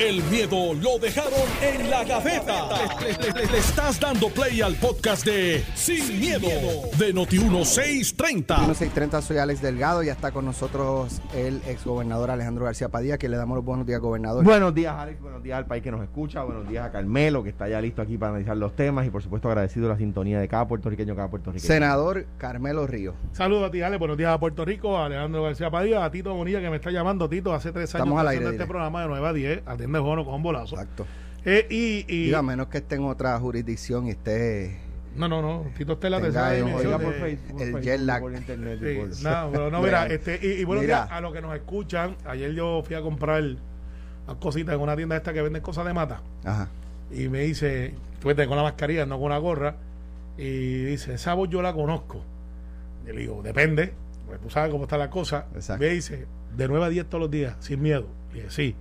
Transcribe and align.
El 0.00 0.22
miedo 0.24 0.72
lo 0.72 0.98
dejaron 0.98 1.32
en 1.60 1.90
la 1.90 2.04
gaveta. 2.04 2.68
Le, 3.02 3.32
le- 3.32 3.46
le 3.52 3.58
estás 3.58 4.00
dando 4.00 4.30
play 4.30 4.62
al 4.62 4.74
podcast 4.76 5.26
de 5.26 5.62
Sin, 5.74 6.18
miedo, 6.18 6.48
de 6.98 7.14
Noti1630. 7.14 8.58
1630, 8.60 9.20
soy 9.20 9.36
Alex 9.36 9.60
Delgado, 9.60 10.02
ya 10.02 10.12
está 10.12 10.32
con 10.32 10.46
nosotros 10.46 11.20
el 11.34 11.60
exgobernador 11.66 12.30
Alejandro 12.30 12.64
García 12.64 12.88
Padilla, 12.88 13.18
que 13.18 13.28
le 13.28 13.36
damos 13.36 13.56
los 13.56 13.64
buenos 13.64 13.86
días, 13.86 14.00
gobernador. 14.00 14.42
Buenos 14.42 14.74
días, 14.74 14.94
Alex. 14.96 15.20
Buenos 15.20 15.42
días 15.42 15.58
al 15.58 15.66
país 15.66 15.82
que 15.82 15.90
nos 15.90 16.02
escucha. 16.02 16.44
Buenos 16.44 16.66
días 16.66 16.86
a 16.86 16.90
Carmelo, 16.90 17.42
que 17.42 17.50
está 17.50 17.68
ya 17.68 17.80
listo 17.82 18.00
aquí 18.00 18.16
para 18.16 18.30
analizar 18.30 18.56
los 18.56 18.74
temas. 18.74 19.06
Y 19.06 19.10
por 19.10 19.22
supuesto, 19.22 19.48
agradecido 19.48 19.86
la 19.90 19.98
sintonía 19.98 20.40
de 20.40 20.48
cada 20.48 20.66
puertorriqueño, 20.66 21.14
cada 21.14 21.28
puertorriqueño. 21.28 21.66
Senador 21.66 22.24
Carmelo 22.38 22.86
Río. 22.86 23.14
Saludos 23.32 23.68
a 23.68 23.70
ti, 23.70 23.82
Ale. 23.82 23.98
Buenos 23.98 24.16
días 24.16 24.32
a 24.32 24.40
Puerto 24.40 24.64
Rico, 24.64 24.96
a 24.96 25.06
Alejandro 25.06 25.42
García 25.42 25.70
Padilla, 25.70 26.04
a 26.06 26.10
Tito 26.10 26.32
Bonilla, 26.32 26.60
que 26.62 26.70
me 26.70 26.76
está 26.76 26.90
llamando. 26.90 27.28
Tito, 27.28 27.52
hace 27.52 27.70
tres 27.70 27.94
años 27.94 28.06
Estamos 28.06 28.18
al 28.20 28.28
aire, 28.28 28.44
haciendo 28.46 28.62
este 28.62 28.66
programa 28.70 29.02
de 29.02 29.08
9 29.08 29.28
a 29.28 29.32
10. 29.34 29.62
Atiende 29.90 29.98
Jono 30.00 30.24
con 30.24 30.34
un 30.34 30.42
bolazo. 30.42 30.74
Exacto. 30.76 31.06
Eh, 31.44 31.66
y, 31.70 32.14
y- 32.28 32.34
a 32.34 32.42
menos 32.42 32.68
que 32.68 32.78
esté 32.78 32.96
en 32.96 33.04
otra 33.04 33.38
jurisdicción 33.38 34.06
y 34.06 34.10
esté... 34.10 34.78
No, 35.16 35.26
no, 35.28 35.42
no. 35.42 35.64
Tito 35.76 35.94
está 35.94 36.06
en 36.06 36.10
la 36.12 36.20
tercera 36.20 36.52
dimensión. 36.52 36.86
Oiga 36.94 36.98
de- 36.98 37.04
por 37.04 37.14
Facebook, 37.14 37.62
el 37.62 37.80
jet 37.80 38.00
lag. 38.00 38.20
por 38.20 38.32
internet. 38.34 38.78
y 38.82 38.86
Sí, 39.14 39.22
por- 39.22 39.32
no, 39.32 39.48
pero 39.52 39.70
no, 39.70 39.82
mira, 39.82 40.06
este, 40.06 40.38
y, 40.40 40.60
y 40.60 40.64
buenos 40.64 40.84
mira. 40.84 41.04
días 41.04 41.08
a 41.12 41.20
los 41.20 41.32
que 41.32 41.40
nos 41.40 41.54
escuchan. 41.56 42.16
Ayer 42.26 42.52
yo 42.52 42.82
fui 42.84 42.94
a 42.94 43.00
comprar 43.02 43.42
unas 43.42 44.36
cositas 44.38 44.74
en 44.74 44.80
una 44.80 44.94
tienda 44.96 45.16
esta 45.16 45.32
que 45.32 45.42
venden 45.42 45.62
cosas 45.62 45.84
de 45.86 45.92
mata. 45.94 46.22
Ajá. 46.44 46.68
Y 47.10 47.28
me 47.28 47.40
dice, 47.40 47.94
tú 48.20 48.28
vete 48.28 48.46
con 48.46 48.56
la 48.56 48.62
mascarilla, 48.62 49.04
no 49.06 49.18
con 49.18 49.30
la 49.30 49.38
gorra. 49.38 49.74
Y 50.38 50.84
dice, 50.84 51.14
esa 51.14 51.34
voz 51.34 51.48
yo 51.48 51.60
la 51.60 51.72
conozco. 51.74 52.22
Y 53.04 53.12
le 53.12 53.20
digo, 53.22 53.42
depende, 53.42 53.92
pues 54.28 54.40
tú 54.40 54.48
sabes 54.48 54.70
cómo 54.70 54.84
está 54.84 54.96
la 54.96 55.10
cosa. 55.10 55.46
Exacto. 55.56 55.82
Me 55.82 55.90
dice, 55.90 56.26
de 56.56 56.68
9 56.68 56.84
a 56.84 56.88
10 56.88 57.06
todos 57.06 57.22
los 57.22 57.30
días, 57.32 57.56
sin 57.58 57.82
miedo. 57.82 58.06
Y 58.32 58.34
dije, 58.36 58.50
sí. 58.50 58.76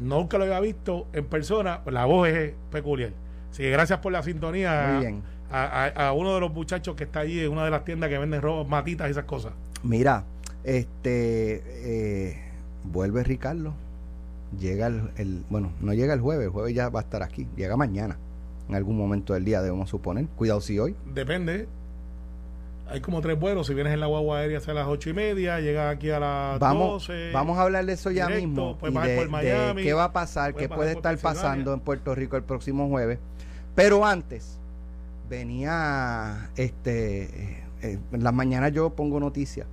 Nunca 0.00 0.38
lo 0.38 0.44
había 0.44 0.60
visto 0.60 1.06
en 1.12 1.24
persona, 1.26 1.80
pues 1.84 1.94
la 1.94 2.04
voz 2.04 2.28
es 2.28 2.52
peculiar. 2.70 3.12
Así 3.50 3.62
que 3.62 3.70
gracias 3.70 3.98
por 4.00 4.12
la 4.12 4.22
sintonía 4.22 4.90
Muy 4.92 5.00
bien. 5.06 5.22
A, 5.50 5.84
a- 5.86 6.08
a 6.08 6.12
uno 6.12 6.34
de 6.34 6.40
los 6.40 6.52
muchachos 6.52 6.94
que 6.94 7.04
está 7.04 7.20
allí 7.20 7.40
en 7.40 7.50
una 7.50 7.64
de 7.64 7.70
las 7.70 7.84
tiendas 7.84 8.10
que 8.10 8.18
venden 8.18 8.42
robos, 8.42 8.68
matitas 8.68 9.08
y 9.08 9.12
esas 9.12 9.24
cosas. 9.24 9.52
Mira, 9.82 10.24
este... 10.64 11.62
eh, 12.30 12.36
vuelve 12.84 13.24
Ricardo. 13.24 13.72
Llega 14.58 14.86
el, 14.88 15.10
el- 15.16 15.44
Bueno, 15.50 15.72
no 15.80 15.92
llega 15.94 16.14
el 16.14 16.20
jueves, 16.20 16.46
el 16.46 16.50
jueves 16.52 16.74
ya 16.74 16.88
va 16.88 17.00
a 17.00 17.02
estar 17.02 17.22
aquí. 17.22 17.46
Llega 17.56 17.76
mañana, 17.76 18.16
en 18.68 18.74
algún 18.74 18.96
momento 18.96 19.34
del 19.34 19.44
día, 19.44 19.62
debemos 19.62 19.88
suponer. 19.90 20.26
Cuidado 20.36 20.60
si 20.60 20.78
hoy. 20.78 20.94
Depende. 21.14 21.66
Hay 22.90 23.00
como 23.00 23.20
tres 23.20 23.38
vuelos. 23.38 23.66
Si 23.66 23.74
vienes 23.74 23.92
en 23.92 24.00
la 24.00 24.06
guagua 24.06 24.38
aérea 24.38 24.58
hacia 24.58 24.72
las 24.74 24.86
ocho 24.86 25.10
y 25.10 25.12
media, 25.12 25.60
llegas 25.60 25.94
aquí 25.94 26.10
a 26.10 26.18
las 26.18 26.58
Vamos, 26.58 27.06
12. 27.06 27.32
vamos 27.32 27.58
a 27.58 27.62
hablar 27.62 27.84
de 27.84 27.92
eso 27.92 28.10
ya 28.10 28.26
directo, 28.26 28.46
mismo. 28.46 28.78
y 28.82 28.86
de, 28.86 29.16
por 29.16 29.24
de 29.24 29.28
Miami, 29.28 29.82
qué 29.82 29.92
va 29.92 30.04
a 30.04 30.12
pasar, 30.12 30.54
qué 30.54 30.68
puede 30.68 30.92
estar 30.92 31.16
pasando 31.18 31.74
en 31.74 31.80
Puerto 31.80 32.14
Rico 32.14 32.36
el 32.36 32.44
próximo 32.44 32.88
jueves. 32.88 33.18
Pero 33.74 34.04
antes, 34.04 34.58
venía, 35.28 36.50
este, 36.56 37.22
eh, 37.24 37.64
eh, 37.82 37.98
en 38.12 38.24
las 38.24 38.32
mañanas 38.32 38.72
yo 38.72 38.90
pongo 38.90 39.20
noticias 39.20 39.66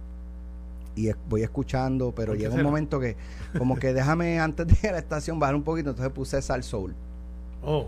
y 0.95 1.09
voy 1.27 1.43
escuchando, 1.43 2.13
pero 2.15 2.33
¿Por 2.33 2.37
qué 2.37 2.43
llega 2.43 2.55
un 2.55 2.63
momento 2.63 2.99
que, 2.99 3.15
como 3.57 3.77
que 3.77 3.93
déjame 3.93 4.39
antes 4.39 4.67
de 4.67 4.77
ir 4.83 4.89
a 4.89 4.91
la 4.93 4.99
estación 4.99 5.39
bajar 5.39 5.55
un 5.55 5.63
poquito, 5.63 5.89
entonces 5.91 6.13
puse 6.13 6.41
Sal 6.41 6.63
Soul, 6.63 6.93
Oh, 7.63 7.87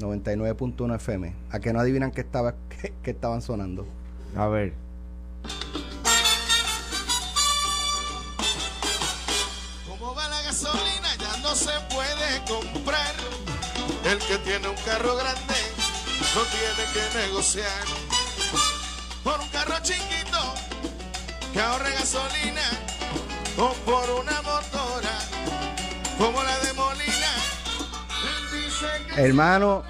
99.1 0.00 0.94
FM. 0.96 1.34
A 1.50 1.60
que 1.60 1.72
no 1.72 1.80
adivinan 1.80 2.10
qué 2.12 2.22
estaba, 2.22 2.54
qué 3.02 3.10
estaban 3.10 3.42
sonando. 3.42 3.86
A 4.36 4.46
ver. 4.46 4.72
Como 9.86 10.14
va 10.14 10.28
la 10.28 10.42
gasolina 10.42 11.14
ya 11.18 11.36
no 11.38 11.54
se 11.54 11.72
puede 11.94 12.42
comprar. 12.48 13.14
El 14.04 14.18
que 14.18 14.38
tiene 14.38 14.68
un 14.68 14.76
carro 14.84 15.16
grande 15.16 15.54
no 16.34 16.42
tiene 16.42 16.92
que 16.92 17.18
negociar. 17.18 17.84
Por 19.22 19.38
un 19.38 19.48
carro 19.48 19.76
chiquito 19.82 20.54
que 21.52 21.60
ahorre 21.60 21.92
gasolina 21.92 22.62
o 23.58 23.72
por 23.84 24.10
una 24.10 24.40
motora 24.42 25.18
como 26.18 26.42
la 26.42 26.58
de 26.60 26.72
Molina. 26.72 27.12
Hermano, 29.16 29.84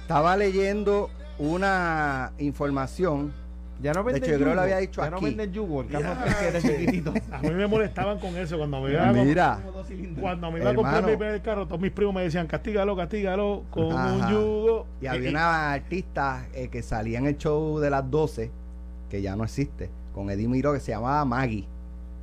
estaba 0.00 0.36
leyendo 0.36 1.10
una 1.38 2.32
información 2.38 3.32
Ya 3.82 3.92
no 3.92 4.02
De 4.04 4.12
venden 4.12 4.22
hecho, 4.24 4.32
yo 4.32 4.38
creo 4.38 4.48
que 4.50 4.54
lo 4.54 4.60
había 4.62 4.78
dicho 4.78 5.02
ya 5.02 5.10
no 5.10 5.16
aquí. 5.18 5.26
venden 5.26 5.52
yugo. 5.52 5.82
El 5.82 5.88
carro 5.88 6.24
que 6.40 6.48
era 6.48 6.60
chiquitito. 6.62 7.12
a 7.30 7.38
mí 7.42 7.50
me 7.50 7.66
molestaban 7.66 8.18
con 8.18 8.34
eso 8.36 8.56
cuando 8.56 8.80
me 8.80 8.92
iba 8.92 9.08
a 9.08 9.12
Mira, 9.12 9.58
cilindros. 9.86 10.22
Cuando 10.22 10.50
me 10.50 10.60
iba 10.60 10.70
a 10.70 10.74
comprar 10.74 11.04
mi 11.04 11.16
primer 11.16 11.42
carro, 11.42 11.66
todos 11.66 11.80
mis 11.80 11.90
primos 11.92 12.14
me 12.14 12.22
decían, 12.22 12.46
castígalo, 12.46 12.96
castígalo 12.96 13.64
con 13.70 13.92
Ajá. 13.92 14.12
un 14.14 14.28
yugo. 14.32 14.86
Y 15.02 15.06
había 15.06 15.28
una 15.30 15.72
artista 15.74 16.46
eh, 16.54 16.68
que 16.68 16.82
salía 16.82 17.18
en 17.18 17.26
el 17.26 17.36
show 17.36 17.78
de 17.78 17.90
las 17.90 18.10
12, 18.10 18.50
que 19.10 19.20
ya 19.20 19.36
no 19.36 19.44
existe, 19.44 19.90
con 20.14 20.30
Eddie 20.30 20.48
Miro, 20.48 20.72
que 20.72 20.80
se 20.80 20.92
llamaba 20.92 21.22
Maggie, 21.26 21.66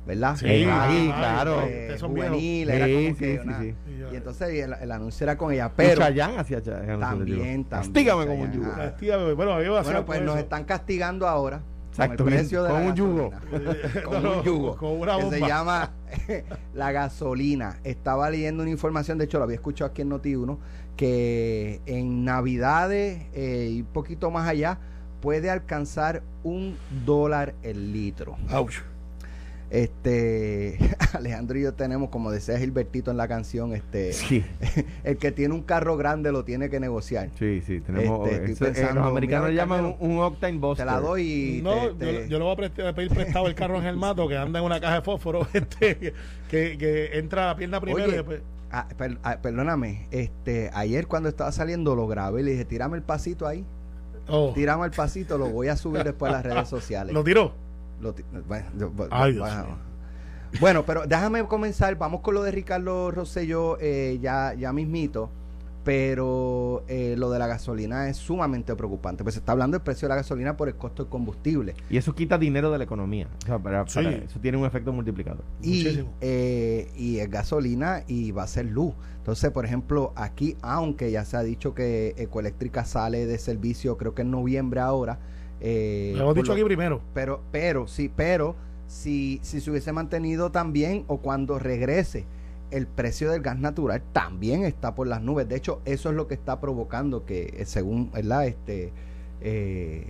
¿verdad? 0.06 0.36
Sí, 0.36 0.44
Eh, 0.48 0.66
Maggie, 0.66 1.08
Maggie, 1.08 1.12
claro. 1.14 1.62
Son 1.98 2.10
juvenil, 2.12 2.68
era 2.70 2.86
como 2.86 2.98
Sí, 3.08 3.14
que 3.14 3.32
sí, 3.38 3.40
una- 3.48 3.60
sí, 3.60 3.74
sí. 3.86 3.92
Y 4.12 4.16
entonces 4.16 4.54
y 4.54 4.58
el, 4.60 4.72
el 4.74 4.92
anuncio 4.92 5.24
era 5.24 5.36
con 5.38 5.52
ella, 5.52 5.70
Pero 5.74 6.00
Chayanne 6.02 6.38
hacía 6.38 6.62
Chayanne, 6.62 6.98
también, 6.98 7.64
también. 7.64 7.64
Castígame 7.64 8.26
con 8.26 8.40
un 8.40 8.52
yugo. 8.52 8.66
ajá. 8.72 8.90
Castígame. 8.90 9.32
Bueno, 9.32 9.54
Bueno, 9.54 10.04
pues 10.06 10.20
nos 10.22 10.34
eso. 10.34 10.38
están 10.44 10.64
castigando 10.64 11.26
ahora 11.26 11.62
Exacto, 11.90 12.24
con 12.24 12.32
el 12.32 12.38
precio 12.40 12.62
de 12.64 12.70
con 12.70 12.80
la 12.82 12.88
un 12.88 12.94
yugo. 12.96 13.30
con 14.04 14.22
No, 14.22 14.38
un 14.38 14.42
yugo 14.44 14.76
con 14.76 15.00
una 15.00 15.16
que 15.16 15.22
se 15.22 15.30
bomba. 15.40 15.48
llama 15.48 15.92
la 16.74 16.92
gasolina. 16.92 17.78
Estaba 17.84 18.28
leyendo 18.30 18.62
una 18.62 18.70
información, 18.72 19.16
de 19.16 19.24
hecho 19.26 19.38
lo 19.38 19.44
había 19.44 19.54
escuchado 19.56 19.90
aquí 19.90 20.02
en 20.02 20.10
Noti1, 20.10 20.58
que 20.96 21.80
en 21.86 22.24
Navidades 22.24 23.26
eh, 23.32 23.68
y 23.72 23.80
un 23.82 23.86
poquito 23.86 24.30
más 24.30 24.48
allá 24.48 24.78
puede 25.20 25.50
alcanzar 25.50 26.22
un 26.42 26.76
dólar 27.06 27.54
el 27.62 27.92
litro. 27.92 28.36
Ouch. 28.52 28.74
Este 29.70 30.78
Alejandro 31.14 31.58
y 31.58 31.62
yo 31.62 31.74
tenemos, 31.74 32.10
como 32.10 32.30
decía 32.30 32.58
Gilbertito 32.58 33.10
en 33.10 33.16
la 33.16 33.26
canción, 33.28 33.74
este 33.74 34.12
Sí, 34.12 34.44
el 35.04 35.16
que 35.16 35.32
tiene 35.32 35.54
un 35.54 35.62
carro 35.62 35.96
grande 35.96 36.30
lo 36.32 36.44
tiene 36.44 36.70
que 36.70 36.80
negociar. 36.80 37.30
sí, 37.38 37.60
sí. 37.60 37.80
Tenemos, 37.80 38.28
Este, 38.28 38.52
estoy 38.52 38.68
eh, 38.84 38.88
los 38.94 39.06
americanos 39.06 39.50
mira, 39.50 39.62
llaman 39.62 39.78
Carmelo, 39.78 39.96
un, 40.00 40.10
un 40.12 40.18
Octane 40.20 40.58
Buster. 40.58 40.86
Te 40.86 40.92
la 40.92 41.00
doy 41.00 41.58
y 41.58 41.62
No, 41.62 41.72
te- 41.72 42.04
yo, 42.12 42.20
te- 42.20 42.28
yo 42.28 42.38
le 42.38 42.44
voy 42.44 42.52
a, 42.86 42.92
pedir 42.94 43.10
prestado 43.10 43.46
el 43.46 43.54
carro 43.54 43.78
en 43.78 43.86
el 43.86 43.96
mato 43.96 44.28
que 44.28 44.36
anda 44.36 44.58
en 44.60 44.64
una 44.64 44.80
caja 44.80 44.96
de 44.96 45.02
fósforo 45.02 45.46
este, 45.52 46.12
que, 46.48 46.78
que 46.78 47.18
entra 47.18 47.44
a 47.44 47.46
la 47.48 47.56
pierna 47.56 47.80
primero 47.80 48.04
Oye, 48.04 48.12
y 48.14 48.16
después. 48.16 48.40
Ah, 48.70 48.88
per- 48.96 49.18
ah, 49.22 49.38
perdóname, 49.40 50.08
este, 50.10 50.70
ayer 50.74 51.06
cuando 51.06 51.28
estaba 51.28 51.52
saliendo 51.52 51.94
lo 51.94 52.08
grabé 52.08 52.40
y 52.40 52.44
le 52.44 52.50
dije, 52.52 52.64
tírame 52.64 52.96
el 52.96 53.02
pasito 53.02 53.46
ahí, 53.46 53.64
Oh, 54.26 54.52
tírame 54.54 54.86
el 54.86 54.90
pasito, 54.90 55.36
lo 55.36 55.48
voy 55.50 55.68
a 55.68 55.76
subir 55.76 56.02
después 56.02 56.30
a 56.32 56.36
las 56.36 56.44
redes 56.44 56.68
sociales. 56.68 57.12
lo 57.12 57.22
tiró. 57.22 57.52
Lo 58.78 58.90
bueno, 58.90 60.80
Ay, 60.80 60.84
pero 60.86 61.06
déjame 61.06 61.44
comenzar, 61.46 61.96
vamos 61.96 62.20
con 62.20 62.34
lo 62.34 62.42
de 62.42 62.50
Ricardo 62.52 63.10
Rosselló 63.10 63.76
eh, 63.80 64.18
ya, 64.22 64.54
ya 64.54 64.72
mismito, 64.72 65.30
pero 65.84 66.82
eh, 66.88 67.14
lo 67.18 67.30
de 67.30 67.38
la 67.38 67.46
gasolina 67.46 68.08
es 68.08 68.16
sumamente 68.16 68.74
preocupante, 68.74 69.22
pues 69.22 69.34
se 69.34 69.40
está 69.40 69.52
hablando 69.52 69.76
del 69.76 69.82
precio 69.84 70.06
de 70.06 70.10
la 70.10 70.16
gasolina 70.16 70.56
por 70.56 70.68
el 70.68 70.76
costo 70.76 71.02
del 71.04 71.10
combustible. 71.10 71.74
Y 71.90 71.96
eso 71.98 72.14
quita 72.14 72.38
dinero 72.38 72.70
de 72.70 72.78
la 72.78 72.84
economía. 72.84 73.28
O 73.42 73.46
sea, 73.46 73.58
para- 73.58 73.86
Sí. 73.86 73.94
para- 74.02 74.10
eso 74.16 74.40
tiene 74.40 74.56
un 74.58 74.64
efecto 74.64 74.92
multiplicador. 74.92 75.44
y, 75.60 76.04
eh, 76.20 76.90
y 76.96 77.18
es 77.18 77.30
gasolina 77.30 78.02
y 78.06 78.30
va 78.32 78.44
a 78.44 78.46
ser 78.46 78.66
luz. 78.66 78.94
Entonces, 79.18 79.50
por 79.50 79.64
ejemplo, 79.64 80.12
aquí, 80.16 80.56
aunque 80.62 81.10
ya 81.10 81.24
se 81.24 81.36
ha 81.36 81.42
dicho 81.42 81.74
que 81.74 82.14
Ecoeléctrica 82.16 82.84
sale 82.84 83.26
de 83.26 83.38
servicio, 83.38 83.96
creo 83.96 84.14
que 84.14 84.22
en 84.22 84.30
noviembre 84.30 84.80
ahora. 84.80 85.18
Eh, 85.66 86.12
Lo 86.14 86.24
hemos 86.24 86.34
dicho 86.34 86.48
lo- 86.48 86.52
aquí 86.54 86.64
primero. 86.64 87.00
Pero, 87.14 87.40
pero, 87.50 87.86
sí, 87.88 88.10
pero 88.14 88.54
si, 88.86 89.40
si 89.42 89.60
se 89.60 89.70
hubiese 89.70 89.92
mantenido 89.92 90.50
también 90.50 91.04
o 91.08 91.18
cuando 91.18 91.58
regrese 91.58 92.26
el 92.70 92.86
precio 92.86 93.30
del 93.30 93.40
gas 93.40 93.58
natural 93.58 94.02
también 94.12 94.64
está 94.64 94.94
por 94.94 95.06
las 95.06 95.22
nubes. 95.22 95.48
De 95.48 95.56
hecho, 95.56 95.80
eso 95.84 96.10
es 96.10 96.16
lo 96.16 96.26
que 96.28 96.34
está 96.34 96.60
provocando 96.60 97.24
que, 97.24 97.54
eh, 97.56 97.64
según 97.66 98.10
¿verdad? 98.12 98.46
Este, 98.46 98.92
eh, 99.40 100.04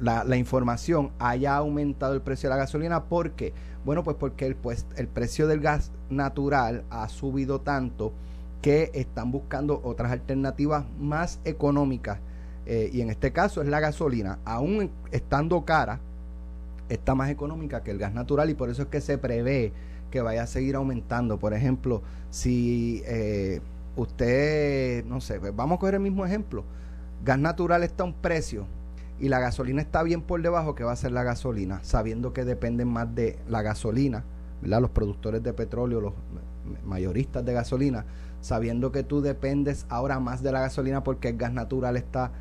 la, 0.00 0.24
la 0.24 0.36
información, 0.36 1.10
haya 1.18 1.56
aumentado 1.56 2.14
el 2.14 2.20
precio 2.22 2.48
de 2.48 2.54
la 2.54 2.58
gasolina. 2.62 3.04
¿Por 3.04 3.32
qué? 3.32 3.52
Bueno, 3.84 4.02
pues 4.04 4.16
porque 4.18 4.46
el, 4.46 4.54
pues, 4.56 4.86
el 4.96 5.08
precio 5.08 5.46
del 5.46 5.60
gas 5.60 5.90
natural 6.10 6.84
ha 6.90 7.08
subido 7.08 7.60
tanto 7.60 8.12
que 8.62 8.90
están 8.94 9.30
buscando 9.32 9.80
otras 9.84 10.12
alternativas 10.12 10.84
más 10.98 11.40
económicas. 11.44 12.18
Eh, 12.66 12.90
y 12.92 13.00
en 13.00 13.10
este 13.10 13.32
caso 13.32 13.62
es 13.62 13.68
la 13.68 13.80
gasolina, 13.80 14.38
aún 14.44 14.90
estando 15.12 15.64
cara, 15.64 16.00
está 16.88 17.14
más 17.14 17.30
económica 17.30 17.82
que 17.82 17.92
el 17.92 17.98
gas 17.98 18.12
natural 18.12 18.50
y 18.50 18.54
por 18.54 18.70
eso 18.70 18.82
es 18.82 18.88
que 18.88 19.00
se 19.00 19.18
prevé 19.18 19.72
que 20.10 20.20
vaya 20.20 20.42
a 20.42 20.46
seguir 20.46 20.76
aumentando. 20.76 21.38
Por 21.38 21.54
ejemplo, 21.54 22.02
si 22.30 23.02
eh, 23.06 23.60
usted, 23.96 25.04
no 25.04 25.20
sé, 25.20 25.40
pues 25.40 25.54
vamos 25.54 25.76
a 25.76 25.80
coger 25.80 25.94
el 25.94 26.00
mismo 26.00 26.26
ejemplo, 26.26 26.64
gas 27.24 27.38
natural 27.38 27.82
está 27.82 28.02
a 28.02 28.06
un 28.06 28.14
precio 28.14 28.66
y 29.18 29.28
la 29.28 29.38
gasolina 29.38 29.80
está 29.80 30.02
bien 30.02 30.22
por 30.22 30.42
debajo, 30.42 30.74
¿qué 30.74 30.84
va 30.84 30.92
a 30.92 30.96
ser 30.96 31.12
la 31.12 31.22
gasolina? 31.22 31.80
Sabiendo 31.82 32.32
que 32.32 32.44
dependen 32.44 32.88
más 32.88 33.14
de 33.14 33.38
la 33.48 33.62
gasolina 33.62 34.24
¿verdad? 34.60 34.80
los 34.80 34.90
productores 34.90 35.42
de 35.42 35.52
petróleo, 35.52 36.00
los 36.00 36.12
mayoristas 36.84 37.44
de 37.44 37.52
gasolina, 37.52 38.04
sabiendo 38.40 38.92
que 38.92 39.02
tú 39.02 39.20
dependes 39.20 39.86
ahora 39.88 40.20
más 40.20 40.42
de 40.42 40.52
la 40.52 40.60
gasolina 40.60 41.04
porque 41.04 41.28
el 41.28 41.36
gas 41.36 41.52
natural 41.52 41.96
está 41.96 42.32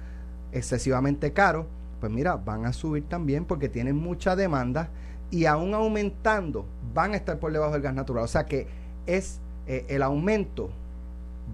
excesivamente 0.55 1.31
caro, 1.33 1.67
pues 1.99 2.11
mira, 2.11 2.35
van 2.37 2.65
a 2.65 2.73
subir 2.73 3.03
también 3.07 3.45
porque 3.45 3.69
tienen 3.69 3.95
mucha 3.95 4.35
demanda 4.35 4.89
y 5.31 5.45
aún 5.45 5.73
aumentando 5.73 6.65
van 6.93 7.13
a 7.13 7.17
estar 7.17 7.39
por 7.39 7.51
debajo 7.51 7.73
del 7.73 7.81
gas 7.81 7.93
natural. 7.93 8.23
O 8.23 8.27
sea 8.27 8.45
que 8.45 8.67
es 9.05 9.39
eh, 9.67 9.85
el 9.89 10.01
aumento 10.03 10.69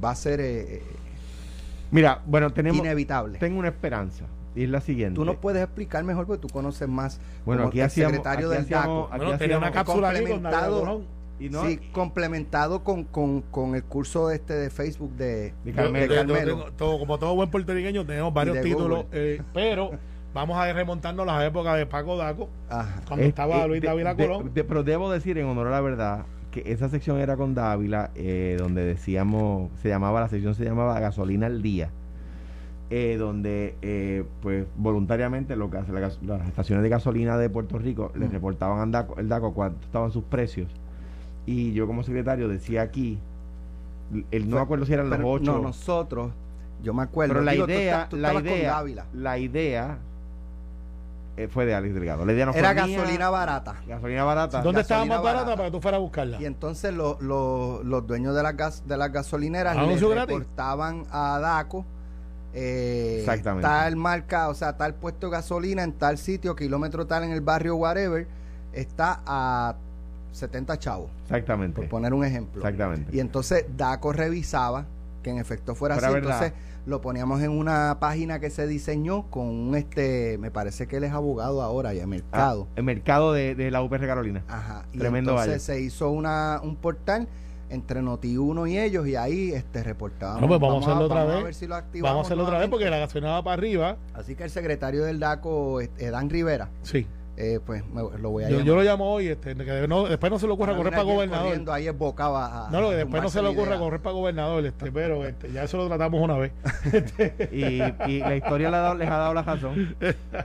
va 0.03 0.11
a 0.11 0.15
ser 0.15 0.39
eh, 0.41 0.81
Mira, 1.91 2.21
bueno, 2.25 2.51
tenemos 2.51 2.79
inevitable. 2.79 3.37
tengo 3.39 3.59
una 3.59 3.67
esperanza 3.69 4.25
y 4.55 4.63
es 4.63 4.69
la 4.69 4.81
siguiente. 4.81 5.15
Tú 5.15 5.25
nos 5.25 5.35
puedes 5.37 5.63
explicar 5.63 6.03
mejor 6.03 6.25
porque 6.25 6.41
tú 6.41 6.49
conoces 6.49 6.87
más 6.87 7.19
Bueno, 7.45 7.63
como 7.63 7.69
aquí 7.69 7.79
el 7.79 7.85
hacíamos- 7.85 8.11
secretario 8.11 8.47
aquí 8.47 8.55
del 8.55 8.63
hacíamos- 8.65 8.87
DACO. 9.09 9.13
aquí 9.13 9.23
Bueno, 9.25 9.37
tenía 9.37 9.57
una 9.57 9.71
cápsula 9.71 10.09
ahí 10.09 10.15
con 10.23 10.31
complementado. 10.31 11.01
Y 11.41 11.49
no, 11.49 11.65
sí, 11.65 11.79
complementado 11.91 12.83
con, 12.83 13.03
con, 13.05 13.41
con 13.41 13.73
el 13.75 13.83
curso 13.83 14.29
este 14.29 14.53
de 14.53 14.69
Facebook 14.69 15.11
de, 15.15 15.53
De 15.65 15.73
Carmelo. 15.73 16.33
tengo- 16.35 16.71
todo- 16.73 16.99
como 16.99 17.17
todo 17.17 17.33
buen 17.35 17.49
puertorriqueño, 17.49 18.05
tenemos 18.05 18.31
varios 18.33 18.61
títulos, 18.61 19.05
eh, 19.11 19.41
pero 19.53 19.91
vamos 20.33 20.55
a 20.57 20.71
remontarnos 20.71 21.27
a 21.27 21.37
las 21.37 21.47
épocas 21.47 21.77
de 21.77 21.85
Paco 21.87 22.15
Daco, 22.15 22.47
Ajá. 22.69 23.01
cuando 23.07 23.25
Eh, 23.25 23.29
estaba 23.29 23.63
eh, 23.63 23.67
Luis 23.67 23.81
de- 23.81 23.87
Dávila 23.87 24.15
Colón. 24.15 24.53
de- 24.53 24.63
pero 24.63 24.83
debo 24.83 25.09
decir, 25.11 25.37
en 25.39 25.47
honor 25.47 25.67
a 25.67 25.71
la 25.71 25.81
verdad, 25.81 26.25
que 26.51 26.61
esa 26.65 26.89
sección 26.89 27.17
era 27.17 27.35
con 27.37 27.55
Dávila, 27.55 28.11
eh, 28.13 28.55
donde 28.59 28.83
decíamos, 28.85 29.71
se 29.81 29.89
llamaba, 29.89 30.19
la 30.19 30.27
sección 30.27 30.53
se 30.53 30.63
llamaba 30.65 30.99
Gasolina 30.99 31.47
al 31.47 31.61
Día, 31.63 31.89
eh, 32.89 33.15
donde, 33.17 33.75
eh, 33.81 34.25
pues, 34.41 34.65
voluntariamente 34.75 35.55
lo 35.55 35.71
que 35.71 35.77
hace 35.77 35.93
la 35.93 36.01
gas- 36.01 36.19
las 36.23 36.45
estaciones 36.47 36.83
de 36.83 36.89
gasolina 36.89 37.37
de 37.37 37.49
Puerto 37.49 37.79
Rico 37.79 38.11
les 38.15 38.29
Mm. 38.29 38.33
reportaban 38.33 38.79
al 38.81 38.91
DACO, 38.91 39.17
el 39.17 39.29
DACO 39.29 39.53
cuánto 39.53 39.85
estaban 39.85 40.11
sus 40.11 40.25
precios. 40.25 40.69
Y 41.45 41.73
yo, 41.73 41.87
como 41.87 42.03
secretario, 42.03 42.47
decía 42.47 42.81
aquí, 42.83 43.19
el, 44.31 44.49
no 44.49 44.57
me 44.57 44.61
acuerdo 44.61 44.85
si 44.85 44.93
eran 44.93 45.09
los 45.09 45.19
ocho. 45.23 45.53
No, 45.53 45.59
nosotros, 45.59 46.31
yo 46.83 46.93
me 46.93 47.03
acuerdo. 47.03 47.33
pero 47.33 47.43
la 47.45 47.51
digo, 47.53 47.65
idea, 47.65 48.07
tú 48.09 48.17
la 48.17 48.29
estabas 48.29 48.43
con 48.43 48.51
idea, 48.57 48.71
Dávila. 48.71 49.05
la 49.13 49.37
idea 49.37 49.97
eh, 51.37 51.47
fue 51.47 51.65
de 51.65 51.73
Alex 51.73 51.93
Delgado. 51.95 52.25
La 52.25 52.33
idea 52.33 52.45
no 52.45 52.53
Era 52.53 52.73
fue 52.73 52.83
mía, 52.87 52.97
gasolina 52.97 53.29
barata. 53.29 53.75
gasolina 53.87 54.23
barata. 54.23 54.61
¿Dónde 54.61 54.81
estaba 54.81 54.99
gasolina 55.01 55.15
más 55.15 55.23
barata 55.23 55.43
barata. 55.45 55.57
para 55.57 55.69
que 55.69 55.77
tú 55.77 55.81
fueras 55.81 55.97
a 55.97 56.01
buscarla? 56.01 56.41
Y 56.41 56.45
entonces 56.45 56.93
lo- 56.93 57.17
lo- 57.21 57.81
los 57.83 58.05
dueños 58.05 58.35
de 58.35 58.43
las, 58.43 58.55
gas, 58.57 58.83
de 58.87 58.97
las 58.97 59.11
gasolineras 59.11 59.75
le 59.77 59.95
reportaban 60.15 61.05
a 61.09 61.39
DACO 61.39 61.85
eh, 62.53 63.17
Exactamente. 63.21 63.65
tal 63.65 63.95
marca, 63.95 64.49
o 64.49 64.53
sea, 64.53 64.75
tal 64.75 64.93
puesto 64.93 65.27
de 65.27 65.31
gasolina 65.31 65.83
en 65.83 65.93
tal 65.93 66.17
sitio, 66.17 66.53
kilómetro 66.53 67.07
tal 67.07 67.23
en 67.23 67.31
el 67.31 67.39
barrio, 67.39 67.77
whatever, 67.77 68.27
está 68.73 69.21
a 69.25 69.75
70 70.31 70.77
chavos, 70.79 71.09
Exactamente. 71.23 71.75
por 71.81 71.89
poner 71.89 72.13
un 72.13 72.23
ejemplo. 72.25 72.61
Exactamente. 72.61 73.15
Y 73.15 73.19
entonces 73.19 73.65
DACO 73.75 74.13
revisaba 74.13 74.85
que 75.23 75.29
en 75.29 75.37
efecto 75.37 75.75
fuera 75.75 75.95
Fuera 75.95 76.07
así. 76.07 76.13
verdad. 76.15 76.43
Entonces 76.45 76.67
lo 76.87 76.99
poníamos 76.99 77.41
en 77.43 77.51
una 77.51 77.97
página 77.99 78.39
que 78.39 78.49
se 78.49 78.65
diseñó 78.65 79.29
con 79.29 79.45
un 79.47 79.75
este, 79.75 80.37
me 80.39 80.49
parece 80.49 80.87
que 80.87 80.97
él 80.97 81.03
es 81.03 81.11
abogado 81.11 81.61
ahora, 81.61 81.93
ya 81.93 82.03
Ah, 82.03 82.07
mercado. 82.07 82.67
el 82.75 82.83
mercado 82.83 83.33
de, 83.33 83.53
de 83.53 83.69
la 83.69 83.83
UPR 83.83 83.99
Carolina. 84.07 84.43
Ajá. 84.47 84.85
Y 84.93 84.97
Tremendo 84.97 85.31
entonces 85.31 85.51
valle. 85.51 85.59
se 85.59 85.79
hizo 85.81 86.09
una, 86.09 86.59
un 86.63 86.75
portal 86.75 87.27
entre 87.69 88.01
Noti1 88.01 88.69
y 88.69 88.79
ellos 88.79 89.07
y 89.07 89.15
ahí 89.15 89.51
este 89.53 89.83
reportábamos. 89.83 90.41
No, 90.41 90.47
pues 90.47 90.59
vamos 90.59 90.85
a 90.85 90.89
hacerlo 90.89 91.05
otra 91.05 91.19
vamos 91.23 91.35
vez. 91.35 91.43
ver 91.45 91.53
si 91.53 91.67
lo 91.67 91.75
activamos 91.75 92.11
Vamos 92.11 92.25
a 92.25 92.27
hacerlo 92.27 92.43
otra 92.45 92.57
vez 92.59 92.67
porque 92.69 92.89
la 92.89 92.97
gasolina 92.97 93.31
va 93.33 93.43
para 93.43 93.53
arriba. 93.53 93.97
Así 94.15 94.35
que 94.35 94.43
el 94.43 94.49
secretario 94.49 95.03
del 95.03 95.19
DACO, 95.19 95.81
este, 95.81 96.09
Dan 96.09 96.29
Rivera, 96.31 96.69
Sí. 96.81 97.05
Eh, 97.43 97.59
pues 97.65 97.83
me- 97.87 98.03
lo 98.19 98.29
voy 98.29 98.43
a 98.43 98.47
Yo, 98.49 98.51
llamar. 98.57 98.65
yo 98.67 98.75
lo 98.75 98.83
llamo 98.83 99.11
hoy, 99.11 99.27
este, 99.27 99.55
que 99.55 99.87
no- 99.87 100.05
después 100.07 100.31
no 100.31 100.37
se 100.37 100.45
le 100.45 100.53
ocurra 100.53 100.75
correr 100.75 100.91
para 100.93 101.03
gobernador. 101.03 101.47
ahí 101.71 101.87
a- 101.87 101.91
a- 101.91 102.69
No, 102.71 102.81
no, 102.81 102.89
después 102.91 103.23
no 103.23 103.29
se 103.29 103.41
le 103.41 103.47
ocurra 103.49 103.69
idea. 103.69 103.79
correr 103.79 103.99
para 103.99 104.13
gobernador, 104.13 104.63
este, 104.65 104.91
pero 104.91 105.25
este, 105.25 105.51
ya 105.51 105.63
eso 105.63 105.77
lo 105.77 105.87
tratamos 105.87 106.21
una 106.21 106.37
vez. 106.37 106.51
Y, 107.51 107.81
y 108.11 108.19
la 108.19 108.35
historia 108.35 108.69
le 108.69 108.77
ha 108.77 108.79
dado- 108.81 108.95
les 108.95 109.09
ha 109.09 109.17
dado 109.17 109.33
la 109.33 109.41
razón. 109.41 109.95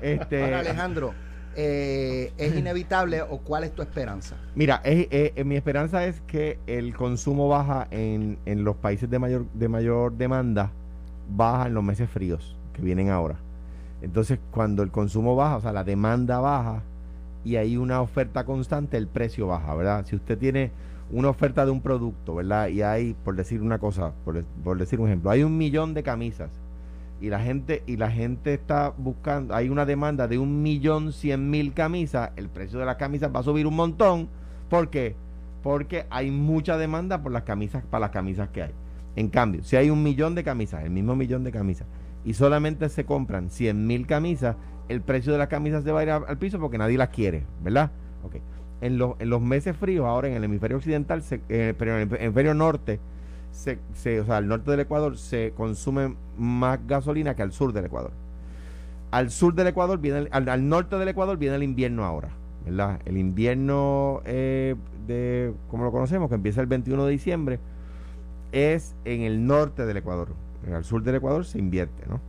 Este, 0.00 0.42
Ahora, 0.44 0.60
Alejandro, 0.60 1.12
eh, 1.54 2.32
¿es 2.38 2.56
inevitable 2.56 3.22
o 3.22 3.38
cuál 3.38 3.64
es 3.64 3.72
tu 3.72 3.82
esperanza? 3.82 4.36
mira, 4.54 4.80
es- 4.84 5.06
es- 5.10 5.32
es- 5.36 5.44
mi 5.46 5.56
esperanza 5.56 6.04
es 6.06 6.20
que 6.22 6.58
el 6.66 6.94
consumo 6.94 7.48
baja 7.48 7.88
en, 7.90 8.38
en 8.46 8.64
los 8.64 8.76
países 8.76 9.08
de 9.10 9.18
mayor, 9.18 9.44
de 9.52 9.68
mayor 9.68 10.12
demanda, 10.12 10.70
baja 11.28 11.66
en 11.66 11.74
los 11.74 11.84
meses 11.84 12.08
fríos 12.08 12.56
que 12.72 12.82
vienen 12.82 13.10
ahora. 13.10 13.36
Entonces, 14.06 14.38
cuando 14.52 14.84
el 14.84 14.92
consumo 14.92 15.34
baja, 15.34 15.56
o 15.56 15.60
sea, 15.60 15.72
la 15.72 15.82
demanda 15.82 16.38
baja 16.38 16.84
y 17.44 17.56
hay 17.56 17.76
una 17.76 18.00
oferta 18.00 18.44
constante, 18.44 18.96
el 18.96 19.08
precio 19.08 19.48
baja, 19.48 19.74
¿verdad? 19.74 20.06
Si 20.06 20.14
usted 20.14 20.38
tiene 20.38 20.70
una 21.10 21.28
oferta 21.28 21.64
de 21.64 21.72
un 21.72 21.80
producto, 21.80 22.36
¿verdad? 22.36 22.68
Y 22.68 22.82
hay, 22.82 23.16
por 23.24 23.34
decir 23.34 23.60
una 23.60 23.78
cosa, 23.78 24.12
por, 24.24 24.78
decir 24.78 25.00
un 25.00 25.08
ejemplo, 25.08 25.28
hay 25.30 25.42
un 25.42 25.58
millón 25.58 25.92
de 25.92 26.04
camisas 26.04 26.50
y 27.20 27.30
la 27.30 27.40
gente 27.40 27.82
y 27.84 27.96
la 27.96 28.08
gente 28.08 28.54
está 28.54 28.90
buscando, 28.96 29.56
hay 29.56 29.70
una 29.70 29.84
demanda 29.84 30.28
de 30.28 30.38
un 30.38 30.62
millón 30.62 31.12
cien 31.12 31.50
mil 31.50 31.74
camisas, 31.74 32.30
el 32.36 32.48
precio 32.48 32.78
de 32.78 32.86
las 32.86 32.96
camisas 32.96 33.34
va 33.34 33.40
a 33.40 33.42
subir 33.42 33.66
un 33.66 33.74
montón. 33.74 34.28
¿Por 34.70 34.88
qué? 34.88 35.16
Porque 35.64 36.06
hay 36.10 36.30
mucha 36.30 36.78
demanda 36.78 37.24
por 37.24 37.32
las 37.32 37.42
camisas, 37.42 37.82
para 37.90 38.02
las 38.02 38.10
camisas 38.10 38.50
que 38.50 38.62
hay. 38.62 38.72
En 39.16 39.30
cambio, 39.30 39.64
si 39.64 39.74
hay 39.74 39.90
un 39.90 40.04
millón 40.04 40.36
de 40.36 40.44
camisas, 40.44 40.84
el 40.84 40.90
mismo 40.90 41.16
millón 41.16 41.42
de 41.42 41.50
camisas, 41.50 41.88
y 42.26 42.34
solamente 42.34 42.90
se 42.90 43.06
compran 43.06 43.48
100 43.48 43.86
mil 43.86 44.06
camisas, 44.06 44.56
el 44.90 45.00
precio 45.00 45.32
de 45.32 45.38
las 45.38 45.48
camisas 45.48 45.82
se 45.84 45.92
va 45.92 46.00
a 46.00 46.02
ir 46.02 46.10
al 46.10 46.36
piso 46.38 46.58
porque 46.60 46.76
nadie 46.76 46.98
las 46.98 47.08
quiere, 47.08 47.44
¿verdad? 47.62 47.90
Ok. 48.24 48.36
En, 48.82 48.98
los 48.98 49.14
en 49.20 49.30
los 49.30 49.40
meses 49.40 49.74
fríos, 49.74 50.04
ahora 50.04 50.28
en 50.28 50.34
el 50.34 50.44
hemisferio 50.44 50.76
occidental, 50.76 51.22
eh, 51.48 51.74
en 51.78 51.88
el 51.88 52.00
hemisferio 52.20 52.52
norte, 52.52 53.00
se, 53.52 53.78
se- 53.94 54.20
o 54.20 54.26
sea, 54.26 54.36
al 54.36 54.48
norte 54.48 54.70
del 54.70 54.80
Ecuador 54.80 55.16
se 55.16 55.52
consume 55.56 56.14
más 56.36 56.78
gasolina 56.86 57.34
que 57.34 57.42
al 57.42 57.52
sur 57.52 57.72
del 57.72 57.86
Ecuador. 57.86 58.10
Al 59.12 59.30
sur 59.30 59.54
del 59.54 59.68
Ecuador 59.68 59.98
viene, 59.98 60.18
el- 60.18 60.28
al, 60.30 60.48
al 60.48 60.68
norte 60.68 60.96
del 60.98 61.08
Ecuador 61.08 61.38
viene 61.38 61.56
el 61.56 61.62
invierno 61.62 62.04
ahora, 62.04 62.28
¿verdad? 62.66 63.00
El 63.06 63.16
invierno 63.16 64.20
eh, 64.26 64.74
de, 65.06 65.54
como 65.70 65.84
lo 65.84 65.92
conocemos, 65.92 66.28
que 66.28 66.34
empieza 66.34 66.60
el 66.60 66.66
21 66.66 67.06
de 67.06 67.12
diciembre, 67.12 67.58
es 68.52 68.94
en 69.04 69.22
el 69.22 69.46
norte 69.46 69.86
del 69.86 69.96
Ecuador. 69.96 70.28
Al 70.74 70.84
sur 70.84 71.02
del 71.02 71.16
Ecuador 71.16 71.44
se 71.44 71.58
invierte, 71.58 72.04
¿no? 72.08 72.20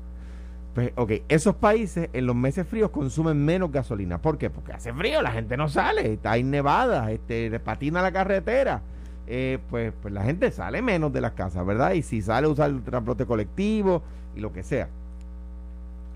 Pues, 0.77 0.91
ok, 0.95 1.11
esos 1.27 1.55
países 1.55 2.07
en 2.13 2.27
los 2.27 2.35
meses 2.35 2.67
fríos 2.67 2.91
consumen 2.91 3.43
menos 3.43 3.71
gasolina. 3.71 4.21
¿Por 4.21 4.37
qué? 4.37 4.51
Porque 4.51 4.73
hace 4.73 4.93
frío, 4.93 5.23
la 5.23 5.31
gente 5.31 5.57
no 5.57 5.69
sale, 5.69 6.13
está 6.13 6.33
hay 6.33 6.43
nevadas, 6.43 7.09
este, 7.09 7.59
patina 7.59 8.03
la 8.03 8.11
carretera. 8.11 8.81
Eh, 9.25 9.57
pues, 9.71 9.91
pues 10.01 10.13
la 10.13 10.23
gente 10.23 10.51
sale 10.51 10.83
menos 10.83 11.11
de 11.11 11.19
las 11.19 11.31
casas, 11.31 11.65
¿verdad? 11.65 11.93
Y 11.93 12.03
si 12.03 12.21
sale 12.21 12.45
a 12.45 12.51
usar 12.51 12.69
el 12.69 12.83
transporte 12.83 13.25
colectivo 13.25 14.03
y 14.35 14.39
lo 14.39 14.53
que 14.53 14.61
sea, 14.61 14.87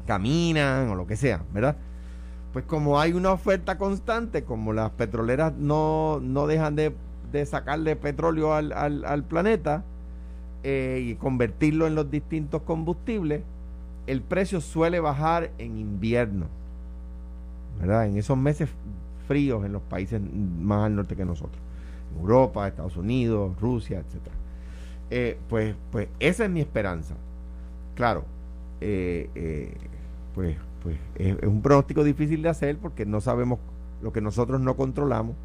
caminan 0.05 0.89
o 0.89 0.95
lo 0.95 1.07
que 1.07 1.15
sea, 1.15 1.41
¿verdad? 1.51 1.75
Pues 2.53 2.63
como 2.65 2.99
hay 2.99 3.13
una 3.13 3.31
oferta 3.31 3.79
constante, 3.79 4.43
como 4.43 4.73
las 4.73 4.91
petroleras 4.91 5.53
no, 5.53 6.19
no 6.21 6.45
dejan 6.45 6.75
de, 6.75 6.93
de 7.31 7.45
sacarle 7.47 7.95
petróleo 7.95 8.53
al, 8.53 8.73
al, 8.73 9.05
al 9.05 9.23
planeta 9.23 9.83
eh, 10.63 11.01
y 11.03 11.15
convertirlo 11.15 11.87
en 11.87 11.95
los 11.95 12.09
distintos 12.11 12.61
combustibles, 12.63 13.41
el 14.07 14.21
precio 14.21 14.61
suele 14.61 14.99
bajar 14.99 15.51
en 15.57 15.77
invierno, 15.77 16.47
¿verdad? 17.79 18.07
En 18.07 18.17
esos 18.17 18.37
meses 18.37 18.69
fríos 19.31 19.65
en 19.65 19.71
los 19.71 19.81
países 19.83 20.21
más 20.59 20.85
al 20.87 20.95
norte 20.95 21.15
que 21.15 21.23
nosotros, 21.23 21.57
Europa, 22.19 22.67
Estados 22.67 22.97
Unidos, 22.97 23.59
Rusia, 23.61 23.99
etcétera. 23.99 24.35
Eh, 25.09 25.37
pues, 25.47 25.73
pues 25.91 26.09
esa 26.19 26.43
es 26.43 26.49
mi 26.49 26.59
esperanza. 26.59 27.15
Claro, 27.95 28.25
eh, 28.81 29.29
eh, 29.35 29.73
pues, 30.35 30.57
pues 30.83 30.97
es, 31.15 31.37
es 31.41 31.47
un 31.47 31.61
pronóstico 31.61 32.03
difícil 32.03 32.41
de 32.41 32.49
hacer 32.49 32.77
porque 32.77 33.05
no 33.05 33.21
sabemos 33.21 33.59
lo 34.01 34.11
que 34.11 34.19
nosotros 34.19 34.59
no 34.59 34.75
controlamos. 34.75 35.35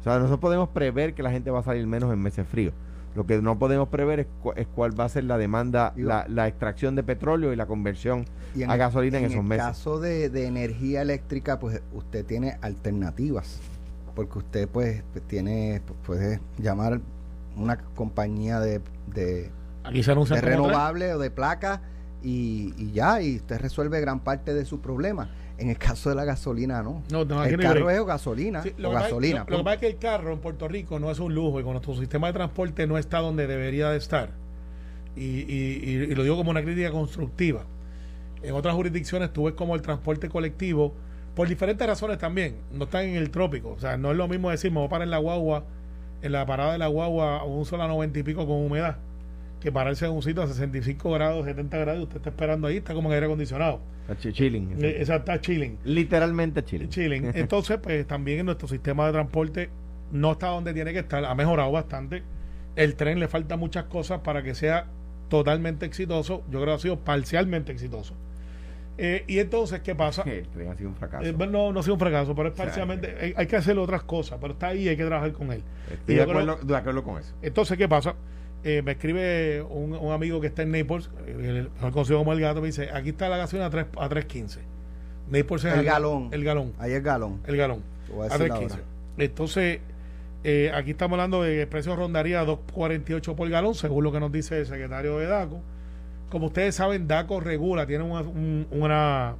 O 0.00 0.02
sea, 0.04 0.14
nosotros 0.14 0.40
podemos 0.40 0.68
prever 0.68 1.14
que 1.14 1.24
la 1.24 1.32
gente 1.32 1.50
va 1.50 1.60
a 1.60 1.62
salir 1.64 1.86
menos 1.86 2.12
en 2.12 2.20
meses 2.20 2.46
fríos. 2.46 2.74
Lo 3.14 3.26
que 3.26 3.42
no 3.42 3.58
podemos 3.58 3.88
prever 3.88 4.20
es, 4.20 4.26
cu- 4.42 4.52
es 4.56 4.66
cuál 4.66 4.98
va 4.98 5.04
a 5.04 5.08
ser 5.08 5.24
la 5.24 5.36
demanda, 5.36 5.92
la, 5.96 6.26
la 6.28 6.48
extracción 6.48 6.94
de 6.96 7.02
petróleo 7.02 7.52
y 7.52 7.56
la 7.56 7.66
conversión 7.66 8.24
Y 8.54 8.62
a 8.62 8.74
gasolina 8.76 9.18
en, 9.18 9.24
en 9.24 9.30
esos 9.30 9.42
el 9.42 9.48
meses. 9.48 9.64
caso 9.66 10.00
de, 10.00 10.30
de 10.30 10.46
energía 10.46 11.02
eléctrica, 11.02 11.58
pues 11.58 11.82
usted 11.92 12.24
tiene 12.24 12.56
alternativas, 12.62 13.60
porque 14.14 14.38
usted 14.38 14.68
pues 14.68 15.02
tiene, 15.26 15.82
puede 16.06 16.40
llamar 16.58 17.00
una 17.56 17.76
compañía 17.94 18.60
de, 18.60 18.80
de, 19.14 19.50
Aquí 19.84 20.02
se 20.02 20.14
de 20.14 20.40
renovable 20.40 21.12
o 21.12 21.18
de 21.18 21.30
placa 21.30 21.82
y, 22.22 22.72
y 22.78 22.92
ya, 22.92 23.20
y 23.20 23.36
usted 23.36 23.60
resuelve 23.60 24.00
gran 24.00 24.20
parte 24.20 24.54
de 24.54 24.64
su 24.64 24.80
problema. 24.80 25.28
En 25.62 25.70
el 25.70 25.78
caso 25.78 26.08
de 26.10 26.16
la 26.16 26.24
gasolina, 26.24 26.82
no. 26.82 27.02
No, 27.10 27.24
no, 27.24 27.40
aquí 27.40 27.54
el 27.54 27.60
carro 27.60 27.84
break. 27.84 27.96
es 27.96 28.00
o 28.02 28.04
gasolina, 28.04 28.62
Sí, 28.62 28.72
lo, 28.78 28.88
o 28.88 28.90
que 28.90 28.94
pasa- 28.96 29.06
gasolina. 29.08 29.44
lo- 29.44 29.50
lo 29.50 29.56
que 29.58 29.64
pasa 29.64 29.74
es 29.74 29.80
que 29.80 29.86
el 29.86 29.98
carro 29.98 30.32
en 30.32 30.38
Puerto 30.40 30.68
Rico 30.68 30.98
no 30.98 31.10
es 31.10 31.18
un 31.20 31.34
lujo 31.34 31.60
y 31.60 31.62
con 31.62 31.72
nuestro 31.72 31.94
sistema 31.94 32.26
de 32.28 32.32
transporte 32.34 32.86
no 32.86 32.98
está 32.98 33.18
donde 33.18 33.46
debería 33.46 33.90
de 33.90 33.98
estar. 33.98 34.30
Y, 35.16 35.22
y- 35.24 35.80
y- 35.84 36.10
y 36.10 36.14
lo 36.14 36.22
digo 36.22 36.36
como 36.36 36.50
una 36.50 36.62
crítica 36.62 36.90
constructiva. 36.90 37.64
En 38.42 38.54
otras 38.54 38.74
jurisdicciones 38.74 39.32
tú 39.32 39.44
ves 39.44 39.54
como 39.54 39.74
el 39.74 39.82
transporte 39.82 40.28
colectivo 40.28 40.94
Por 41.34 41.48
diferentes 41.48 41.86
razones 41.86 42.18
también. 42.18 42.56
No 42.72 42.84
están 42.84 43.04
en 43.06 43.16
el 43.16 43.30
trópico. 43.30 43.70
O 43.70 43.78
sea, 43.80 43.96
no 43.96 44.10
es 44.10 44.16
lo 44.18 44.28
mismo 44.28 44.50
decir, 44.50 44.70
me 44.70 44.78
voy 44.80 44.86
a 44.86 44.90
parar 44.90 45.04
en 45.06 45.10
la 45.10 45.16
guagua, 45.18 45.64
en 46.20 46.30
la 46.32 46.44
parada 46.44 46.72
de 46.72 46.78
la 46.78 46.88
guagua, 46.88 47.38
a 47.38 47.44
un 47.44 47.64
sol 47.64 47.80
a 47.80 47.88
90 47.88 48.18
y 48.18 48.22
pico 48.22 48.46
con 48.46 48.56
humedad, 48.56 48.98
que 49.62 49.72
pararse 49.72 50.04
en 50.06 50.12
un 50.12 50.22
sitio 50.22 50.42
a 50.42 50.46
65 50.46 51.10
grados, 51.12 51.44
70 51.46 51.78
grados, 51.78 52.02
usted 52.02 52.16
está 52.16 52.30
esperando 52.30 52.66
ahí, 52.66 52.78
está 52.78 52.94
como 52.94 53.08
en 53.10 53.14
aire 53.14 53.26
acondicionado. 53.26 53.80
Está 54.08 54.14
ch- 54.28 54.32
chilling. 54.32 54.76
Eh, 54.82 54.96
Esa 55.00 55.16
está 55.16 55.40
chilling. 55.40 55.78
Literalmente 55.84 56.64
chilling. 56.64 56.88
chilling. 56.88 57.30
Entonces, 57.34 57.78
pues 57.82 58.06
también 58.06 58.40
en 58.40 58.46
nuestro 58.46 58.66
sistema 58.68 59.06
de 59.06 59.12
transporte 59.12 59.70
no 60.10 60.32
está 60.32 60.48
donde 60.48 60.74
tiene 60.74 60.92
que 60.92 60.98
estar, 61.00 61.24
ha 61.24 61.34
mejorado 61.34 61.70
bastante. 61.72 62.22
El 62.76 62.96
tren 62.96 63.20
le 63.20 63.28
falta 63.28 63.56
muchas 63.56 63.84
cosas 63.84 64.20
para 64.20 64.42
que 64.42 64.54
sea 64.54 64.86
totalmente 65.28 65.86
exitoso. 65.86 66.42
Yo 66.50 66.60
creo 66.60 66.66
que 66.66 66.72
ha 66.72 66.78
sido 66.78 66.98
parcialmente 67.00 67.72
exitoso. 67.72 68.14
Eh, 68.98 69.24
y 69.26 69.38
entonces, 69.38 69.80
¿qué 69.80 69.94
pasa? 69.94 70.22
El 70.26 70.46
tren 70.48 70.70
ha 70.70 70.76
sido 70.76 70.90
un 70.90 70.96
fracaso. 70.96 71.24
Eh, 71.24 71.32
no, 71.32 71.72
no 71.72 71.80
ha 71.80 71.82
sido 71.82 71.94
un 71.94 72.00
fracaso, 72.00 72.34
pero 72.34 72.48
es 72.48 72.52
O 72.54 72.56
sea, 72.56 72.64
parcialmente. 72.66 73.16
hay, 73.20 73.34
hay 73.36 73.46
que 73.46 73.56
hacer 73.56 73.78
otras 73.78 74.02
cosas, 74.02 74.38
pero 74.40 74.52
está 74.54 74.68
ahí 74.68 74.82
y 74.84 74.88
hay 74.88 74.96
que 74.96 75.04
trabajar 75.04 75.32
con 75.32 75.50
él. 75.52 75.62
Estoy 75.90 76.14
y 76.14 76.18
de 76.18 76.24
creo- 76.26 76.38
acuerdo, 76.40 76.64
de 76.66 76.76
acuerdo 76.76 77.02
con 77.04 77.18
eso. 77.18 77.34
Entonces, 77.40 77.78
¿qué 77.78 77.88
pasa? 77.88 78.14
Eh, 78.64 78.80
me 78.82 78.92
escribe 78.92 79.62
un, 79.62 79.92
un 79.94 80.12
amigo 80.12 80.40
que 80.40 80.46
está 80.46 80.62
en 80.62 80.70
Naples, 80.70 81.10
el, 81.26 81.44
el 81.44 81.68
conocido 81.90 82.18
como 82.18 82.32
el 82.32 82.40
gato, 82.40 82.60
me 82.60 82.68
dice: 82.68 82.90
aquí 82.92 83.08
está 83.10 83.28
la 83.28 83.36
gasolina 83.36 83.66
a 83.66 83.70
3 83.70 83.86
a 83.98 84.08
3.15. 84.08 84.58
Naples 85.30 85.64
es 85.64 85.74
El 85.74 85.84
galón. 85.84 86.28
El 86.32 86.44
galón. 86.44 86.72
Ahí 86.78 86.92
es 86.92 87.02
galón. 87.02 87.40
El 87.46 87.56
galón. 87.56 87.82
A 88.20 88.34
A 88.34 88.38
decir 88.38 88.52
3.15. 88.52 88.52
ahora. 88.62 88.76
Entonces, 89.18 89.80
eh, 90.44 90.70
aquí 90.74 90.90
estamos 90.92 91.16
hablando 91.16 91.42
de 91.42 91.52
que 91.54 91.62
el 91.62 91.68
precio 91.68 91.96
rondaría 91.96 92.44
2.48 92.44 93.34
por 93.34 93.48
galón, 93.48 93.74
según 93.74 94.04
lo 94.04 94.12
que 94.12 94.20
nos 94.20 94.30
dice 94.30 94.58
el 94.60 94.66
secretario 94.66 95.18
de 95.18 95.26
DACO. 95.26 95.60
Como 96.30 96.46
ustedes 96.46 96.74
saben, 96.74 97.08
DACO 97.08 97.40
regula, 97.40 97.86
tiene 97.86 98.04
una, 98.04 98.20
un- 98.22 98.66
una, 98.70 99.34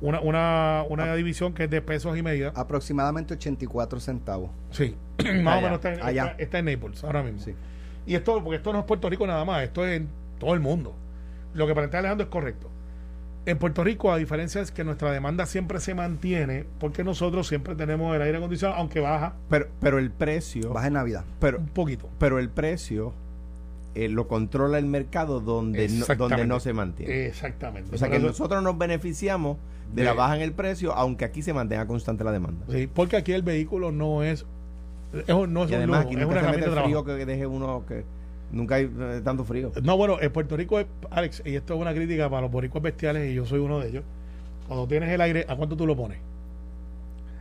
una, 0.00 0.20
una, 0.20 0.84
una 0.88 1.14
división 1.16 1.54
que 1.54 1.64
es 1.64 1.70
de 1.70 1.80
pesos 1.82 2.16
y 2.16 2.22
medidas. 2.22 2.52
Aproximadamente 2.56 3.34
84 3.34 4.00
centavos. 4.00 4.50
Sí, 4.70 4.94
más 5.42 5.58
o 5.58 5.62
menos 5.62 5.76
está 5.78 5.94
en, 5.94 6.02
allá. 6.02 6.24
está- 6.26 6.42
está 6.42 6.58
en 6.58 6.64
Naples 6.66 7.02
ahora 7.04 7.22
mismo. 7.22 7.40
Sí. 7.40 7.54
Y 8.06 8.14
esto, 8.14 8.42
porque 8.42 8.56
esto 8.56 8.72
no 8.72 8.80
es 8.80 8.84
Puerto 8.84 9.08
Rico 9.08 9.26
nada 9.26 9.44
más, 9.44 9.62
esto 9.62 9.84
es 9.86 9.96
en 10.00 10.08
todo 10.38 10.54
el 10.54 10.60
mundo. 10.60 10.94
Lo 11.54 11.66
que 11.66 11.74
plantea 11.74 12.00
Alejandro 12.00 12.24
es 12.24 12.30
correcto. 12.30 12.68
En 13.46 13.58
Puerto 13.58 13.84
Rico, 13.84 14.10
a 14.10 14.16
diferencia 14.16 14.60
es 14.62 14.70
que 14.72 14.84
nuestra 14.84 15.10
demanda 15.12 15.44
siempre 15.46 15.78
se 15.78 15.94
mantiene, 15.94 16.64
porque 16.80 17.04
nosotros 17.04 17.46
siempre 17.46 17.74
tenemos 17.74 18.14
el 18.16 18.22
aire 18.22 18.38
acondicionado, 18.38 18.78
aunque 18.80 19.00
baja 19.00 19.34
Pero, 19.50 19.68
pero 19.80 19.98
el 19.98 20.10
precio. 20.10 20.72
Baja 20.72 20.86
en 20.86 20.94
Navidad. 20.94 21.24
Pero, 21.40 21.58
un 21.58 21.66
poquito. 21.68 22.08
pero 22.18 22.38
el 22.38 22.48
precio 22.48 23.12
eh, 23.94 24.08
lo 24.08 24.26
controla 24.28 24.78
el 24.78 24.86
mercado 24.86 25.40
donde 25.40 25.88
no, 25.88 26.06
donde 26.16 26.46
no 26.46 26.58
se 26.58 26.72
mantiene. 26.72 27.26
Exactamente. 27.26 27.94
o 27.94 27.98
sea 27.98 28.08
que 28.08 28.16
eso- 28.16 28.26
nosotros 28.26 28.62
nos 28.62 28.76
beneficiamos 28.78 29.58
de, 29.94 30.02
De- 30.02 30.04
la 30.08 30.14
baja 30.14 30.36
en 30.36 30.42
el 30.42 30.52
precio, 30.52 30.94
aunque 30.94 31.24
aquí 31.26 31.42
se 31.42 31.52
mantenga 31.52 31.86
constante 31.86 32.24
la 32.24 32.32
demanda. 32.32 32.64
Sí, 32.70 32.88
porque 32.92 33.16
aquí 33.16 33.32
el 33.32 33.42
vehículo 33.42 33.92
no 33.92 34.22
es, 34.24 34.46
es 35.26 35.34
un- 35.34 35.52
no 35.52 35.64
es 35.64 35.70
Y 35.70 35.74
un 35.74 35.78
además 35.78 35.98
lujo, 36.04 36.08
aquí 36.12 36.20
es 36.20 36.26
una 36.26 36.40
herramienta 36.40 36.70
de 36.70 36.82
frío 36.82 37.04
que 37.04 37.12
deje 37.26 37.46
uno 37.46 37.84
que 37.86 38.04
nunca 38.52 38.74
hay 38.76 38.84
eh, 38.98 39.20
tanto 39.24 39.44
frío. 39.44 39.72
No, 39.82 39.96
bueno, 39.96 40.18
en 40.20 40.32
Puerto 40.32 40.56
Rico, 40.56 40.78
es- 40.80 40.86
Alex, 41.10 41.42
y 41.44 41.54
esto 41.56 41.74
es 41.74 41.80
una 41.80 41.92
crítica 41.94 42.28
para 42.28 42.42
los 42.42 42.50
boricuas 42.50 42.82
bestiales, 42.82 43.30
y 43.30 43.34
yo 43.34 43.44
soy 43.46 43.58
uno 43.60 43.80
de 43.80 43.88
ellos. 43.88 44.04
Cuando 44.68 44.86
tienes 44.86 45.10
el 45.10 45.20
aire, 45.20 45.44
¿a 45.48 45.56
cuánto 45.56 45.76
tú 45.76 45.86
lo 45.86 45.94
pones? 45.96 46.18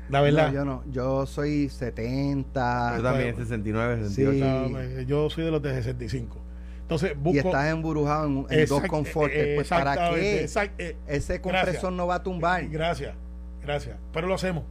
La 0.10 0.22
verdad. 0.22 0.48
No, 0.50 0.54
yo 0.54 0.66
no. 0.66 0.84
Yo 0.92 1.26
soy 1.26 1.70
70. 1.70 2.98
Yo 2.98 3.04
también, 3.04 3.36
69, 3.36 4.04
68. 4.10 4.68
Sí. 4.68 4.74
Eh, 4.78 5.06
yo 5.08 5.30
soy 5.30 5.46
de 5.46 5.52
los 5.52 5.62
de 5.62 5.74
65. 5.74 6.38
Entonces, 6.82 7.14
busco. 7.18 7.36
Y 7.36 7.38
estás 7.40 7.72
emburujado 7.72 8.26
en, 8.28 8.46
en 8.50 8.66
dos 8.68 8.84
confortes. 8.84 9.38
eh, 9.38 9.54
Pues 9.56 9.70
¿para 9.70 10.10
qué? 10.14 10.44
exact- 10.46 10.72
eh, 10.78 10.98
Ese 11.08 11.38
Gracias. 11.38 11.42
compresor 11.42 11.94
no 11.94 12.06
va 12.08 12.16
a 12.16 12.24
tumbar. 12.24 12.68
Gracias, 12.68 13.16
gracias. 13.64 13.96
Pero 14.12 14.28
lo 14.28 14.34
hacemos. 14.36 14.64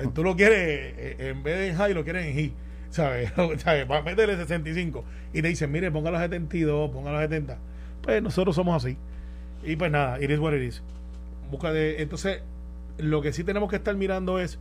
Sea, 0.00 0.10
tú 0.10 0.22
lo 0.22 0.36
quieres, 0.36 0.58
eh, 0.58 1.16
en 1.18 1.42
vez 1.42 1.58
de 1.58 1.68
en 1.68 1.76
high, 1.76 1.94
lo 1.94 2.04
quieres 2.04 2.26
en 2.26 2.38
he. 2.38 2.52
¿Sabes? 2.90 3.32
¿Sabes? 3.58 3.90
Va 3.90 3.98
a 3.98 4.02
meterle 4.02 4.36
65. 4.36 5.04
Y 5.32 5.42
te 5.42 5.48
dicen, 5.48 5.70
mire, 5.70 5.90
ponga 5.90 6.10
los 6.10 6.20
72, 6.20 6.90
ponga 6.90 7.12
los 7.12 7.20
70. 7.20 7.58
Pues 8.02 8.22
nosotros 8.22 8.54
somos 8.56 8.84
así. 8.84 8.96
Y 9.64 9.76
pues 9.76 9.90
nada, 9.90 10.20
it 10.22 10.30
is 10.30 10.38
what 10.38 10.54
it 10.54 10.62
is. 10.62 10.82
Busca 11.50 11.72
de, 11.72 12.02
entonces, 12.02 12.42
lo 12.98 13.22
que 13.22 13.32
sí 13.32 13.44
tenemos 13.44 13.68
que 13.68 13.76
estar 13.76 13.94
mirando 13.94 14.38
es 14.38 14.58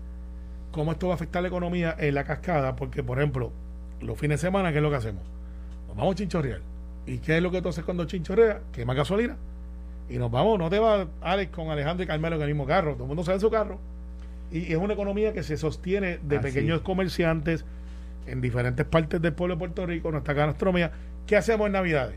cómo 0.71 0.91
esto 0.91 1.07
va 1.07 1.13
a 1.13 1.15
afectar 1.15 1.41
la 1.41 1.47
economía 1.47 1.95
en 1.97 2.15
la 2.15 2.23
cascada, 2.23 2.75
porque, 2.75 3.03
por 3.03 3.17
ejemplo, 3.17 3.51
los 4.01 4.17
fines 4.17 4.41
de 4.41 4.47
semana, 4.47 4.71
¿qué 4.71 4.77
es 4.77 4.83
lo 4.83 4.89
que 4.89 4.97
hacemos? 4.97 5.23
Nos 5.87 5.95
vamos 5.95 6.13
a 6.13 6.17
chinchorrear. 6.17 6.61
¿Y 7.05 7.19
qué 7.19 7.37
es 7.37 7.43
lo 7.43 7.51
que 7.51 7.61
tú 7.61 7.69
haces 7.69 7.83
cuando 7.83 8.05
chinchorreas? 8.05 8.57
Quema 8.73 8.93
gasolina. 8.93 9.37
Y 10.09 10.17
nos 10.17 10.29
vamos, 10.29 10.59
no 10.59 10.69
te 10.69 10.79
vas, 10.79 11.07
Alex, 11.21 11.51
con 11.51 11.69
Alejandro 11.69 12.03
y 12.03 12.07
Carmelo 12.07 12.35
en 12.35 12.41
el 12.41 12.47
mismo 12.49 12.65
carro. 12.65 12.93
Todo 12.93 13.03
el 13.03 13.07
mundo 13.07 13.23
sale 13.23 13.35
en 13.35 13.41
su 13.41 13.49
carro. 13.49 13.79
Y 14.55 14.71
es 14.71 14.77
una 14.77 14.93
economía 14.93 15.33
que 15.33 15.43
se 15.43 15.57
sostiene 15.57 16.19
de 16.23 16.37
Así. 16.37 16.47
pequeños 16.47 16.81
comerciantes 16.81 17.65
en 18.27 18.41
diferentes 18.41 18.85
partes 18.85 19.21
del 19.21 19.33
pueblo 19.33 19.55
de 19.55 19.59
Puerto 19.59 19.85
Rico, 19.85 20.11
nuestra 20.11 20.33
gastronomía. 20.33 20.91
¿Qué 21.27 21.35
hacemos 21.35 21.67
en 21.67 21.73
Navidades? 21.73 22.15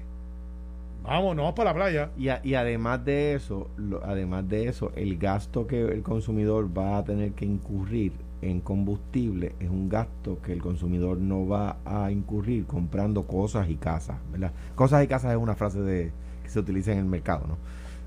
Vamos, 1.02 1.35
nos 1.37 1.45
vamos 1.45 1.54
para 1.57 1.71
la 1.71 1.75
playa. 1.75 2.11
Y, 2.18 2.28
a- 2.28 2.40
y 2.45 2.54
además 2.54 3.04
de 3.04 3.35
eso, 3.35 3.68
lo- 3.76 4.04
además 4.04 4.49
de 4.49 4.68
eso, 4.68 4.92
el 4.95 5.16
gasto 5.18 5.66
que 5.66 5.80
el 5.80 6.02
consumidor 6.02 6.68
va 6.76 6.99
a 6.99 7.04
tener 7.04 7.33
que 7.33 7.45
incurrir 7.45 8.12
en 8.40 8.61
combustible 8.61 9.52
es 9.59 9.68
un 9.68 9.88
gasto 9.88 10.38
que 10.42 10.52
el 10.52 10.61
consumidor 10.62 11.18
no 11.18 11.49
va 11.49 11.78
a 11.85 12.11
incurrir 12.12 12.66
comprando 12.66 13.25
cosas 13.26 13.68
y 13.68 13.75
casas, 13.76 14.16
¿verdad? 14.30 14.52
Cosas 14.76 15.02
y 15.02 15.09
casas 15.09 15.33
es 15.33 15.38
una 15.38 15.57
frase 15.57 15.80
de 15.80 16.12
que 16.45 16.49
se 16.49 16.61
utiliza 16.61 16.92
en 16.92 16.99
el 16.99 17.04
mercado, 17.07 17.47
¿no? 17.49 17.57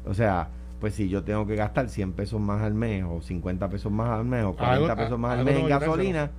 O 0.10 0.14
sea, 0.14 0.48
pues 0.82 0.96
si 0.96 1.08
yo 1.08 1.24
tengo 1.24 1.48
que 1.48 1.56
gastar 1.56 1.88
100 1.88 2.12
pesos 2.14 2.42
más 2.42 2.62
al 2.62 2.74
mes 2.74 3.06
o 3.08 3.22
50 3.22 3.70
pesos 3.70 3.90
más 3.92 4.10
al 4.10 4.26
mes 4.26 4.44
o 4.44 4.54
40 4.54 4.92
Algo- 4.92 4.96
pesos 5.04 5.18
más 5.20 5.38
al 5.40 5.46
mes 5.46 5.56
en 5.60 5.68
gasolina, 5.70 6.32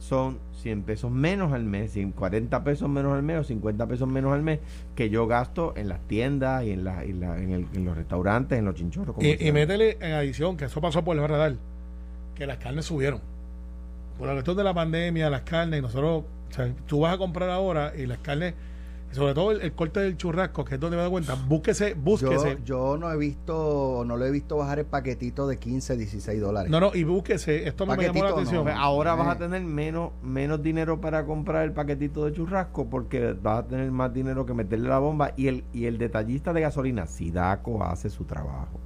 son 0.00 0.38
100 0.62 0.82
pesos 0.82 1.10
menos 1.12 1.52
al 1.52 1.62
mes, 1.62 1.92
100, 1.92 2.10
40 2.12 2.64
pesos 2.64 2.88
menos 2.88 3.12
al 3.12 3.22
mes 3.22 3.38
o 3.38 3.44
50 3.44 3.86
pesos 3.86 4.08
menos 4.08 4.32
al 4.32 4.42
mes 4.42 4.58
que 4.96 5.10
yo 5.10 5.28
gasto 5.28 5.74
en 5.76 5.88
las 5.88 6.00
tiendas 6.08 6.64
y 6.64 6.72
en, 6.72 6.82
la, 6.84 7.04
en, 7.04 7.20
la- 7.20 7.38
en 7.38 7.50
el- 7.50 7.66
en 7.74 7.84
los 7.84 7.96
restaurantes, 7.96 8.58
en 8.58 8.64
los 8.64 8.74
chinchorros. 8.74 9.14
como 9.14 9.24
Y, 9.28 9.36
y 9.38 9.52
métele 9.52 9.98
en 10.00 10.12
adición, 10.14 10.56
que 10.56 10.64
eso 10.64 10.80
pasó 10.80 11.04
por 11.04 11.16
el 11.16 11.28
radar, 11.28 11.54
que 12.34 12.46
las 12.46 12.56
carnes 12.56 12.86
subieron. 12.86 13.20
Por 14.18 14.26
la 14.26 14.32
cuestión 14.34 14.56
de 14.56 14.64
la 14.64 14.74
pandemia, 14.74 15.30
las 15.30 15.42
carnes, 15.42 15.78
y 15.78 15.82
nosotros, 15.82 16.24
o 16.50 16.52
sea, 16.54 16.72
tú 16.86 17.00
vas 17.00 17.14
a 17.14 17.18
comprar 17.18 17.50
ahora 17.50 17.92
y 17.96 18.06
las 18.06 18.18
carnes, 18.18 18.54
sobre 19.12 19.34
todo 19.34 19.50
el, 19.52 19.60
el 19.62 19.72
corte 19.74 20.00
del 20.00 20.16
churrasco, 20.16 20.64
que 20.64 20.74
es 20.74 20.80
donde 20.80 20.96
me 20.96 21.02
doy 21.02 21.10
cuenta, 21.10 21.34
búsquese, 21.34 21.94
búsquese. 21.94 22.58
yo 22.64 22.96
no 22.98 23.10
he 23.12 23.16
visto, 23.16 24.02
no 24.06 24.16
lo 24.16 24.24
he 24.26 24.30
visto 24.30 24.56
bajar 24.56 24.78
el 24.80 24.86
paquetito 24.86 25.46
de 25.46 25.58
15, 25.58 25.96
16 25.96 26.40
dólares. 26.40 26.70
No, 26.70 26.80
no, 26.80 26.94
y 26.94 27.04
búsquese, 27.04 27.68
esto 27.68 27.86
me 27.86 27.92
llamó 27.92 28.02
la 28.02 28.08
Paquetito, 28.12 28.34
atención. 28.34 28.64
No. 28.66 28.70
ahora 28.72 29.14
vas 29.14 29.28
Eh. 29.28 29.30
a 29.30 29.38
tener 29.38 29.62
menos, 29.62 30.12
menos 30.22 30.62
dinero 30.62 31.00
para 31.00 31.24
comprar 31.24 31.64
el 31.64 31.72
paquetito 31.72 32.24
de 32.24 32.32
churrasco 32.32 32.88
porque 32.88 33.32
vas 33.40 33.60
a 33.60 33.66
tener 33.68 33.90
más 33.90 34.12
dinero 34.12 34.46
que 34.46 34.54
meterle 34.54 34.88
la 34.88 34.98
bomba 34.98 35.32
y 35.36 35.48
el, 35.48 35.64
y 35.72 35.86
el 35.86 35.98
detallista 35.98 36.52
de 36.52 36.60
gasolina, 36.62 37.06
Sidaco 37.06 37.82
hace 37.84 38.08
su 38.10 38.24
trabajo. 38.24 38.80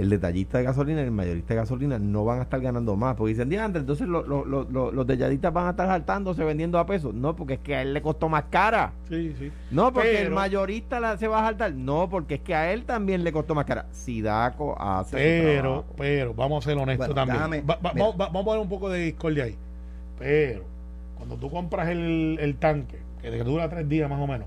El 0.00 0.08
detallista 0.10 0.58
de 0.58 0.64
gasolina 0.64 1.00
y 1.02 1.04
el 1.04 1.10
mayorista 1.10 1.54
de 1.54 1.60
gasolina 1.60 1.98
no 1.98 2.24
van 2.24 2.38
a 2.38 2.42
estar 2.42 2.60
ganando 2.60 2.96
más 2.96 3.14
porque 3.16 3.30
dicen, 3.34 3.48
diantre, 3.48 3.80
entonces 3.80 4.08
lo- 4.08 4.22
lo- 4.26 4.44
lo- 4.44 4.64
lo- 4.70 4.90
los 4.92 5.06
detallistas 5.06 5.52
van 5.52 5.66
a 5.66 5.70
estar 5.70 5.86
saltándose 5.88 6.42
vendiendo 6.42 6.78
a 6.78 6.86
pesos. 6.86 7.12
No, 7.14 7.36
porque 7.36 7.54
es 7.54 7.60
que 7.60 7.76
a 7.76 7.82
él 7.82 7.92
le 7.92 8.00
costó 8.02 8.28
más 8.28 8.44
cara. 8.50 8.92
Sí, 9.08 9.34
sí. 9.38 9.50
No, 9.70 9.92
porque 9.92 10.22
el 10.22 10.30
mayorista 10.30 11.00
la, 11.00 11.16
se 11.18 11.28
va 11.28 11.40
a 11.40 11.44
saltar. 11.44 11.72
No, 11.74 12.08
porque 12.08 12.36
es 12.36 12.40
que 12.40 12.54
a 12.54 12.72
él 12.72 12.84
también 12.84 13.22
le 13.24 13.32
costó 13.32 13.54
más 13.54 13.66
cara. 13.66 13.86
Sidaco 13.92 14.74
hace 14.80 15.16
Pero, 15.16 15.84
pero, 15.96 16.34
vamos 16.34 16.64
a 16.64 16.70
ser 16.70 16.78
honestos 16.78 17.08
Bueno, 17.08 17.14
también. 17.14 17.36
déjame- 17.38 17.62
Va- 17.68 17.78
va- 17.84 17.92
mira. 17.92 18.04
vamos, 18.06 18.20
va- 18.20 18.26
vamos 18.26 18.42
a 18.42 18.44
poner 18.46 18.60
un 18.62 18.68
poco 18.68 18.88
de 18.88 19.00
discordia 19.00 19.44
ahí. 19.44 19.56
Pero, 20.18 20.64
cuando 21.16 21.36
tú 21.36 21.50
compras 21.50 21.88
el, 21.88 22.38
el 22.40 22.56
tanque, 22.56 22.98
que 23.20 23.30
te 23.30 23.44
dura 23.44 23.68
tres 23.68 23.88
días 23.88 24.08
más 24.08 24.20
o 24.20 24.26
menos, 24.26 24.46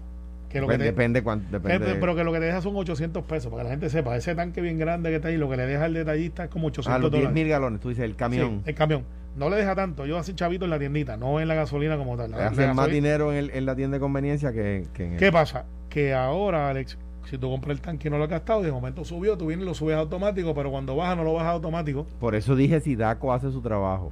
que 0.53 0.61
lo 0.61 0.67
que 0.67 0.73
Depende, 0.73 0.85
te, 0.85 0.91
depende 0.91 1.23
cuánto. 1.23 1.51
Depende 1.51 1.95
pero 1.99 2.15
que 2.15 2.23
lo 2.23 2.31
que 2.31 2.39
te 2.39 2.45
deja 2.45 2.61
son 2.61 2.75
800 2.77 3.23
pesos, 3.25 3.51
para 3.51 3.63
que 3.63 3.65
la 3.65 3.71
gente 3.71 3.89
sepa. 3.89 4.15
Ese 4.15 4.33
tanque 4.35 4.61
bien 4.61 4.77
grande 4.77 5.09
que 5.09 5.17
está 5.17 5.27
ahí, 5.27 5.35
lo 5.37 5.49
que 5.49 5.57
le 5.57 5.65
deja 5.65 5.85
el 5.87 5.93
detallista 5.93 6.45
es 6.45 6.49
como 6.49 6.67
800 6.67 6.93
a 6.95 6.99
los 6.99 7.11
10 7.11 7.23
dólares. 7.23 7.33
mil 7.43 7.49
galones, 7.49 7.79
tú 7.81 7.89
dices, 7.89 8.05
el 8.05 8.15
camión. 8.15 8.61
Sí, 8.63 8.69
el 8.69 8.75
camión. 8.75 9.03
No 9.35 9.49
le 9.49 9.55
deja 9.57 9.75
tanto. 9.75 10.05
Yo 10.05 10.17
hacen 10.17 10.35
chavito 10.35 10.63
en 10.65 10.71
la 10.71 10.79
tiendita, 10.79 11.17
no 11.17 11.39
en 11.41 11.47
la 11.47 11.55
gasolina 11.55 11.97
como 11.97 12.15
tal. 12.15 12.31
La- 12.31 12.37
la 12.37 12.47
Hacen 12.47 12.75
más 12.75 12.87
dinero 12.89 13.31
en, 13.33 13.39
el- 13.39 13.49
en 13.49 13.65
la 13.65 13.75
tienda 13.75 13.95
de 13.97 13.99
conveniencia 13.99 14.53
que, 14.53 14.85
que 14.93 15.05
en 15.07 15.13
el- 15.13 15.17
¿Qué 15.19 15.31
pasa? 15.31 15.65
Que 15.89 16.13
ahora, 16.13 16.69
Alex, 16.69 16.97
si 17.29 17.37
tú 17.39 17.49
compras 17.49 17.75
el 17.77 17.81
tanque 17.81 18.07
y 18.07 18.11
no 18.11 18.17
lo 18.19 18.25
has 18.25 18.29
gastado, 18.29 18.61
de 18.61 18.71
momento 18.71 19.03
subió, 19.03 19.35
tú 19.37 19.47
vienes 19.47 19.63
y 19.63 19.67
lo 19.67 19.73
subes 19.73 19.95
automático, 19.97 20.53
pero 20.53 20.69
cuando 20.69 20.95
baja 20.95 21.15
no 21.15 21.23
lo 21.23 21.33
bajas 21.33 21.53
automático. 21.53 22.05
Por 22.19 22.35
eso 22.35 22.55
dije 22.55 22.79
si 22.79 22.95
Daco 22.95 23.33
hace 23.33 23.51
su 23.51 23.61
trabajo. 23.61 24.11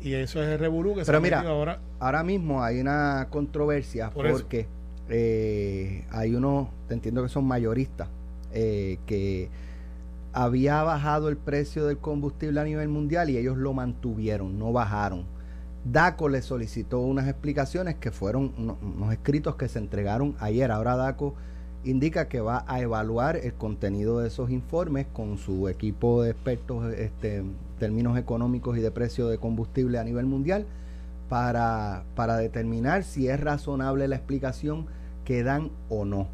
Y 0.00 0.12
eso 0.14 0.40
es 0.42 0.48
el 0.50 0.58
revolú 0.58 0.94
que 0.94 1.00
se 1.00 1.06
Pero 1.06 1.18
ha 1.18 1.20
mira, 1.22 1.38
metido 1.38 1.54
ahora. 1.54 1.80
Ahora 1.98 2.22
mismo 2.22 2.62
hay 2.62 2.78
una 2.80 3.26
controversia 3.30 4.10
Por 4.10 4.26
eso. 4.26 4.46
Eh, 5.08 6.04
hay 6.10 6.34
unos, 6.34 6.68
te 6.88 6.94
entiendo 6.94 7.22
que 7.22 7.28
son 7.28 7.44
mayoristas, 7.46 8.08
eh, 8.52 8.98
que 9.06 9.48
había 10.32 10.82
bajado 10.82 11.28
el 11.28 11.36
precio 11.36 11.86
del 11.86 11.98
combustible 11.98 12.60
a 12.60 12.64
nivel 12.64 12.88
mundial 12.88 13.30
y 13.30 13.36
ellos 13.36 13.56
lo 13.56 13.72
mantuvieron, 13.72 14.58
no 14.58 14.72
bajaron. 14.72 15.24
DACO 15.84 16.28
le 16.28 16.42
solicitó 16.42 17.00
unas 17.00 17.28
explicaciones 17.28 17.94
que 17.96 18.10
fueron 18.10 18.52
uno- 18.58 18.76
unos 18.82 19.12
escritos 19.12 19.56
que 19.56 19.68
se 19.68 19.78
entregaron 19.78 20.34
ayer. 20.38 20.70
Ahora 20.70 20.96
DACO 20.96 21.34
indica 21.84 22.28
que 22.28 22.40
va 22.40 22.64
a 22.66 22.80
evaluar 22.80 23.36
el 23.36 23.54
contenido 23.54 24.18
de 24.20 24.28
esos 24.28 24.50
informes 24.50 25.06
con 25.12 25.38
su 25.38 25.68
equipo 25.68 26.22
de 26.22 26.30
expertos 26.30 26.92
este, 26.92 27.36
en 27.36 27.54
términos 27.78 28.18
económicos 28.18 28.76
y 28.76 28.80
de 28.80 28.90
precio 28.90 29.28
de 29.28 29.38
combustible 29.38 29.98
a 29.98 30.04
nivel 30.04 30.26
mundial 30.26 30.66
para, 31.28 32.02
para 32.14 32.36
determinar 32.36 33.04
si 33.04 33.28
es 33.28 33.38
razonable 33.40 34.08
la 34.08 34.16
explicación 34.16 34.86
que 35.28 35.42
dan 35.42 35.70
o 35.90 36.06
no. 36.06 36.26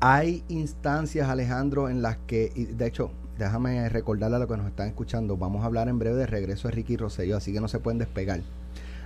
Hay 0.00 0.42
instancias, 0.48 1.28
Alejandro, 1.28 1.90
en 1.90 2.00
las 2.00 2.16
que, 2.26 2.48
de 2.74 2.86
hecho, 2.86 3.10
déjame 3.36 3.86
recordarle 3.90 4.36
a 4.36 4.38
los 4.38 4.48
que 4.48 4.56
nos 4.56 4.66
están 4.66 4.88
escuchando, 4.88 5.36
vamos 5.36 5.62
a 5.62 5.66
hablar 5.66 5.86
en 5.88 5.98
breve 5.98 6.16
de 6.16 6.26
regreso 6.26 6.68
de 6.68 6.72
Ricky 6.72 6.96
Rosselló, 6.96 7.36
así 7.36 7.52
que 7.52 7.60
no 7.60 7.68
se 7.68 7.78
pueden 7.78 7.98
despegar. 7.98 8.40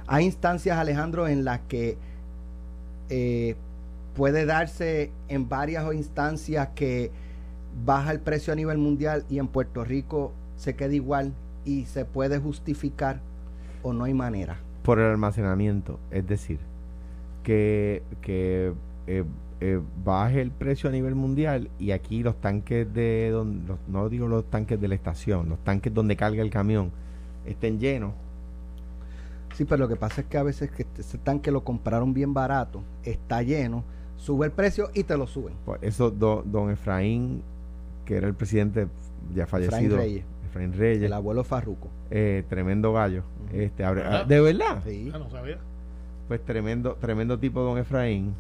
Hay 0.07 0.25
instancias, 0.25 0.79
Alejandro, 0.79 1.27
en 1.27 1.45
las 1.45 1.63
que 1.63 1.99
eh, 3.09 3.57
puede 4.15 4.47
darse 4.47 5.11
en 5.27 5.49
varias 5.49 5.93
instancias 5.93 6.69
que 6.77 7.11
baja 7.85 8.13
el 8.13 8.21
precio 8.21 8.53
a 8.53 8.57
nivel 8.57 8.79
mundial 8.79 9.25
y 9.29 9.41
en 9.41 9.49
Puerto 9.49 9.83
Rico 9.83 10.31
se 10.57 10.77
queda 10.77 10.95
igual 10.95 11.33
y 11.65 11.87
se 11.87 12.05
puede 12.05 12.39
justificar 12.39 13.21
o 13.83 13.93
no 13.93 14.05
hay 14.05 14.15
manera. 14.15 14.59
Por 14.85 15.01
el 15.01 15.11
almacenamiento, 15.11 15.99
es 16.13 16.25
decir, 16.25 16.70
que, 17.43 18.03
que 18.23 18.73
eh, 19.07 19.25
eh, 19.61 19.81
baje 20.05 20.41
el 20.41 20.51
precio 20.51 20.89
a 20.89 20.93
nivel 20.93 21.15
mundial 21.15 21.71
y 21.79 21.91
aquí 21.91 22.23
los 22.23 22.41
tanques 22.41 22.93
de, 22.95 23.29
donde, 23.31 23.75
no 23.89 24.09
digo 24.09 24.27
los 24.27 24.49
tanques 24.49 24.81
de 24.81 24.89
la 24.89 24.95
estación, 24.95 25.51
los 25.51 25.59
tanques 25.59 25.93
donde 25.93 26.17
carga 26.17 26.43
el 26.43 26.51
camión 26.51 26.91
estén 27.45 27.79
llenos. 27.79 28.13
Sí, 29.55 29.65
pero 29.65 29.81
lo 29.81 29.89
que 29.89 29.97
pasa 29.97 30.23
es 30.23 30.29
que 30.29 30.39
a 30.39 30.43
veces 30.43 30.71
que 30.71 30.87
ese 30.97 31.19
tanque 31.19 31.51
lo 31.51 31.63
compraron 31.63 32.15
bien 32.15 32.33
barato, 32.33 32.83
está 33.05 33.43
lleno, 33.43 33.85
sube 34.17 34.47
el 34.47 34.53
precio 34.53 34.91
y 34.95 35.05
te 35.05 35.19
lo 35.19 35.27
suben. 35.27 35.55
Pues 35.67 35.83
eso, 35.83 36.11
don 36.11 36.71
Efraín, 36.71 37.43
que 38.07 38.17
era 38.17 38.29
el 38.29 38.35
presidente 38.35 38.89
ya 39.35 39.47
fallecido, 39.47 40.01
Efraín 40.01 40.73
Reyes, 40.73 41.03
el 41.03 41.13
abuelo 41.13 41.45
Farruco, 41.45 41.89
eh, 42.11 42.45
tremendo 42.49 42.93
gallo, 42.95 43.25
este, 43.53 43.83
de 43.83 44.41
verdad, 44.41 44.83
sí. 44.87 45.11
Ah, 45.13 45.19
no 45.19 45.29
sabía. 45.31 45.59
Pues 46.31 46.45
tremendo, 46.45 46.95
tremendo 46.95 47.41
tipo 47.41 47.61
don 47.61 47.77
Efraín. 47.77 48.37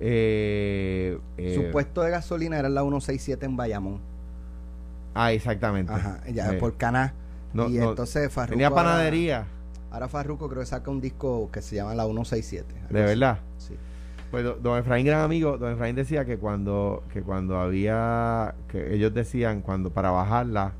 Eh, 0.00 1.16
eh, 1.36 1.54
Su 1.54 1.70
puesto 1.70 2.02
de 2.02 2.10
gasolina 2.10 2.58
era 2.58 2.68
la 2.68 2.80
167 2.80 3.46
en 3.46 3.56
Bayamón. 3.56 4.00
Ah, 5.14 5.30
exactamente. 5.32 5.92
Ajá, 5.92 6.20
ya, 6.32 6.58
por 6.58 6.76
Caná. 6.76 7.14
y 7.68 7.78
entonces 7.78 8.32
Farruco. 8.32 8.54
Tenía 8.54 8.72
panadería. 8.72 9.46
Ahora, 9.92 10.08
Farruco 10.08 10.48
creo 10.48 10.62
que 10.62 10.66
saca 10.66 10.90
un 10.90 11.00
disco 11.00 11.48
que 11.52 11.62
se 11.62 11.76
llama 11.76 11.94
la 11.94 12.02
167. 12.06 12.66
¿De 12.90 13.02
verdad? 13.02 13.38
Sí. 13.58 13.76
Pues 14.32 14.44
don 14.60 14.76
Efraín, 14.76 15.06
gran 15.06 15.20
amigo, 15.20 15.58
don 15.58 15.72
Efraín 15.72 15.94
decía 15.94 16.24
que 16.24 16.38
cuando, 16.38 17.04
que 17.12 17.22
cuando 17.22 17.60
había, 17.60 18.56
que 18.66 18.96
ellos 18.96 19.14
decían 19.14 19.60
cuando 19.60 19.90
para 19.90 20.10
bajarla, 20.10 20.72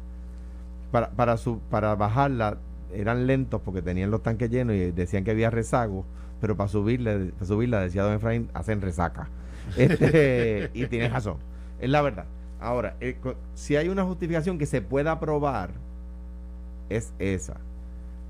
para, 0.90 1.10
para, 1.10 1.36
su, 1.36 1.60
para 1.70 1.94
bajarla 1.94 2.58
eran 2.94 3.26
lentos 3.26 3.60
porque 3.64 3.82
tenían 3.82 4.10
los 4.10 4.22
tanques 4.22 4.50
llenos 4.50 4.74
y 4.76 4.90
decían 4.90 5.24
que 5.24 5.30
había 5.30 5.50
rezago, 5.50 6.04
pero 6.40 6.56
para 6.56 6.68
subirle, 6.68 7.32
para 7.32 7.46
subirla, 7.46 7.80
decía 7.80 8.02
don 8.02 8.14
Efraín, 8.14 8.48
hacen 8.54 8.80
resaca. 8.80 9.28
Este, 9.76 10.70
y 10.74 10.86
tiene 10.86 11.08
razón, 11.08 11.36
es 11.78 11.88
la 11.90 12.02
verdad. 12.02 12.24
Ahora, 12.60 12.96
eh, 13.00 13.16
si 13.54 13.76
hay 13.76 13.88
una 13.88 14.04
justificación 14.04 14.58
que 14.58 14.66
se 14.66 14.82
pueda 14.82 15.20
probar, 15.20 15.70
es 16.88 17.12
esa. 17.18 17.56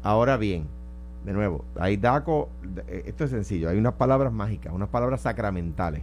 Ahora 0.03 0.37
bien, 0.37 0.67
de 1.25 1.33
nuevo, 1.33 1.65
hay 1.79 1.97
DACO, 1.97 2.49
eh, 2.89 3.05
esto 3.07 3.25
es 3.25 3.31
sencillo, 3.31 3.71
hay 3.71 3.79
unas 3.79 3.95
palabras 3.95 4.33
mágicas, 4.33 4.73
unas 4.73 4.89
palabras 4.89 5.23
sacramentales 5.23 6.03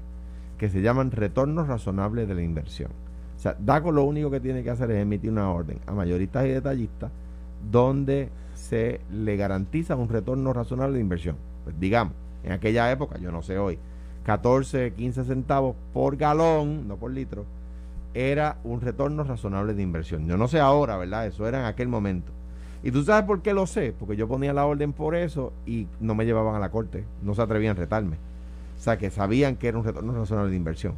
que 0.57 0.69
se 0.69 0.81
llaman 0.81 1.11
retorno 1.11 1.63
razonable 1.65 2.25
de 2.25 2.35
la 2.35 2.41
inversión. 2.41 2.91
O 3.35 3.39
sea, 3.39 3.55
DACO 3.59 3.91
lo 3.91 4.03
único 4.03 4.31
que 4.31 4.39
tiene 4.39 4.63
que 4.63 4.71
hacer 4.71 4.89
es 4.91 5.01
emitir 5.01 5.31
una 5.31 5.51
orden 5.51 5.79
a 5.85 5.91
mayoristas 5.91 6.45
y 6.45 6.49
detallistas 6.49 7.11
donde 7.71 8.29
se 8.67 8.99
le 9.11 9.37
garantiza 9.37 9.95
un 9.95 10.09
retorno 10.09 10.51
razonable 10.53 10.95
de 10.95 11.01
inversión. 11.01 11.37
Pues 11.63 11.79
digamos, 11.79 12.13
en 12.43 12.51
aquella 12.51 12.91
época, 12.91 13.17
yo 13.17 13.31
no 13.31 13.41
sé 13.41 13.57
hoy, 13.57 13.79
14, 14.25 14.93
15 14.93 15.23
centavos 15.23 15.75
por 15.93 16.17
galón, 16.17 16.87
no 16.87 16.97
por 16.97 17.11
litro, 17.11 17.45
era 18.13 18.57
un 18.63 18.81
retorno 18.81 19.23
razonable 19.23 19.73
de 19.73 19.83
inversión. 19.83 20.27
Yo 20.27 20.37
no 20.37 20.47
sé 20.47 20.59
ahora, 20.59 20.97
¿verdad? 20.97 21.27
Eso 21.27 21.47
era 21.47 21.59
en 21.59 21.65
aquel 21.65 21.87
momento. 21.87 22.31
Y 22.83 22.91
tú 22.91 23.03
sabes 23.03 23.25
por 23.25 23.41
qué 23.41 23.53
lo 23.53 23.67
sé, 23.67 23.93
porque 23.97 24.15
yo 24.15 24.27
ponía 24.27 24.53
la 24.53 24.65
orden 24.65 24.93
por 24.93 25.15
eso 25.15 25.53
y 25.65 25.87
no 25.99 26.13
me 26.13 26.25
llevaban 26.25 26.55
a 26.55 26.59
la 26.59 26.69
corte, 26.69 27.05
no 27.23 27.35
se 27.35 27.41
atrevían 27.41 27.75
a 27.75 27.79
retarme. 27.79 28.17
O 28.77 28.79
sea, 28.79 28.97
que 28.97 29.09
sabían 29.09 29.55
que 29.55 29.69
era 29.69 29.77
un 29.77 29.83
retorno 29.83 30.13
razonable 30.13 30.51
de 30.51 30.57
inversión. 30.57 30.93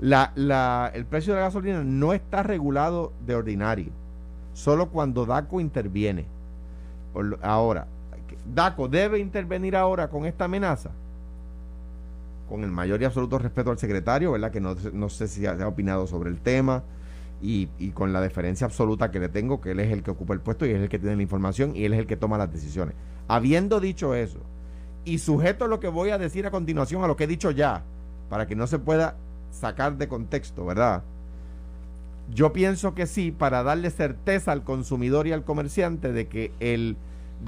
La, 0.00 0.32
la, 0.34 0.90
el 0.94 1.04
precio 1.04 1.32
de 1.32 1.40
la 1.40 1.46
gasolina 1.46 1.84
no 1.84 2.12
está 2.12 2.42
regulado 2.42 3.12
de 3.24 3.34
ordinario, 3.34 3.92
solo 4.54 4.88
cuando 4.88 5.26
DACO 5.26 5.60
interviene. 5.60 6.26
Ahora, 7.42 7.86
DACO 8.54 8.88
debe 8.88 9.18
intervenir 9.18 9.76
ahora 9.76 10.08
con 10.08 10.26
esta 10.26 10.44
amenaza, 10.44 10.90
con 12.48 12.62
el 12.62 12.70
mayor 12.70 13.00
y 13.02 13.04
absoluto 13.04 13.38
respeto 13.38 13.70
al 13.70 13.78
secretario, 13.78 14.32
¿verdad? 14.32 14.50
Que 14.50 14.60
no, 14.60 15.08
sé 15.08 15.28
si 15.28 15.46
ha 15.46 15.68
opinado 15.68 16.06
sobre 16.06 16.30
el 16.30 16.38
tema 16.38 16.82
y, 17.42 17.66
con 17.92 18.12
la 18.12 18.20
deferencia 18.20 18.66
absoluta 18.66 19.10
que 19.10 19.20
le 19.20 19.28
tengo, 19.28 19.60
que 19.60 19.72
él 19.72 19.80
es 19.80 19.92
el 19.92 20.02
que 20.02 20.10
ocupa 20.10 20.34
el 20.34 20.40
puesto 20.40 20.66
y 20.66 20.70
es 20.70 20.80
el 20.80 20.88
que 20.88 20.98
tiene 20.98 21.16
la 21.16 21.22
información 21.22 21.74
y 21.74 21.84
él 21.84 21.92
es 21.92 22.00
el 22.00 22.06
que 22.06 22.16
toma 22.16 22.38
las 22.38 22.52
decisiones. 22.52 22.94
Habiendo 23.28 23.80
dicho 23.80 24.14
eso, 24.14 24.38
y 25.04 25.18
sujeto 25.18 25.64
a 25.64 25.68
lo 25.68 25.80
que 25.80 25.88
voy 25.88 26.10
a 26.10 26.18
decir 26.18 26.46
a 26.46 26.50
continuación, 26.50 27.04
a 27.04 27.06
lo 27.06 27.16
que 27.16 27.24
he 27.24 27.28
dicho 27.28 27.50
ya, 27.50 27.82
para 28.28 28.46
que 28.46 28.56
no 28.56 28.66
se 28.66 28.78
pueda 28.78 29.16
sacar 29.50 29.96
de 29.96 30.08
contexto, 30.08 30.66
¿verdad? 30.66 31.02
Yo 32.34 32.52
pienso 32.52 32.94
que 32.94 33.06
sí, 33.06 33.30
para 33.30 33.62
darle 33.62 33.90
certeza 33.90 34.52
al 34.52 34.64
consumidor 34.64 35.26
y 35.26 35.32
al 35.32 35.44
comerciante 35.44 36.12
de 36.12 36.26
que 36.26 36.52
el, 36.60 36.96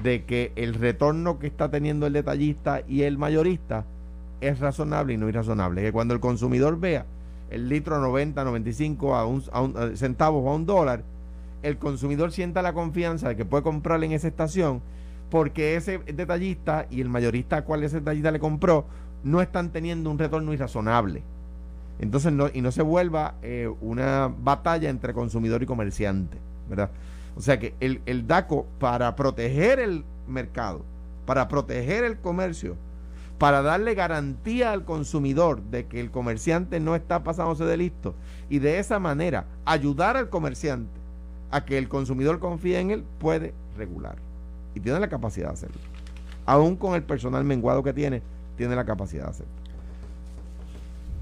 de 0.03 0.23
que 0.23 0.51
el 0.55 0.73
retorno 0.73 1.37
que 1.39 1.47
está 1.47 1.69
teniendo 1.69 2.07
el 2.07 2.13
detallista 2.13 2.81
y 2.87 3.03
el 3.03 3.17
mayorista 3.17 3.85
es 4.41 4.59
razonable 4.59 5.13
y 5.13 5.17
no 5.17 5.27
irrazonable. 5.27 5.81
Que 5.81 5.91
cuando 5.91 6.13
el 6.13 6.19
consumidor 6.19 6.79
vea 6.79 7.05
el 7.49 7.67
litro 7.67 7.95
a 7.95 7.99
90, 7.99 8.43
95 8.43 9.15
a 9.15 9.25
un, 9.25 9.43
a 9.51 9.61
un 9.61 9.97
centavos 9.97 10.43
o 10.45 10.49
a 10.49 10.55
un 10.55 10.65
dólar, 10.65 11.03
el 11.61 11.77
consumidor 11.77 12.31
sienta 12.31 12.61
la 12.61 12.73
confianza 12.73 13.29
de 13.29 13.35
que 13.35 13.45
puede 13.45 13.63
comprarle 13.63 14.05
en 14.05 14.13
esa 14.13 14.27
estación 14.27 14.81
porque 15.29 15.75
ese 15.75 15.99
detallista 15.99 16.87
y 16.89 17.01
el 17.01 17.09
mayorista 17.09 17.57
a 17.57 17.65
cual 17.65 17.83
ese 17.83 17.99
detallista 17.99 18.31
le 18.31 18.39
compró 18.39 18.85
no 19.23 19.41
están 19.41 19.71
teniendo 19.71 20.09
un 20.09 20.17
retorno 20.17 20.53
irrazonable. 20.53 21.23
Entonces, 21.99 22.31
no, 22.31 22.47
y 22.53 22.61
no 22.61 22.71
se 22.71 22.81
vuelva 22.81 23.35
eh, 23.41 23.69
una 23.81 24.33
batalla 24.41 24.89
entre 24.89 25.13
consumidor 25.13 25.61
y 25.63 25.65
comerciante, 25.65 26.37
¿verdad? 26.69 26.91
O 27.35 27.41
sea 27.41 27.59
que 27.59 27.75
el, 27.79 28.01
el 28.05 28.25
DACO, 28.25 28.65
para 28.79 29.15
proteger 29.15 29.79
el 29.79 30.05
mercado, 30.27 30.83
para 31.25 31.47
proteger 31.47 32.03
el 32.03 32.17
comercio, 32.17 32.75
para 33.37 33.61
darle 33.61 33.95
garantía 33.95 34.71
al 34.71 34.83
consumidor 34.83 35.61
de 35.63 35.87
que 35.87 35.99
el 35.99 36.11
comerciante 36.11 36.79
no 36.79 36.95
está 36.95 37.23
pasándose 37.23 37.63
de 37.63 37.77
listo 37.77 38.13
y 38.49 38.59
de 38.59 38.79
esa 38.79 38.99
manera 38.99 39.45
ayudar 39.65 40.17
al 40.17 40.29
comerciante 40.29 40.99
a 41.49 41.63
que 41.63 41.77
el 41.77 41.87
consumidor 41.87 42.39
confíe 42.39 42.79
en 42.79 42.91
él, 42.91 43.03
puede 43.17 43.53
regular. 43.77 44.17
Y 44.75 44.81
tiene 44.81 44.99
la 44.99 45.09
capacidad 45.09 45.47
de 45.47 45.53
hacerlo. 45.53 45.77
Aún 46.45 46.75
con 46.75 46.95
el 46.95 47.03
personal 47.03 47.43
menguado 47.43 47.81
que 47.81 47.93
tiene, 47.93 48.21
tiene 48.57 48.75
la 48.75 48.85
capacidad 48.85 49.23
de 49.23 49.29
hacerlo. 49.29 49.58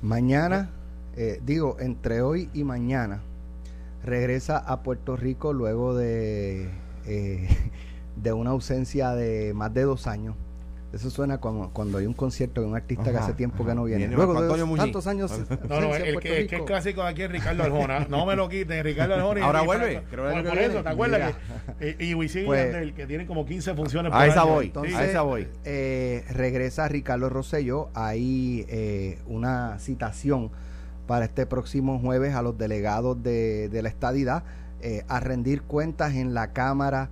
Mañana, 0.02 0.70
eh, 1.16 1.42
digo, 1.46 1.78
entre 1.80 2.22
hoy 2.22 2.50
y 2.54 2.64
mañana, 2.64 3.22
regresa 4.04 4.58
a 4.58 4.84
Puerto 4.84 5.18
Rico 5.18 5.54
luego 5.54 5.96
de, 5.96 6.70
eh, 7.06 7.48
de 8.16 8.34
una 8.34 8.52
ausencia 8.52 9.12
de 9.12 9.54
más 9.54 9.74
de 9.74 9.84
dos 9.84 10.08
años 10.08 10.36
eso 10.94 11.10
suena 11.10 11.40
como 11.40 11.72
cuando 11.74 11.98
hay 11.98 12.06
un 12.06 12.14
concierto 12.14 12.62
de 12.62 12.68
un 12.68 12.76
artista 12.76 13.12
que 13.12 13.18
hace 13.18 13.34
tiempo 13.34 13.66
que 13.66 13.76
no 13.76 13.84
viene. 13.84 14.08
Luego 14.08 14.42
de 14.42 14.78
tantos 14.78 15.08
años. 15.08 15.32
No, 15.68 15.82
no, 15.82 15.96
el, 15.96 16.20
que, 16.20 16.42
es 16.42 16.62
clásico 16.64 17.04
de 17.04 17.10
aquí 17.10 17.24
es 17.24 17.32
Ricardo 17.32 17.64
Arjona. 17.64 18.08
No 18.10 18.26
me 18.26 18.36
lo 18.36 18.48
quiten, 18.48 18.84
Ricardo 18.84 19.16
Arjona. 19.16 19.46
Ahora 19.46 19.62
vuelve. 19.62 20.02
por, 20.02 20.58
eso, 20.58 20.84
¿te 20.84 20.90
acuerdas? 20.90 21.36
Que, 21.80 21.96
y 22.00 22.14
Wisin 22.14 22.46
pues, 22.46 22.74
el 22.76 22.94
que 22.94 23.06
tiene 23.06 23.26
como 23.26 23.46
15 23.46 23.76
funciones 23.76 24.12
por 24.12 24.22
A 24.22 24.28
esa 24.28 24.44
voy. 24.44 24.72
a 24.96 25.06
esa 25.06 25.22
voy. 25.22 25.48
Eh, 25.66 26.24
regresa 26.30 26.88
Ricardo 26.88 27.30
Rosselló. 27.30 27.90
Hay 27.94 28.66
eh, 28.70 29.20
una 29.28 29.80
citación 29.80 30.52
para 31.06 31.26
este 31.26 31.46
próximo 31.46 32.00
jueves 32.00 32.34
a 32.34 32.42
los 32.42 32.58
delegados 32.58 33.22
de, 33.22 33.70
de 33.70 33.82
la 33.82 33.90
estadidad 33.90 34.44
eh, 34.82 35.04
a 35.08 35.20
rendir 35.20 35.64
cuentas 35.64 36.14
en 36.14 36.36
la 36.36 36.54
Cámara 36.54 37.10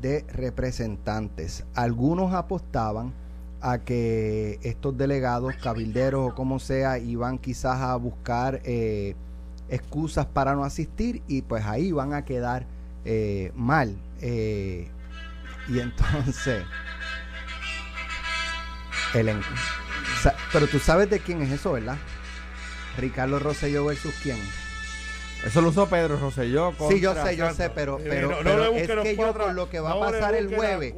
de 0.00 0.24
representantes. 0.32 1.64
Algunos 1.74 2.34
apostaban 2.34 3.12
a 3.60 3.78
que 3.78 4.58
estos 4.62 4.96
delegados, 4.96 5.54
cabilderos 5.56 6.32
o 6.32 6.34
como 6.34 6.58
sea, 6.58 6.98
iban 6.98 7.38
quizás 7.38 7.80
a 7.80 7.94
buscar 7.96 8.60
eh, 8.64 9.14
excusas 9.68 10.26
para 10.26 10.54
no 10.54 10.64
asistir 10.64 11.22
y 11.28 11.42
pues 11.42 11.64
ahí 11.64 11.92
van 11.92 12.14
a 12.14 12.24
quedar 12.24 12.66
eh, 13.04 13.52
mal. 13.54 13.96
Eh, 14.20 14.88
y 15.68 15.78
entonces, 15.78 16.64
el, 19.14 19.40
pero 20.52 20.66
tú 20.66 20.78
sabes 20.78 21.08
de 21.10 21.20
quién 21.20 21.42
es 21.42 21.52
eso, 21.52 21.72
¿verdad? 21.72 21.96
Ricardo 22.98 23.38
Rosselló 23.38 23.84
versus 23.84 24.14
quién. 24.22 24.38
Eso 25.44 25.62
lo 25.62 25.70
usó 25.70 25.86
Pedro 25.88 26.16
Rosselló. 26.18 26.72
Sí, 26.90 27.00
yo 27.00 27.14
sé, 27.14 27.36
yo 27.36 27.52
sé, 27.54 27.70
pero, 27.70 27.98
pero, 28.02 28.28
no- 28.30 28.36
no 28.36 28.42
pero 28.44 28.70
le 28.72 28.82
es 28.82 28.88
que 28.90 29.16
yo 29.16 29.32
con 29.34 29.56
lo 29.56 29.70
que 29.70 29.80
va 29.80 29.90
no 29.90 30.02
a 30.04 30.10
pasar 30.10 30.34
el 30.34 30.54
jueves, 30.54 30.94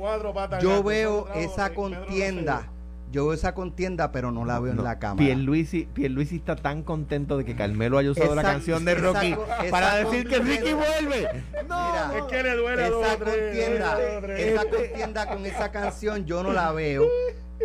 yo 0.61 0.83
veo 0.83 1.29
esa 1.35 1.73
contienda, 1.75 2.69
yo 3.13 3.27
veo 3.27 3.35
esa 3.35 3.55
contienda, 3.55 4.11
pero 4.11 4.33
no 4.33 4.45
la 4.45 4.59
veo 4.59 4.73
en 4.73 4.83
la 4.83 4.99
cámara. 4.99 5.25
Pierluisi, 5.25 5.87
Pierluisi 5.93 6.37
está 6.37 6.57
tan 6.57 6.83
contento 6.83 7.39
de 7.39 7.45
que 7.45 7.55
Carmelo 7.55 7.99
haya 7.99 8.11
usado 8.11 8.35
la 8.35 8.43
canción 8.43 8.85
de 8.85 8.95
Rocky 8.97 9.33
esa 9.63 9.71
para 9.71 9.95
decir 9.97 10.27
que 10.29 10.39
Ricky 10.41 10.73
vuelve. 10.73 11.29
Mira, 11.63 12.13
Es 12.19 12.25
que 12.25 12.43
le 12.43 12.57
duele 12.57 12.87
esa 12.89 13.17
contienda, 13.19 13.99
esa 14.37 14.65
contienda 14.65 15.27
con 15.29 15.47
esa 15.47 15.71
canción 15.71 16.27
yo 16.27 16.43
no 16.43 16.53
la 16.53 16.73
veo 16.73 17.07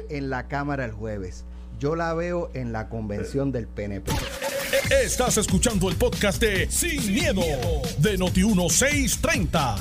en 0.09 0.29
la 0.29 0.47
cámara 0.47 0.85
el 0.85 0.91
jueves. 0.91 1.43
Yo 1.79 1.95
la 1.95 2.13
veo 2.13 2.49
en 2.53 2.71
la 2.71 2.87
convención 2.89 3.51
del 3.51 3.67
PNP. 3.67 4.11
Estás 4.85 5.37
escuchando 5.37 5.89
el 5.89 5.95
podcast 5.95 6.39
de 6.41 6.69
Sin, 6.69 7.13
miedo, 7.13 7.41
de 7.97 8.17
Noti1630. 8.17 9.75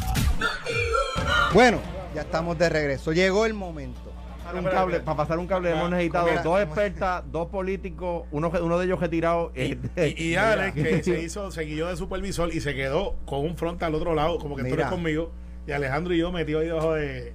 Bueno, 1.52 1.78
ya 2.14 2.22
estamos 2.22 2.58
de 2.58 2.68
regreso. 2.68 3.12
Llegó 3.12 3.46
el 3.46 3.54
momento. 3.54 4.00
Pasar 4.42 4.58
un 4.58 4.64
cable, 4.64 5.00
para 5.00 5.16
pasar 5.16 5.38
un 5.38 5.46
cable 5.46 5.70
hemos 5.70 5.84
Ah, 5.86 5.90
necesitado 5.90 6.26
mira. 6.28 6.42
dos 6.42 6.60
expertas, 6.62 7.22
dos 7.30 7.48
políticos, 7.48 8.24
uno, 8.30 8.50
uno 8.60 8.78
de 8.78 8.86
ellos 8.86 8.98
retirado. 9.00 9.52
eh, 9.54 9.78
Y, 10.16 10.22
y 10.30 10.34
Alex, 10.36 10.74
que 10.74 11.02
se 11.02 11.20
hizo, 11.22 11.50
se 11.50 11.62
guió 11.64 11.88
de 11.88 11.96
supervisor 11.96 12.52
y 12.54 12.60
se 12.60 12.74
quedó 12.74 13.14
con 13.26 13.40
un 13.40 13.56
front 13.56 13.82
al 13.82 13.94
otro 13.94 14.14
lado, 14.14 14.38
como 14.38 14.56
que 14.56 14.62
tú 14.62 14.68
Mira. 14.70 14.82
eres 14.82 14.90
conmigo. 14.92 15.30
Y 15.66 15.72
Alejandro 15.72 16.14
y 16.14 16.18
yo 16.18 16.32
metido 16.32 16.60
ahí 16.60 16.66
debajo 16.66 16.94
de. 16.94 17.34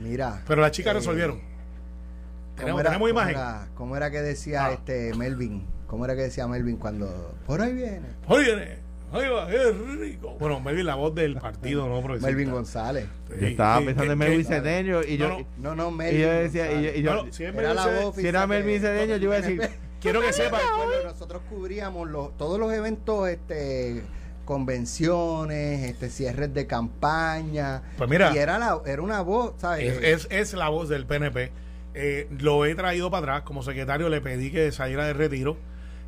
Mira. 0.00 0.42
Pero 0.48 0.60
las 0.62 0.72
chicas 0.72 0.92
eh, 0.92 0.98
resolvieron. 0.98 1.36
¿Cómo 1.38 2.56
Tenemos, 2.56 2.80
era, 2.80 2.90
tenemos 2.90 3.08
cómo 3.08 3.20
imagen. 3.20 3.36
era- 3.36 3.68
cómo 3.76 3.96
era 3.96 4.10
que 4.10 4.20
decía 4.20 4.66
Ah. 4.66 4.72
este 4.72 5.14
Melvin? 5.14 5.64
¿Cómo 5.88 6.04
era 6.04 6.14
que 6.14 6.22
decía 6.22 6.46
Melvin 6.46 6.76
cuando 6.76 7.34
por 7.46 7.60
ahí 7.60 7.72
viene? 7.72 8.06
Oye, 8.28 8.78
ahí 9.12 9.28
va, 9.28 9.48
qué 9.48 9.72
rico. 9.98 10.36
Bueno, 10.38 10.60
Melvin, 10.60 10.86
la 10.86 10.94
voz 10.94 11.14
del 11.14 11.34
partido, 11.36 11.88
¿no? 11.88 12.00
Progresista. 12.00 12.28
Melvin 12.28 12.50
González. 12.52 13.06
Sí, 13.30 13.34
yo 13.40 13.46
estaba 13.48 13.78
sí, 13.80 13.84
pensando 13.86 14.12
en 14.12 14.18
Melvin 14.18 14.44
Cedeño 14.44 15.02
y 15.02 15.16
yo, 15.16 15.28
No, 15.28 15.38
no. 15.38 15.46
No, 15.74 15.74
no, 15.74 15.88
y 15.88 15.94
Melvin. 15.94 16.20
yo 16.20 16.28
decía, 16.30 16.72
y 16.72 16.84
yo, 16.84 16.90
y 16.94 17.02
yo- 17.02 17.14
No, 17.14 17.24
no, 17.24 17.32
si 17.32 17.44
es 17.44 17.54
Era 17.54 17.74
la 17.74 17.86
Melvin 17.86 18.02
voz 18.04 18.14
si 18.16 18.26
era 18.26 18.46
Melvin 18.46 18.80
Cedeño, 18.80 19.16
yo 19.16 19.24
iba 19.24 19.34
a 19.34 19.40
decir, 19.40 19.70
Quiero 20.00 20.20
que 20.20 20.32
sepa. 20.32 20.58
Recuerdo, 20.58 21.08
nosotros 21.08 21.42
cubríamos 21.50 22.08
los, 22.08 22.36
todos 22.36 22.60
los 22.60 22.72
eventos, 22.72 23.28
este 23.28 24.04
convenciones, 24.44 25.84
este 25.90 26.08
cierres 26.10 26.54
de 26.54 26.66
campaña. 26.66 27.82
Pues 27.96 28.08
mira. 28.08 28.30
y 28.34 28.38
era 28.38 28.58
la, 28.58 28.80
era 28.86 29.02
una 29.02 29.20
voz, 29.22 29.54
¿sabes? 29.58 29.96
Es, 30.02 30.26
es, 30.26 30.28
es 30.30 30.52
la 30.54 30.68
voz 30.68 30.88
del 30.88 31.04
PNP. 31.06 31.50
Eh, 31.94 32.28
lo 32.38 32.64
he 32.64 32.74
traído 32.74 33.10
para 33.10 33.22
atrás. 33.22 33.42
Como 33.42 33.62
secretario 33.62 34.08
le 34.08 34.20
pedí 34.20 34.50
que 34.50 34.70
saliera 34.70 35.04
de 35.06 35.14
retiro 35.14 35.56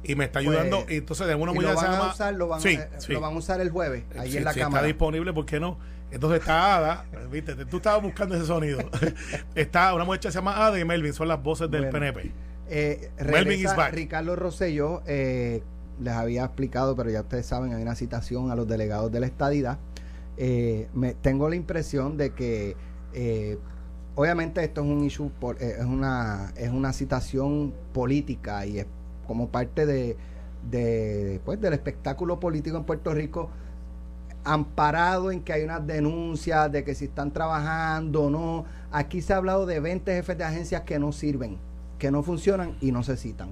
y 0.03 0.15
me 0.15 0.25
está 0.25 0.39
ayudando. 0.41 0.81
Pues, 0.83 0.93
y 0.93 0.97
entonces 0.99 1.27
de 1.27 1.35
una 1.35 1.53
y 1.53 1.55
muy 1.57 1.65
lo 1.65 1.75
van 1.75 1.87
a 1.95 2.11
usar, 2.13 2.35
lo 2.35 2.49
van, 2.49 2.61
Sí, 2.61 2.71
eh, 2.75 2.89
sí. 2.99 3.13
lo 3.13 3.21
van 3.21 3.35
a 3.35 3.37
usar 3.39 3.61
el 3.61 3.71
jueves, 3.71 4.05
ahí 4.19 4.33
Si- 4.33 4.39
en 4.39 4.45
la 4.45 4.55
cámara. 4.55 4.79
está 4.81 4.87
disponible, 4.87 5.33
¿por 5.33 5.47
qué 5.47 5.61
no? 5.61 5.79
Entonces 6.11 6.41
está 6.41 6.77
Ada, 6.77 7.05
viste, 7.31 7.55
tú 7.67 7.77
estabas 7.77 8.03
buscando 8.03 8.35
ese 8.35 8.47
sonido. 8.47 8.81
está 9.55 9.95
una 9.95 10.05
muchacha 10.05 10.29
que 10.29 10.33
se 10.33 10.39
llama 10.39 10.67
Ada 10.67 10.79
y 10.79 10.85
Melvin, 10.85 11.13
son 11.13 11.29
las 11.29 11.43
voces 11.43 11.71
del 11.71 11.83
Bueno. 11.91 11.99
PNP. 12.13 12.33
Eh, 12.69 13.11
Melvin 13.25 13.61
is 13.61 13.75
back. 13.77 13.93
Ricardo 13.93 14.37
Rosselló, 14.37 15.03
eh, 15.07 15.63
les 16.01 16.15
había 16.15 16.45
explicado, 16.45 16.97
pero 16.97 17.11
ya 17.11 17.21
ustedes 17.23 17.45
saben, 17.47 17.75
hay 17.75 17.83
una 17.83 17.95
citación 17.95 18.51
a 18.51 18.55
los 18.57 18.67
delegados 18.67 19.11
de 19.13 19.21
la 19.21 19.27
estadidad. 19.27 19.79
Eh, 20.37 20.89
me, 20.95 21.15
tengo 21.15 21.49
la 21.49 21.57
impresión 21.57 22.17
de 22.17 22.31
que, 22.33 22.77
eh, 23.13 23.59
obviamente, 24.15 24.65
esto 24.65 24.81
es 24.83 24.87
un 24.87 25.05
issue, 25.05 25.31
por- 25.41 25.61
eh, 25.63 25.77
es, 25.81 25.85
una, 25.85 26.53
es 26.57 26.71
una 26.71 26.93
citación 26.93 27.75
política 27.93 28.65
y 28.67 28.79
es 28.79 28.87
como 29.31 29.49
parte 29.49 29.87
de, 29.87 30.17
de, 30.73 31.41
pues, 31.45 31.61
del 31.61 31.73
espectáculo 31.73 32.41
político 32.41 32.77
en 32.77 32.83
Puerto 32.83 33.15
Rico 33.15 33.49
amparado 34.43 35.31
en 35.31 35.41
que 35.45 35.53
hay 35.53 35.63
unas 35.63 35.87
denuncias 35.87 36.73
de 36.73 36.83
que 36.83 36.97
si 36.97 37.05
están 37.05 37.31
trabajando 37.31 38.23
o 38.25 38.31
no. 38.31 38.65
Aquí 38.91 39.23
se 39.23 39.33
ha 39.33 39.37
hablado 39.37 39.67
de 39.67 39.79
20 39.79 40.13
jefes 40.13 40.37
de 40.37 40.43
agencias 40.43 40.81
que 40.81 40.99
no 40.99 41.13
sirven, 41.13 41.59
que 42.01 42.11
no 42.11 42.25
funcionan 42.25 42.77
y 42.81 42.91
no 42.91 43.05
se 43.05 43.17
citan. 43.17 43.51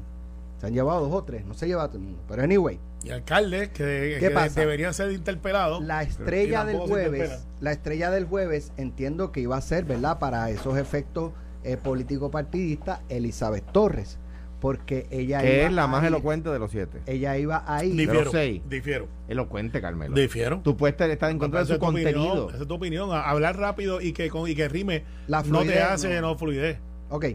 Se 0.60 0.66
han 0.66 0.72
llevado 0.72 1.02
dos 1.02 1.12
o 1.12 1.22
tres, 1.22 1.46
no 1.46 1.54
se 1.54 1.68
lleva 1.68 1.84
a 1.84 1.86
todo 1.86 1.98
el 1.98 2.04
mundo. 2.06 2.18
Pero 2.26 2.42
anyway, 2.42 2.80
Y 3.04 3.10
alcaldes 3.10 3.68
que, 3.68 4.16
¿Qué 4.18 4.26
que 4.26 4.30
pasa? 4.32 4.58
deberían 4.58 4.92
ser 4.94 5.12
interpelados. 5.12 5.80
la 5.84 6.02
estrella 6.02 6.64
del 6.64 6.78
jueves, 6.78 7.46
la 7.60 7.70
estrella 7.70 8.10
del 8.10 8.24
jueves 8.24 8.72
entiendo 8.78 9.30
que 9.30 9.38
iba 9.38 9.56
a 9.56 9.60
ser, 9.60 9.84
¿verdad? 9.84 10.18
Para 10.18 10.50
esos 10.50 10.76
efectos 10.76 11.30
eh, 11.62 11.76
político 11.76 12.32
partidistas, 12.32 12.98
Elizabeth 13.08 13.70
Torres, 13.70 14.18
porque 14.60 15.06
ella 15.10 15.40
que 15.40 15.56
iba 15.58 15.66
es 15.66 15.72
la 15.72 15.86
más 15.86 16.02
ir- 16.02 16.08
elocuente 16.08 16.48
de 16.50 16.58
los 16.58 16.70
siete. 16.70 17.00
Ella 17.06 17.36
iba 17.38 17.62
a 17.66 17.84
ir. 17.84 17.92
Difiero, 17.94 18.24
los 18.24 18.32
seis. 18.32 18.60
difiero, 18.68 19.06
Elocuente, 19.28 19.80
Carmelo. 19.80 20.14
difiero. 20.14 20.60
Tú 20.64 20.76
puedes 20.76 20.98
estar 21.00 21.30
en 21.30 21.38
contra 21.38 21.60
de 21.60 21.66
su 21.66 21.72
es 21.74 21.78
tu 21.78 21.86
opinión, 21.86 22.12
contenido. 22.14 22.50
Esa 22.50 22.62
es 22.62 22.68
tu 22.68 22.74
opinión. 22.74 23.10
Hablar 23.12 23.56
rápido 23.56 24.00
y 24.00 24.12
que, 24.12 24.28
con- 24.30 24.48
y 24.50 24.54
que 24.54 24.68
rime 24.68 25.04
La 25.28 25.38
no 25.38 25.60
te 25.60 25.64
fluidez, 25.66 25.82
hace 25.84 26.14
no. 26.20 26.28
no, 26.32 26.38
fluidez. 26.38 26.78
Ok. 27.10 27.26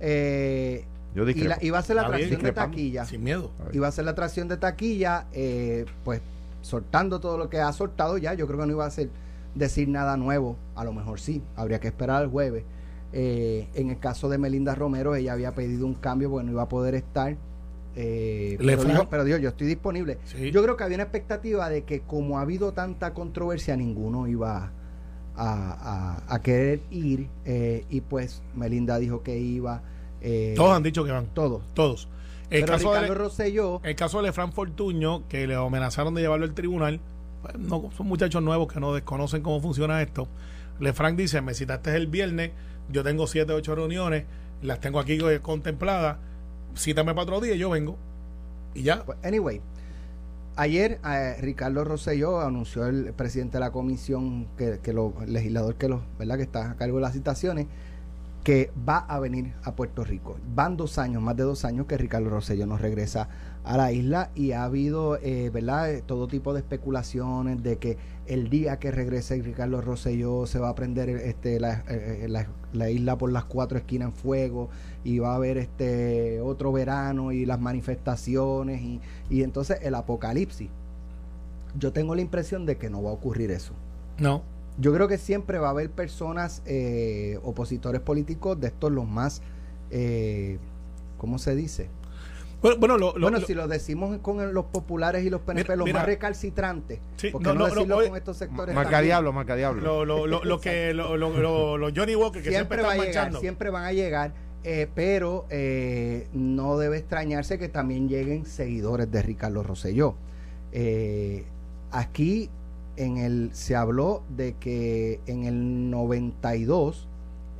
Eh, 0.00 0.84
Yo 1.14 1.28
y 1.28 1.34
la- 1.34 1.58
iba 1.60 1.78
a 1.78 1.82
ser 1.82 1.96
la 1.96 2.02
atracción 2.02 2.42
de 2.42 2.52
taquilla. 2.52 3.04
Sin 3.04 3.22
miedo. 3.22 3.50
iba 3.72 3.86
a 3.86 3.92
ser 3.92 4.04
la 4.04 4.10
atracción 4.12 4.48
de 4.48 4.56
taquilla, 4.56 5.26
eh, 5.32 5.84
pues 6.04 6.20
soltando 6.62 7.20
todo 7.20 7.36
lo 7.38 7.48
que 7.50 7.60
ha 7.60 7.72
soltado 7.72 8.16
ya, 8.18 8.34
yo 8.34 8.46
creo 8.46 8.58
que 8.60 8.66
no 8.66 8.72
iba 8.72 8.86
a 8.86 8.90
ser 8.90 9.10
decir 9.54 9.88
nada 9.88 10.16
nuevo, 10.16 10.56
a 10.74 10.82
lo 10.82 10.92
mejor 10.92 11.20
sí, 11.20 11.42
habría 11.56 11.78
que 11.78 11.88
esperar 11.88 12.22
al 12.22 12.28
jueves. 12.28 12.64
Eh, 13.16 13.68
en 13.74 13.90
el 13.90 13.98
caso 14.00 14.28
de 14.28 14.38
Melinda 14.38 14.74
Romero, 14.74 15.14
ella 15.14 15.34
había 15.34 15.52
pedido 15.54 15.86
un 15.86 15.94
cambio 15.94 16.30
porque 16.30 16.46
no 16.46 16.50
iba 16.52 16.62
a 16.62 16.68
poder 16.68 16.94
estar. 16.96 17.36
eh, 17.96 18.56
pero, 18.58 18.82
dijo, 18.84 19.08
pero 19.08 19.22
dijo, 19.24 19.38
yo 19.38 19.50
estoy 19.50 19.68
disponible. 19.68 20.18
Sí. 20.24 20.50
Yo 20.50 20.62
creo 20.64 20.76
que 20.76 20.82
había 20.82 20.96
una 20.96 21.04
expectativa 21.04 21.68
de 21.68 21.84
que 21.84 22.00
como 22.00 22.38
ha 22.38 22.42
habido 22.42 22.72
tanta 22.72 23.14
controversia, 23.14 23.76
ninguno 23.76 24.26
iba 24.26 24.72
a, 25.36 26.22
a- 26.26 26.34
a 26.34 26.42
querer 26.42 26.80
ir. 26.90 27.28
eh, 27.44 27.84
y 27.88 28.00
pues 28.00 28.42
Melinda 28.56 28.98
dijo 28.98 29.22
que 29.22 29.38
iba. 29.38 29.82
eh, 30.20 30.54
Todos 30.56 30.76
han 30.76 30.82
dicho 30.82 31.04
que 31.04 31.12
van. 31.12 31.26
todos. 31.34 31.62
Todos. 31.74 32.08
El 32.50 32.62
Pero 32.62 32.72
caso, 32.74 32.88
Ricardo 32.90 33.12
de, 33.12 33.18
Rosselló 33.18 33.80
el 33.84 33.94
caso 33.96 34.22
de 34.22 34.32
Fran 34.32 34.52
Fortuño, 34.52 35.26
que 35.28 35.46
le 35.46 35.54
amenazaron 35.54 36.14
de 36.14 36.22
llevarlo 36.22 36.44
al 36.46 36.54
tribunal, 36.54 37.00
pues, 37.42 37.56
no, 37.58 37.90
son 37.96 38.06
muchachos 38.08 38.42
nuevos 38.42 38.72
que 38.72 38.80
no 38.80 38.92
desconocen 38.92 39.42
cómo 39.42 39.60
funciona 39.60 40.02
esto. 40.02 40.26
Lefranc 40.80 41.16
dice, 41.16 41.40
me 41.40 41.54
citaste 41.54 41.94
el 41.96 42.06
viernes, 42.08 42.50
yo 42.90 43.02
tengo 43.02 43.26
siete, 43.26 43.52
ocho 43.52 43.74
reuniones, 43.74 44.24
las 44.62 44.80
tengo 44.80 44.98
aquí 44.98 45.18
eh, 45.20 45.40
contempladas, 45.40 46.18
cítame 46.76 47.12
para 47.12 47.22
otro 47.22 47.40
día 47.40 47.54
y 47.54 47.58
yo 47.58 47.70
vengo. 47.70 47.96
Y 48.74 48.82
ya. 48.82 49.04
Pues, 49.04 49.18
anyway, 49.22 49.60
ayer 50.56 51.00
eh, 51.06 51.36
Ricardo 51.40 51.84
Rosselló 51.84 52.40
anunció 52.40 52.86
el 52.86 53.12
presidente 53.12 53.58
de 53.58 53.60
la 53.60 53.70
comisión, 53.70 54.46
que, 54.56 54.80
que 54.82 54.92
lo, 54.92 55.14
el 55.22 55.32
legislador 55.32 55.76
que, 55.76 55.88
lo, 55.88 56.02
¿verdad? 56.18 56.36
que 56.36 56.42
está 56.42 56.70
a 56.70 56.74
cargo 56.76 56.96
de 56.96 57.02
las 57.02 57.12
citaciones, 57.12 57.66
que 58.42 58.70
va 58.86 58.98
a 58.98 59.18
venir 59.20 59.54
a 59.62 59.74
Puerto 59.74 60.04
Rico. 60.04 60.36
Van 60.54 60.76
dos 60.76 60.98
años, 60.98 61.22
más 61.22 61.36
de 61.36 61.44
dos 61.44 61.64
años 61.64 61.86
que 61.86 61.96
Ricardo 61.96 62.28
Rosselló 62.28 62.66
nos 62.66 62.80
regresa 62.80 63.28
a 63.64 63.76
la 63.78 63.92
isla 63.92 64.30
y 64.34 64.52
ha 64.52 64.64
habido, 64.64 65.16
eh, 65.16 65.50
¿verdad?, 65.52 65.90
Eh, 65.90 66.02
todo 66.04 66.28
tipo 66.28 66.52
de 66.52 66.60
especulaciones 66.60 67.62
de 67.62 67.78
que 67.78 67.96
el 68.26 68.48
día 68.50 68.78
que 68.78 68.90
regrese 68.90 69.40
Ricardo 69.42 69.80
Rosselló 69.80 70.46
se 70.46 70.58
va 70.58 70.68
a 70.68 70.74
prender 70.74 71.08
este, 71.08 71.58
la, 71.60 71.82
eh, 71.88 72.26
la- 72.28 72.46
la 72.72 72.90
isla 72.90 73.16
por 73.18 73.32
las 73.32 73.44
cuatro 73.44 73.78
esquinas 73.78 74.08
en 74.08 74.14
fuego 74.14 74.68
y 75.02 75.18
va 75.18 75.32
a 75.32 75.36
haber 75.36 75.56
este 75.58 76.40
otro 76.40 76.72
verano 76.72 77.32
y 77.32 77.46
las 77.46 77.58
manifestaciones 77.60 78.82
y, 78.82 79.00
y 79.30 79.42
entonces 79.42 79.78
el 79.82 79.94
apocalipsis. 79.94 80.68
Yo 81.78 81.92
tengo 81.92 82.14
la 82.14 82.20
impresión 82.20 82.66
de 82.66 82.76
que 82.76 82.88
no 82.90 83.02
va 83.02 83.10
a 83.10 83.12
ocurrir 83.14 83.50
eso. 83.50 83.72
No. 84.18 84.42
Yo 84.78 84.92
creo 84.92 85.06
que 85.08 85.18
siempre 85.18 85.58
va 85.58 85.68
a 85.68 85.70
haber 85.70 85.90
personas, 85.90 86.62
eh, 86.66 87.38
opositores 87.44 88.00
políticos, 88.00 88.60
de 88.60 88.68
estos 88.68 88.90
los 88.92 89.06
más, 89.08 89.40
eh, 89.90 90.58
¿cómo 91.18 91.38
se 91.38 91.54
dice? 91.54 91.88
Bueno, 92.64 92.78
bueno, 92.80 92.96
lo, 92.98 93.12
lo- 93.12 93.20
bueno, 93.20 93.38
lo- 93.40 93.46
si 93.46 93.52
lo 93.52 93.68
decimos 93.68 94.16
con 94.22 94.54
los 94.54 94.64
populares 94.64 95.22
y 95.22 95.28
los 95.28 95.42
PNP, 95.42 95.64
Mira, 95.68 95.76
los 95.76 95.84
mira. 95.84 95.98
más 95.98 96.06
recalcitrantes, 96.06 96.98
Sí, 97.18 97.28
¿por 97.28 97.42
qué 97.42 97.48
no, 97.48 97.52
no, 97.54 97.60
no, 97.60 97.66
decirlo 97.74 97.96
oye, 97.98 98.08
con 98.08 98.16
estos 98.16 98.38
sectores? 98.38 98.74
Marca 98.74 98.90
también? 98.92 99.08
diablo, 99.08 99.32
marca 99.34 99.54
diablo. 99.54 99.82
lo, 99.82 100.04
lo, 100.06 100.26
lo, 100.26 100.42
lo 100.44 100.60
que 100.60 100.94
lo, 100.94 101.16
lo, 101.18 101.28
lo- 101.38 101.76
lo 101.76 101.88
Johnny 101.94 102.14
Walker 102.16 102.42
que 102.42 102.48
siempre, 102.48 102.78
siempre 102.78 102.82
va 102.82 102.88
a 102.88 102.92
están 102.94 103.06
llegar, 103.06 103.14
manchando. 103.24 103.40
siempre 103.40 103.68
van 103.70 103.84
a 103.84 103.92
llegar, 103.92 104.32
eh, 104.64 104.88
pero 104.94 105.44
eh, 105.50 106.26
no 106.32 106.78
debe 106.78 106.96
extrañarse 106.96 107.58
que 107.58 107.68
también 107.68 108.08
lleguen 108.08 108.46
seguidores 108.46 109.10
de 109.12 109.20
Ricardo 109.20 109.62
Rosselló. 109.62 110.14
Eh, 110.72 111.44
aquí 111.90 112.48
en 112.96 113.18
el 113.18 113.50
se 113.52 113.76
habló 113.76 114.22
de 114.34 114.54
que 114.54 115.20
en 115.26 115.44
el 115.44 115.90
92, 115.90 117.08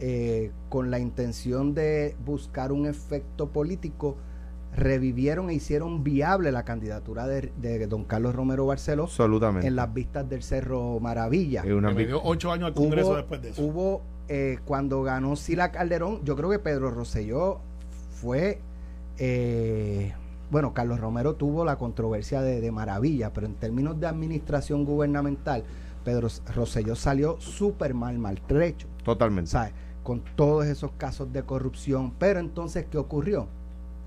eh, 0.01 0.51
con 0.71 0.91
la 0.91 0.99
intención 0.99 1.75
de 1.75 2.17
buscar 2.25 2.73
un 2.73 2.87
efecto 2.87 3.49
político, 3.51 4.17
revivieron 4.75 5.51
e 5.51 5.55
hicieron 5.55 6.03
viable 6.03 6.51
la 6.53 6.65
candidatura 6.65 7.27
de, 7.27 7.53
de 7.61 7.87
don 7.87 8.05
Carlos 8.05 8.35
Romero 8.35 8.67
Barceló 8.67 9.05
Absolutamente. 9.05 9.67
en 9.69 9.77
las 9.77 9.93
vistas 9.95 10.29
del 10.29 10.43
Cerro 10.43 10.99
Maravilla 11.01 11.63
Es 11.65 11.73
una 11.73 11.91
Me 11.93 12.07
dio 12.07 12.21
ocho 12.23 12.51
años 12.51 12.69
al 12.69 12.75
Congreso 12.75 13.09
hubo, 13.09 13.17
después 13.17 13.43
de 13.43 13.51
eso. 13.51 13.63
hubo, 13.63 14.03
eh, 14.29 14.59
cuando 14.65 15.03
ganó 15.03 15.37
Sila 15.37 15.71
Calderón, 15.71 16.25
yo 16.25 16.35
creo 16.37 16.51
que 16.51 16.59
Pedro 16.59 16.91
Rosselló 16.91 17.61
fue, 18.11 18.59
eh, 19.19 20.13
bueno, 20.51 20.75
Carlos 20.75 20.99
Romero 20.99 21.35
tuvo 21.35 21.65
la 21.65 21.77
controversia 21.77 22.43
de, 22.43 22.61
de 22.61 22.73
maravilla, 22.73 23.33
pero 23.33 23.47
en 23.47 23.55
términos 23.55 24.01
de 24.01 24.09
administración 24.09 24.85
gubernamental, 24.85 25.63
Pedro 26.05 26.29
Rosselló 26.55 26.97
salió 26.97 27.41
súper 27.41 27.95
mal, 27.95 28.19
maltrecho. 28.19 28.89
Totalmente. 29.05 29.51
¿sabes? 29.51 29.73
Con 30.03 30.23
todos 30.37 30.67
esos 30.67 30.91
casos 30.99 31.33
de 31.33 31.45
corrupción. 31.45 32.13
Pero 32.19 32.41
entonces, 32.41 32.87
¿qué 32.91 32.99
ocurrió? 32.99 33.49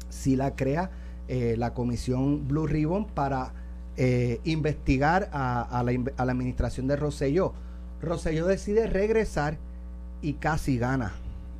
Si 0.10 0.36
la 0.36 0.56
crea 0.56 0.90
eh, 1.28 1.56
la 1.58 1.74
comisión 1.74 2.48
Blue 2.48 2.68
Ribbon 2.68 3.06
para 3.06 3.54
eh, 3.98 4.40
investigar 4.46 5.30
a, 5.34 5.84
la, 5.84 5.92
a 6.18 6.26
la 6.26 6.32
administración 6.32 6.88
de 6.88 6.96
Rosselló. 6.96 7.54
Rosselló 8.02 8.46
decide 8.46 8.88
regresar 8.88 9.58
y 10.22 10.34
casi 10.34 10.78
gana 10.78 11.14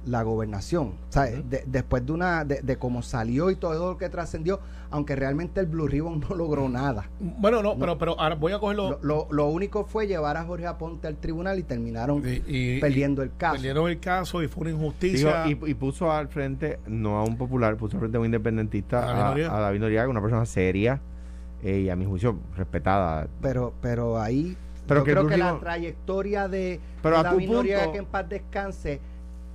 la 0.08 0.24
gobernación. 0.24 0.94
¿sabes? 1.10 1.50
De- 1.50 1.64
después 1.68 2.06
de 2.06 2.12
una 2.12 2.44
de, 2.46 2.62
de 2.62 2.78
cómo 2.78 3.02
salió 3.02 3.50
y 3.52 3.56
todo 3.56 3.92
lo 3.92 3.98
que 3.98 4.10
trascendió, 4.10 4.60
aunque 4.90 5.16
realmente 5.16 5.60
el 5.60 5.66
Blue 5.68 5.88
Ribbon 5.88 6.20
no 6.30 6.36
logró 6.36 6.68
nada. 6.70 7.10
Bueno, 7.20 7.62
no, 7.62 7.78
pero, 7.78 7.98
pero 7.98 8.20
ahora 8.20 8.36
voy 8.36 8.52
a 8.54 8.60
cogerlo. 8.60 8.92
Lo, 8.92 9.00
lo- 9.02 9.28
lo 9.32 9.46
único 9.48 9.86
fue 9.86 10.08
llevar 10.08 10.38
a 10.38 10.44
Jorge 10.46 10.66
Aponte 10.68 11.08
al 11.08 11.18
tribunal 11.18 11.60
y 11.60 11.64
terminaron 11.64 12.24
y- 12.28 12.42
y- 12.48 12.80
perdiendo 12.80 13.22
el 13.22 13.32
caso. 13.38 13.56
Perdieron 13.56 13.90
el 13.90 14.00
caso 14.00 14.42
y 14.44 14.48
fue 14.48 14.62
una 14.62 14.70
Digo, 14.72 14.82
injusticia. 14.86 15.48
y, 15.48 15.52
y 15.70 15.74
puso 15.74 16.12
al 16.12 16.28
frente, 16.30 16.80
no 16.88 17.18
a 17.18 17.24
un 17.24 17.38
popular, 17.38 17.76
puso 17.78 17.98
al 17.98 18.02
frente 18.02 18.18
a 18.18 18.20
un 18.20 18.26
independentista, 18.28 19.10
A 19.12 19.14
David 19.30 19.44
a, 19.46 19.60
David 19.60 19.80
Noriega, 19.82 20.08
una 20.08 20.22
persona 20.22 20.46
seria 20.46 21.02
eh, 21.64 21.80
y 21.82 21.90
a 21.90 21.96
mi 21.96 22.06
juicio 22.06 22.38
respetada. 22.56 23.28
pero 23.42 23.74
pero 23.82 24.20
ahí 24.22 24.56
Pero 24.88 25.00
yo 25.02 25.04
que 25.06 25.12
creo 25.12 25.28
que 25.28 25.38
la 25.38 25.60
trayectoria 25.60 26.48
de, 26.48 26.80
Pero 27.02 27.18
de 27.18 27.24
David 27.24 27.50
Noriega 27.50 27.92
que 27.92 27.98
en 27.98 28.06
paz 28.06 28.30
descanse 28.30 29.00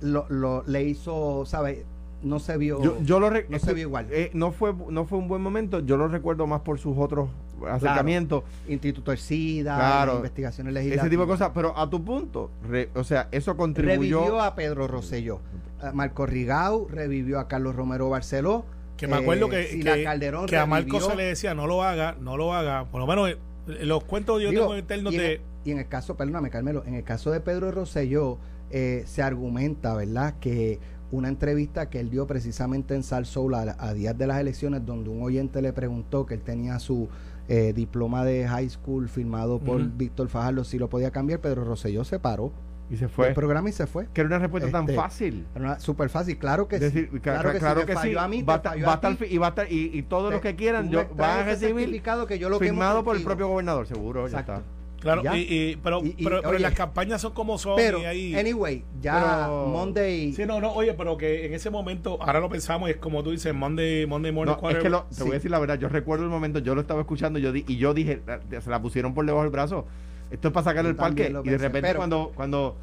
lo, 0.03 0.25
lo- 0.29 0.63
le 0.67 0.83
hizo 0.83 1.45
sabes 1.45 1.79
no 2.21 2.39
se 2.39 2.55
vio 2.57 2.81
Yo, 2.81 2.97
yo 3.01 3.19
lo 3.19 3.29
no 3.29 3.59
se 3.59 3.67
que, 3.67 3.73
vio 3.73 3.87
igual. 3.87 4.07
eh, 4.11 4.29
no 4.33 4.51
fue 4.51 4.73
no 4.89 5.05
fue 5.05 5.17
un 5.17 5.27
buen 5.27 5.41
momento. 5.41 5.79
Yo 5.81 5.97
lo 5.97 6.07
recuerdo 6.07 6.47
más 6.47 6.61
por 6.61 6.79
sus 6.79 6.97
otros 6.97 7.27
acercamientos, 7.69 8.43
Instituto 8.67 9.11
del 9.11 9.17
SIDA 9.19 9.75
Claro. 9.75 10.15
investigaciones 10.17 10.73
legislativas 10.73 11.05
ese 11.05 11.09
tipo 11.09 11.21
de 11.23 11.27
cosas. 11.27 11.51
Pero 11.53 11.77
a 11.77 11.89
tu 11.89 12.03
punto, 12.03 12.49
re- 12.69 12.89
o 12.95 13.03
sea, 13.03 13.27
eso 13.31 13.57
contribuyó. 13.57 14.19
revivió 14.21 14.41
a 14.41 14.55
Pedro 14.55 14.87
Rosselló 14.87 15.39
a 15.81 15.91
Marco 15.91 16.25
Rigau 16.25 16.87
revivió 16.89 17.39
a 17.39 17.47
Carlos 17.49 17.75
Romero 17.75 18.09
Barceló 18.09 18.63
que 18.95 19.05
me 19.07 19.17
acuerdo 19.17 19.47
eh, 19.47 19.49
que, 19.49 19.63
Sila 19.67 19.95
que, 19.95 20.03
Calderón 20.05 20.45
que 20.45 20.55
a 20.57 20.65
Marco 20.65 21.01
se 21.01 21.15
le 21.17 21.23
decía 21.23 21.53
no 21.53 21.67
lo 21.67 21.83
haga, 21.83 22.15
no 22.21 22.37
lo 22.37 22.53
haga. 22.53 22.85
Por 22.85 23.01
lo 23.01 23.07
menos 23.07 23.29
eh, 23.31 23.37
los 23.85 24.03
cuentos 24.05 24.41
yo 24.41 24.49
Digo, 24.49 24.61
tengo 24.63 24.77
internos 24.77 25.11
y, 25.13 25.17
en 25.17 25.21
de. 25.21 25.33
el, 25.33 25.41
y 25.65 25.71
en 25.71 25.79
el 25.79 25.87
caso, 25.89 26.15
perdóname, 26.15 26.49
Carmelo, 26.49 26.83
en 26.85 26.93
el 26.93 27.03
caso 27.03 27.31
de 27.31 27.41
Pedro 27.41 27.71
Rosselló, 27.71 28.37
eh, 28.73 29.03
se 29.05 29.21
argumenta, 29.21 29.93
¿verdad?, 29.95 30.33
que 30.39 30.79
una 31.11 31.29
entrevista 31.29 31.89
que 31.89 31.99
él 31.99 32.09
dio 32.09 32.25
precisamente 32.25 32.95
en 32.95 33.03
Sal 33.03 33.27
Soul 33.27 33.53
a, 33.53 33.75
a 33.77 33.93
días 33.93 34.17
de 34.17 34.25
las 34.25 34.39
elecciones, 34.39 34.83
donde 34.83 35.11
un 35.11 35.21
oyente 35.21 35.61
le 35.61 35.71
preguntó 35.71 36.25
que 36.25 36.33
él 36.33 36.41
tenía 36.41 36.79
su 36.79 37.07
eh, 37.47 37.73
diploma 37.75 38.25
de 38.25 38.47
high 38.47 38.69
school 38.69 39.07
firmado 39.07 39.59
por. 39.59 39.81
Víctor 39.83 40.27
Fajardo, 40.29 40.63
si 40.63 40.79
lo 40.79 40.89
podía 40.89 41.11
cambiar, 41.11 41.39
Pedro 41.39 41.65
Rosselló 41.65 42.03
se 42.03 42.17
paró 42.17 42.51
y 42.89 42.97
se 42.97 43.07
fue. 43.07 43.31
programa 43.33 43.69
y 43.69 43.73
se 43.73 43.85
fue. 43.85 44.07
Que 44.13 44.21
era 44.21 44.27
una 44.27 44.39
respuesta 44.39 44.71
tan 44.71 44.83
Este, 44.83 44.95
fácil. 44.95 45.45
Súper 45.77 46.09
fácil, 46.09 46.37
claro 46.37 46.67
que 46.67 46.79
Decir, 46.79 47.09
sí. 47.11 47.19
Claro 47.19 47.51
que, 47.51 47.59
claro 47.59 47.85
que 47.85 47.93
sí, 47.93 47.99
falló 47.99 48.19
a 48.21 48.27
mí, 48.27 48.41
va, 48.41 48.55
a 48.55 48.57
estar 48.57 48.77
y 48.77 49.37
va 49.37 49.47
a 49.47 49.49
estar 49.49 49.71
y, 49.71 49.91
y 49.93 50.01
todos 50.03 50.31
los 50.31 50.41
que 50.41 50.55
quieran 50.55 50.89
yo, 50.89 51.05
van 51.15 51.41
a 51.41 51.43
recibir 51.43 52.01
que 52.27 52.39
yo 52.39 52.49
lo 52.49 52.59
firmado 52.59 53.03
por 53.03 53.15
el 53.15 53.23
propio 53.23 53.49
gobernador 53.49 53.87
seguro 53.87 54.27
ya 54.27 54.39
está 54.39 54.63
Claro, 55.03 55.21
y, 55.35 55.39
y- 55.41 55.75
pero, 55.83 56.01
Y- 56.03 56.11
pero, 56.23 56.37
pero 56.41 56.49
oye, 56.49 56.59
las 56.59 56.73
campañas 56.73 57.21
son 57.21 57.33
como 57.33 57.57
son. 57.59 57.75
Pero, 57.75 57.99
y 57.99 58.05
ahí, 58.05 58.35
anyway, 58.35 58.83
ya 59.01 59.19
Pero- 59.45 59.67
Monday... 59.67 60.31
Sí, 60.33 60.45
no, 60.45 60.59
no, 60.61 60.71
oye, 60.73 60.93
pero 60.93 61.17
que 61.17 61.45
en 61.45 61.53
ese 61.53 61.69
momento, 61.69 62.17
ahora 62.21 62.39
lo 62.39 62.49
pensamos, 62.49 62.87
y 62.89 62.93
es 62.93 62.97
como 62.97 63.21
tú 63.21 63.31
dices, 63.31 63.53
Monday, 63.53 64.05
Monday 64.07 64.31
Morning 64.31 64.55
No, 64.61 64.69
es 64.69 64.77
que 64.77 64.89
lo, 64.89 65.03
te 65.03 65.15
Sí. 65.15 65.21
voy 65.23 65.31
a 65.31 65.33
decir 65.35 65.51
la 65.51 65.59
verdad, 65.59 65.77
yo 65.77 65.89
recuerdo 65.89 66.23
el 66.23 66.29
momento, 66.31 66.59
yo 66.59 66.73
lo 66.73 66.81
estaba 66.81 67.01
escuchando 67.01 67.37
y 67.37 67.41
yo, 67.41 67.51
di- 67.51 67.65
y 67.67 67.75
yo 67.77 67.93
dije, 67.93 68.21
"La- 68.25 68.61
se 68.61 68.69
la 68.69 68.81
pusieron 68.81 69.13
por 69.13 69.25
debajo 69.25 69.43
del 69.43 69.51
brazo. 69.51 69.85
Esto 70.31 70.47
es 70.47 70.53
para 70.53 70.63
sacarle 70.63 70.87
Yo 70.87 70.91
el 70.91 70.95
parque. 70.95 71.31
Y 71.43 71.49
de 71.49 71.57
repente 71.59 71.81
pero- 71.89 71.97
cuando, 71.99 72.31
cuando, 72.33 72.75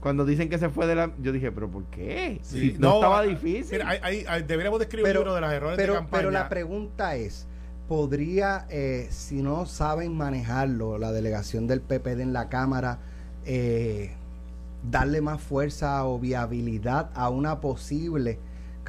cuando 0.00 0.24
dicen 0.26 0.48
que 0.50 0.58
se 0.58 0.68
fue 0.68 0.86
de 0.86 0.94
la... 0.94 1.10
Yo 1.22 1.32
dije, 1.32 1.50
pero 1.50 1.68
¿por 1.70 1.84
qué? 1.86 2.38
Sí, 2.42 2.72
Si 2.72 2.78
no, 2.78 2.96
estaba 2.96 3.20
ah, 3.20 3.22
difícil. 3.22 3.78
Mira, 3.78 3.88
hay- 3.88 3.98
hay- 4.02 4.24
hay- 4.28 4.42
deberíamos 4.42 4.78
de 4.78 4.84
escribir 4.84 5.06
Pero- 5.06 5.20
un 5.20 5.24
libro 5.26 5.34
de 5.34 5.40
los 5.40 5.52
errores 5.52 5.76
pero, 5.76 5.94
de 5.94 5.98
campaña. 6.00 6.18
pero 6.20 6.30
la 6.30 6.48
pregunta 6.50 7.16
es, 7.16 7.47
¿podría, 7.88 8.66
eh, 8.68 9.08
si 9.10 9.42
no 9.42 9.66
saben 9.66 10.14
manejarlo, 10.14 10.98
la 10.98 11.10
delegación 11.10 11.66
del 11.66 11.80
PPD 11.80 12.20
en 12.20 12.32
la 12.32 12.48
Cámara, 12.48 12.98
eh, 13.46 14.12
darle 14.88 15.22
más 15.22 15.40
fuerza 15.40 16.04
o 16.04 16.18
viabilidad 16.18 17.10
a 17.14 17.30
una 17.30 17.60
posible 17.60 18.38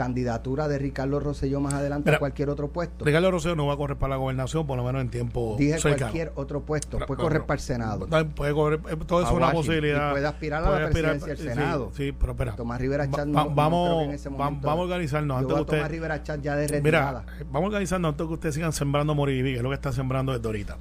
candidatura 0.03 0.67
de 0.69 0.79
Ricardo 0.79 1.19
Rosselló 1.19 1.59
más 1.59 1.73
adelante 1.73 2.09
Mira, 2.09 2.15
a 2.15 2.19
cualquier 2.19 2.49
otro 2.49 2.69
puesto? 2.69 3.03
Ricardo 3.03 3.29
Rosero 3.31 3.55
no 3.57 3.67
va 3.67 3.73
a 3.73 3.77
correr 3.77 3.97
para 3.97 4.11
la 4.11 4.15
gobernación, 4.15 4.65
por 4.65 4.77
lo 4.77 4.83
menos 4.85 5.01
en 5.01 5.09
tiempo 5.09 5.55
Dije 5.59 5.73
cercano. 5.77 5.97
cualquier 5.97 6.31
otro 6.35 6.61
puesto, 6.61 6.97
puede 6.97 7.07
pero- 7.07 7.21
correr 7.23 7.41
para 7.45 7.55
el 7.55 7.59
Senado. 7.59 8.07
Puede 8.35 8.53
correr, 8.53 8.79
eh, 8.89 8.95
todo 9.05 9.21
es 9.21 9.29
una 9.29 9.47
Washington. 9.47 9.51
posibilidad. 9.53 10.07
Y 10.09 10.11
puede 10.13 10.27
aspirar 10.27 10.63
a 10.63 10.69
la 10.79 10.85
presidencia 10.89 11.27
del 11.27 11.37
Senado. 11.37 11.91
Sí, 11.93 12.13
pero 12.17 12.31
espera. 12.31 12.55
Tomás 12.55 12.79
Rivera 12.79 13.05
Chat 13.11 13.19
va- 13.19 13.25
no, 13.25 13.43
no 13.49 13.55
vamos, 13.55 13.97
que 13.99 14.03
en 14.05 14.11
ese 14.11 14.29
momento- 14.29 14.67
vamos 14.67 14.79
a 14.79 14.83
organizarnos 14.85 15.37
antes 15.37 15.55
de 15.55 15.61
usted. 15.61 15.87
Rivera 15.87 16.23
Chat 16.23 16.41
ya 16.41 16.55
de 16.55 16.67
retirada. 16.67 17.23
Mira, 17.25 17.45
vamos 17.51 17.63
a 17.63 17.67
organizarnos 17.67 18.09
antes 18.11 18.25
que 18.27 18.33
ustedes 18.33 18.55
sigan 18.55 18.71
sembrando 18.71 19.13
Moribibi, 19.13 19.51
que 19.51 19.57
es 19.57 19.63
lo 19.63 19.69
que 19.69 19.75
está 19.75 19.91
sembrando 19.91 20.31
desde 20.31 20.47
ahorita. 20.47 20.77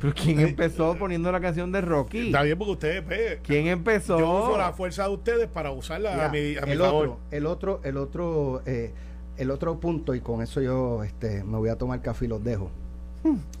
Pero 0.00 0.14
¿quién 0.14 0.40
empezó 0.40 0.96
poniendo 0.96 1.30
la 1.30 1.40
canción 1.40 1.70
de 1.72 1.80
Rocky? 1.80 2.26
Está 2.28 2.42
bien 2.42 2.56
porque 2.58 2.72
ustedes, 2.72 3.02
pues, 3.02 3.38
¿Quién 3.42 3.66
empezó? 3.66 4.18
yo 4.18 4.44
uso 4.48 4.58
la 4.58 4.72
fuerza 4.72 5.04
de 5.06 5.10
ustedes 5.14 5.48
para 5.48 5.70
usarla 5.72 6.16
Ya, 6.16 6.26
a 6.26 6.28
mi, 6.30 6.56
a 6.56 6.62
mi 6.62 6.72
el 6.72 6.78
favor. 6.78 7.08
otro, 7.08 7.18
el 7.30 7.46
otro, 7.46 7.80
el 7.84 7.96
otro, 7.98 8.62
eh, 8.66 8.92
el 9.36 9.50
otro 9.50 9.78
punto, 9.78 10.14
y 10.14 10.20
con 10.20 10.40
eso 10.42 10.60
yo 10.60 11.04
este, 11.04 11.44
me 11.44 11.58
voy 11.58 11.68
a 11.68 11.76
tomar 11.76 12.00
café 12.02 12.24
y 12.24 12.28
los 12.28 12.42
dejo. 12.42 12.70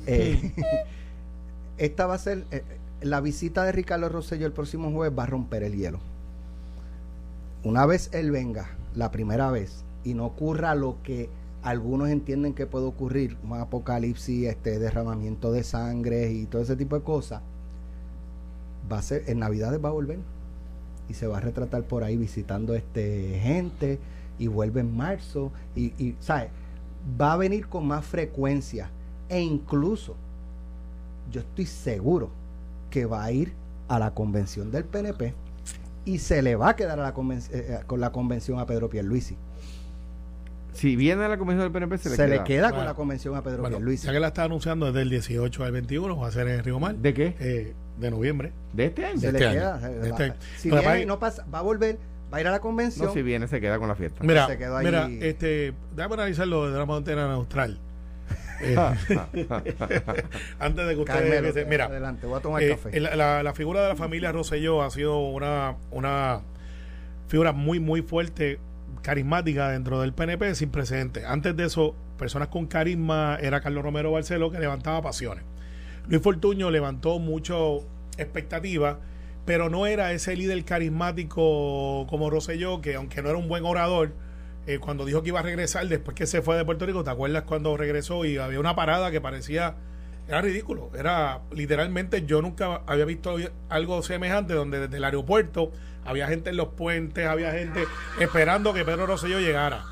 Eh, 0.06 0.52
esta 1.78 2.06
va 2.06 2.14
a 2.14 2.18
ser, 2.18 2.44
eh, 2.50 2.62
la 3.02 3.20
visita 3.20 3.64
de 3.64 3.72
Ricardo 3.72 4.08
Rosselló 4.08 4.46
el 4.46 4.52
próximo 4.52 4.90
jueves 4.90 5.18
va 5.18 5.24
a 5.24 5.26
romper 5.26 5.62
el 5.62 5.74
hielo. 5.76 5.98
Una 7.64 7.84
vez 7.84 8.08
él 8.14 8.30
venga, 8.30 8.70
la 8.94 9.10
primera 9.10 9.50
vez, 9.50 9.84
y 10.04 10.14
no 10.14 10.24
ocurra 10.26 10.74
lo 10.74 10.96
que 11.02 11.28
algunos 11.62 12.08
entienden 12.08 12.54
que 12.54 12.66
puede 12.66 12.86
ocurrir, 12.86 13.36
un 13.44 13.54
apocalipsis, 13.54 14.48
este 14.48 14.78
derramamiento 14.78 15.52
de 15.52 15.62
sangre 15.62 16.32
y 16.32 16.46
todo 16.46 16.62
ese 16.62 16.76
tipo 16.76 16.96
de 16.96 17.02
cosas, 17.02 17.42
va 18.90 18.98
a 18.98 19.02
ser, 19.02 19.24
en 19.28 19.38
Navidades 19.40 19.82
va 19.82 19.90
a 19.90 19.92
volver 19.92 20.18
y 21.08 21.14
se 21.14 21.26
va 21.26 21.38
a 21.38 21.40
retratar 21.40 21.82
por 21.84 22.02
ahí 22.04 22.16
visitando 22.16 22.74
este 22.74 23.40
gente 23.42 23.98
y 24.38 24.46
vuelve 24.46 24.80
en 24.80 24.96
marzo 24.96 25.52
y, 25.76 26.14
¿sabes? 26.20 26.50
va 27.20 27.34
a 27.34 27.36
venir 27.36 27.66
con 27.66 27.86
más 27.86 28.04
frecuencia 28.04 28.90
e 29.28 29.40
incluso 29.40 30.16
yo 31.30 31.40
estoy 31.40 31.66
seguro 31.66 32.30
que 32.90 33.06
va 33.06 33.24
a 33.24 33.32
ir 33.32 33.52
a 33.88 33.98
la 33.98 34.14
convención 34.14 34.70
del 34.70 34.84
PNP 34.84 35.34
y 36.04 36.18
se 36.18 36.42
le 36.42 36.56
va 36.56 36.70
a 36.70 36.76
quedar 36.76 36.98
a 36.98 37.02
la 37.02 37.10
eh, 37.10 37.42
eh, 37.50 37.80
con 37.86 38.00
la 38.00 38.12
convención 38.12 38.58
a 38.58 38.66
Pedro 38.66 38.88
Pierluisi 38.88 39.36
Si 40.72 40.96
viene 40.96 41.24
a 41.24 41.28
la 41.28 41.36
convención 41.38 41.64
del 41.64 41.72
PNP, 41.72 41.98
se, 41.98 42.10
se, 42.16 42.22
le 42.28 42.38
le 42.38 42.44
queda. 42.44 42.68
queda 42.68 42.72
con 42.72 42.84
la 42.84 42.94
convención 42.94 43.34
a 43.36 43.42
Pedro 43.42 43.62
Bueno, 43.62 43.76
Pierluisi 43.78 44.06
ya 44.06 44.12
que 44.12 44.20
la 44.20 44.28
está 44.28 44.44
anunciando 44.44 44.86
desde 44.86 45.02
el 45.02 45.10
18 45.10 45.64
al 45.64 45.72
21, 45.72 46.16
va 46.16 46.28
a 46.28 46.30
ser 46.30 46.48
en 46.48 46.62
Río 46.64 46.78
Mar, 46.80 46.94
¿De 46.96 47.12
qué? 47.14 47.34
eh, 47.40 47.74
de 47.98 48.10
noviembre. 48.10 48.52
¿De 48.72 48.86
este 48.86 49.04
año? 49.04 49.18
se 49.20 49.26
de 49.26 49.32
le 49.32 49.38
este 49.38 49.48
año, 49.48 49.78
queda 49.80 49.88
de 49.88 50.08
este 50.08 50.22
año. 50.24 50.34
si 50.56 50.70
Lo 50.70 50.80
viene 50.80 51.00
y 51.02 51.06
no 51.06 51.18
pasa 51.18 51.44
va 51.52 51.58
a 51.58 51.62
volver 51.62 51.98
va 52.32 52.38
a 52.38 52.40
ir 52.40 52.46
a 52.46 52.50
la 52.52 52.60
convención 52.60 53.06
No, 53.06 53.12
si 53.12 53.22
viene, 53.22 53.48
se 53.48 53.60
queda 53.60 53.78
con 53.78 53.88
la 53.88 53.96
fiesta. 53.96 54.22
Mira, 54.22 54.46
se 54.46 54.56
quedó 54.56 54.76
ahí. 54.76 54.84
mira, 54.86 55.08
este, 55.20 55.74
déjame 55.96 56.14
analizarlo 56.14 56.66
desde 56.66 56.78
la 56.78 56.84
montaña 56.86 57.26
neutral. 57.28 57.78
Eh, 58.62 58.76
antes 60.60 60.86
de 60.86 60.94
que 60.94 61.00
ustedes 61.00 61.06
Carmelo, 61.06 61.68
mira, 61.68 61.86
adelante 61.86 62.26
voy 62.26 62.38
a 62.38 62.42
tomar 62.42 62.62
eh, 62.62 62.68
café 62.70 63.00
la, 63.00 63.16
la- 63.16 63.42
la 63.42 63.54
figura 63.54 63.82
de 63.82 63.88
la 63.88 63.96
familia 63.96 64.32
Rosselló 64.32 64.82
ha 64.82 64.90
sido 64.90 65.18
una, 65.18 65.76
una 65.90 66.40
figura 67.28 67.52
muy, 67.52 67.80
muy 67.80 68.02
fuerte, 68.02 68.58
carismática 69.02 69.70
dentro 69.70 70.00
del 70.00 70.12
PNP 70.12 70.54
sin 70.54 70.70
precedentes. 70.70 71.24
Antes 71.24 71.56
de 71.56 71.64
eso, 71.64 71.94
personas 72.18 72.48
con 72.48 72.66
carisma 72.66 73.38
era 73.40 73.60
Carlos 73.60 73.82
Romero 73.82 74.12
Barceló 74.12 74.50
que 74.50 74.58
levantaba 74.58 75.02
pasiones. 75.02 75.44
Luis 76.08 76.22
Fortuño 76.22 76.70
levantó 76.70 77.18
mucho 77.18 77.84
expectativa, 78.18 78.98
pero 79.44 79.70
no 79.70 79.86
era 79.86 80.12
ese 80.12 80.36
líder 80.36 80.64
carismático 80.64 82.06
como 82.08 82.30
Rosselló, 82.30 82.80
que 82.80 82.94
aunque 82.96 83.22
no 83.22 83.30
era 83.30 83.38
un 83.38 83.48
buen 83.48 83.64
orador, 83.64 84.12
eh, 84.66 84.78
cuando 84.78 85.04
dijo 85.04 85.22
que 85.22 85.28
iba 85.28 85.40
a 85.40 85.42
regresar 85.42 85.88
después 85.88 86.14
que 86.14 86.26
se 86.26 86.42
fue 86.42 86.56
de 86.56 86.64
Puerto 86.64 86.86
Rico, 86.86 87.04
¿te 87.04 87.10
acuerdas 87.10 87.44
cuando 87.44 87.76
regresó 87.76 88.24
y 88.24 88.36
había 88.36 88.60
una 88.60 88.74
parada 88.74 89.10
que 89.10 89.20
parecía 89.20 89.76
era 90.30 90.40
ridículo. 90.42 90.90
Era 90.96 91.40
literalmente, 91.50 92.24
yo 92.24 92.40
nunca 92.40 92.82
había 92.86 93.04
visto 93.04 93.36
algo 93.68 94.00
semejante 94.02 94.54
donde 94.54 94.78
desde 94.78 94.96
el 94.96 95.04
aeropuerto 95.04 95.72
había 96.04 96.26
gente 96.28 96.50
en 96.50 96.56
los 96.56 96.68
puentes, 96.68 97.26
había 97.26 97.52
gente 97.52 97.84
esperando 98.20 98.72
que 98.74 98.84
Pedro 98.84 99.06
Rosselló 99.06 99.38
llegara. 99.40 99.84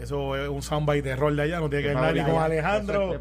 Eso 0.00 0.36
es 0.36 0.48
un 0.48 0.62
soundbite 0.62 1.02
de 1.10 1.16
rol 1.16 1.36
de 1.36 1.42
allá, 1.42 1.58
no 1.60 1.68
tiene 1.68 1.82
que 1.82 1.88
ver 1.88 1.96
nada 1.96 2.12
ni 2.12 2.22
con 2.22 2.40
Alejandro. 2.40 3.12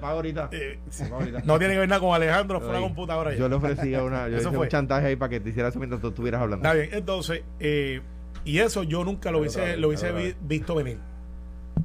Eh, 0.51 0.79
no 1.43 1.57
tiene 1.59 1.73
que 1.73 1.79
ver 1.79 1.89
nada 1.89 1.99
con 1.99 2.13
Alejandro, 2.13 2.59
fue 2.61 2.69
una 2.69 2.79
computadora. 2.81 3.33
Yo 3.33 3.49
le 3.49 3.55
ofrecía 3.55 4.03
una, 4.03 4.27
yo 4.29 4.37
Eso 4.37 4.49
hice 4.49 4.57
fue. 4.57 4.65
un 4.67 4.69
chantaje 4.69 5.07
ahí 5.07 5.15
para 5.15 5.29
que 5.29 5.39
te 5.39 5.49
hiciera 5.49 5.69
eso 5.69 5.79
mientras 5.79 5.99
tú 6.01 6.09
estuvieras 6.09 6.41
hablando. 6.41 6.65
Está 6.67 6.77
bien, 6.77 6.89
entonces, 6.93 7.41
eh, 7.59 8.01
y 8.45 8.59
eso 8.59 8.83
yo 8.83 9.03
nunca 9.03 9.31
lo 9.31 9.39
hubiese, 9.39 9.77
lo 9.77 9.87
hubiese 9.89 10.11
vi- 10.11 10.35
visto 10.41 10.75
venir. 10.75 10.99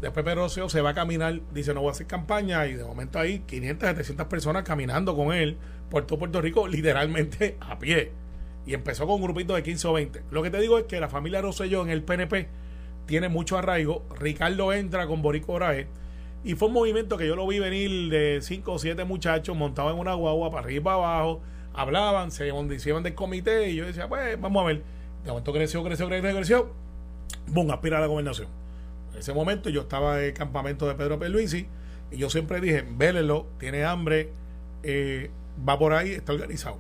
Después 0.01 0.25
Pedro 0.25 0.43
Rosselló 0.43 0.69
se 0.69 0.81
va 0.83 0.91
a 0.91 0.95
caminar, 0.95 1.41
dice 1.53 1.73
no 1.73 1.81
voy 1.81 1.89
a 1.89 1.93
hacer 1.93 2.07
campaña 2.07 2.67
y 2.67 2.75
de 2.75 2.85
momento 2.85 3.19
hay 3.19 3.41
500, 3.41 3.89
700 3.89 4.27
personas 4.27 4.65
caminando 4.65 5.17
con 5.17 5.33
él 5.33 5.57
por 5.89 6.07
todo 6.07 6.19
Puerto 6.19 6.41
Rico, 6.43 6.69
literalmente 6.69 7.57
a 7.61 7.79
pie. 7.79 8.13
Y 8.67 8.75
empezó 8.75 9.07
con 9.07 9.17
un 9.17 9.23
grupito 9.23 9.55
de 9.55 9.63
15 9.63 9.89
o 9.89 9.93
20. 9.93 10.23
Lo 10.31 10.43
que 10.43 10.51
te 10.51 10.61
digo 10.61 10.79
es 10.79 10.85
que 10.85 11.01
la 11.01 11.09
familia 11.09 11.43
Rosselló 11.43 11.83
en 11.83 11.91
el 11.91 12.03
PNP 12.03 12.49
tiene 13.07 13.29
mucho 13.29 13.59
arraigo. 13.59 14.05
Ricardo 14.19 14.73
entra 14.73 15.07
con 15.07 15.23
Borico 15.23 15.53
Oraje 15.53 15.87
y 16.45 16.55
fue 16.55 16.69
un 16.69 16.75
movimiento 16.75 17.17
que 17.17 17.27
yo 17.27 17.37
lo 17.37 17.47
vi 17.47 17.59
venir 17.59 18.11
de 18.11 18.41
5 18.43 18.73
o 18.73 18.79
7 18.79 19.05
muchachos 19.05 19.57
montados 19.57 19.93
en 19.93 19.99
una 19.99 20.15
guagua 20.15 20.51
para 20.51 20.63
arriba 20.63 20.81
y 20.81 20.85
para 20.85 20.97
abajo, 20.97 21.43
hablaban, 21.73 22.31
se 22.31 22.49
hicieron 22.75 23.03
del 23.03 23.15
comité 23.15 23.71
y 23.71 23.77
yo 23.77 23.87
decía, 23.87 24.09
pues 24.09 24.41
vamos 24.41 24.63
a 24.63 24.67
ver. 24.67 24.83
De 25.25 25.31
momento 25.31 25.53
creció, 25.55 25.83
creció, 25.83 26.07
creció, 26.07 26.37
creció. 26.37 26.71
Boom, 27.47 27.71
aspira 27.71 27.97
a 27.97 28.01
la 28.01 28.07
gobernación. 28.07 28.49
En 29.13 29.21
ese 29.21 29.33
momento 29.33 29.71
yo 29.71 29.83
estaba 29.83 30.19
en 30.19 30.27
el 30.27 30.35
campamento 30.35 30.87
de 30.87 30.95
Pedro 30.95 31.17
Luisi 31.29 31.67
y 32.11 32.19
yo 32.19 32.29
siempre 32.29 32.61
dije, 32.61 32.85
vélelo, 32.89 33.47
tiene 33.59 33.85
hambre, 33.85 34.31
eh, 34.83 35.31
va 35.67 35.79
por 35.79 35.95
ahí, 35.95 36.11
está 36.11 36.33
organizado. 36.33 36.79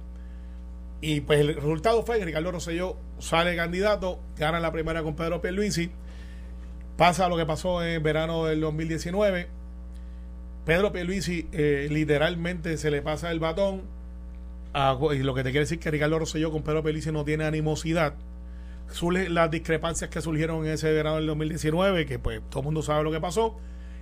Y 1.00 1.20
pues 1.20 1.40
el 1.40 1.54
resultado 1.54 2.02
fue 2.04 2.18
que 2.18 2.24
Ricardo 2.24 2.52
Rosselló 2.52 2.96
sale 3.18 3.56
candidato, 3.56 4.20
gana 4.38 4.58
la 4.60 4.72
primera 4.72 5.02
con 5.02 5.16
Pedro 5.16 5.40
Luisi 5.52 5.90
pasa 6.96 7.28
lo 7.28 7.36
que 7.36 7.46
pasó 7.46 7.82
en 7.84 8.02
verano 8.02 8.44
del 8.44 8.60
2019. 8.60 9.48
Pedro 10.64 10.92
Pierluisi 10.92 11.48
eh, 11.52 11.88
literalmente 11.90 12.76
se 12.76 12.90
le 12.90 13.02
pasa 13.02 13.30
el 13.30 13.40
batón. 13.40 13.82
y 15.12 15.18
lo 15.18 15.34
que 15.34 15.42
te 15.42 15.50
quiere 15.50 15.60
decir 15.60 15.78
que 15.78 15.90
Ricardo 15.90 16.18
Rosselló 16.18 16.50
con 16.50 16.62
Pedro 16.62 16.82
Pierluisi 16.82 17.12
no 17.12 17.24
tiene 17.24 17.44
animosidad 17.44 18.14
las 19.28 19.50
discrepancias 19.50 20.10
que 20.10 20.20
surgieron 20.20 20.64
en 20.66 20.72
ese 20.72 20.92
verano 20.92 21.16
del 21.16 21.26
2019, 21.26 22.06
que 22.06 22.18
pues 22.18 22.40
todo 22.48 22.60
el 22.60 22.64
mundo 22.66 22.82
sabe 22.82 23.02
lo 23.02 23.10
que 23.10 23.20
pasó. 23.20 23.56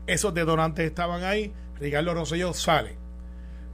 Esos 0.06 0.34
detonantes 0.34 0.84
estaban 0.84 1.24
ahí. 1.24 1.52
Ricardo 1.80 2.14
Rosselló 2.14 2.52
sale. 2.52 2.96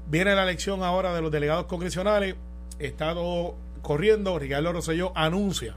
Viene 0.07 0.35
la 0.35 0.45
elección 0.45 0.83
ahora 0.83 1.15
de 1.15 1.23
los 1.23 1.33
delegados 1.33 1.67
congresionales. 1.67 2.37
Está 2.79 3.15
todo 3.15 3.57
corriendo. 3.83 4.39
Ricardo 4.39 4.73
Rosselló 4.73 5.13
anuncia 5.17 5.77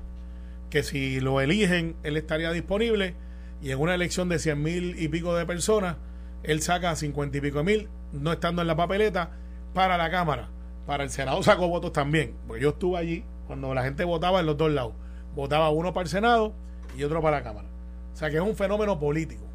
que 0.70 0.84
si 0.84 1.20
lo 1.20 1.42
eligen, 1.42 1.96
él 2.04 2.18
estaría 2.18 2.52
disponible. 2.52 3.16
Y 3.62 3.72
en 3.72 3.80
una 3.80 3.94
elección 3.94 4.30
de 4.30 4.40
100 4.40 4.62
mil 4.62 4.96
y 5.02 5.08
pico 5.08 5.36
de 5.36 5.46
personas, 5.46 5.98
él 6.44 6.62
saca 6.62 6.96
50 6.96 7.38
y 7.38 7.42
pico 7.42 7.64
mil, 7.64 7.90
no 8.12 8.32
estando 8.32 8.62
en 8.62 8.68
la 8.68 8.76
papeleta, 8.76 9.32
para 9.74 9.98
la 9.98 10.10
Cámara. 10.10 10.50
Para 10.88 11.04
el 11.04 11.10
Senado 11.10 11.44
sacó 11.44 11.68
votos 11.68 11.94
también. 11.94 12.36
Porque 12.48 12.64
yo 12.64 12.70
estuve 12.70 12.98
allí 12.98 13.24
cuando 13.46 13.74
la 13.74 13.84
gente 13.84 14.04
votaba 14.04 14.40
en 14.40 14.46
los 14.46 14.58
dos 14.58 14.72
lados 14.72 14.94
votaba 15.36 15.70
uno 15.70 15.94
para 15.94 16.04
el 16.04 16.10
Senado 16.10 16.54
y 16.98 17.04
otro 17.04 17.22
para 17.22 17.38
la 17.38 17.44
Cámara. 17.44 17.68
O 18.14 18.16
sea 18.16 18.30
que 18.30 18.38
es 18.38 18.42
un 18.42 18.56
fenómeno 18.56 19.00
político. 19.00 19.46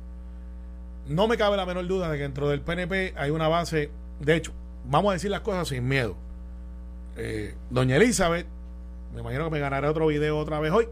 No 1.06 1.28
me 1.28 1.36
cabe 1.36 1.56
la 1.56 1.66
menor 1.66 1.86
duda 1.86 2.10
de 2.10 2.16
que 2.16 2.22
dentro 2.22 2.48
del 2.48 2.62
PNP 2.62 3.14
hay 3.16 3.30
una 3.30 3.48
base, 3.48 3.90
de 4.20 4.34
hecho, 4.34 4.52
vamos 4.84 5.10
a 5.10 5.12
decir 5.14 5.30
las 5.30 5.40
cosas 5.40 5.68
sin 5.68 5.86
miedo. 5.86 6.16
Eh, 7.16 7.54
doña 7.70 7.96
Elizabeth, 7.96 8.46
me 9.14 9.20
imagino 9.20 9.44
que 9.44 9.50
me 9.50 9.60
ganará 9.60 9.90
otro 9.90 10.06
video 10.06 10.38
otra 10.38 10.60
vez 10.60 10.72
hoy, 10.72 10.88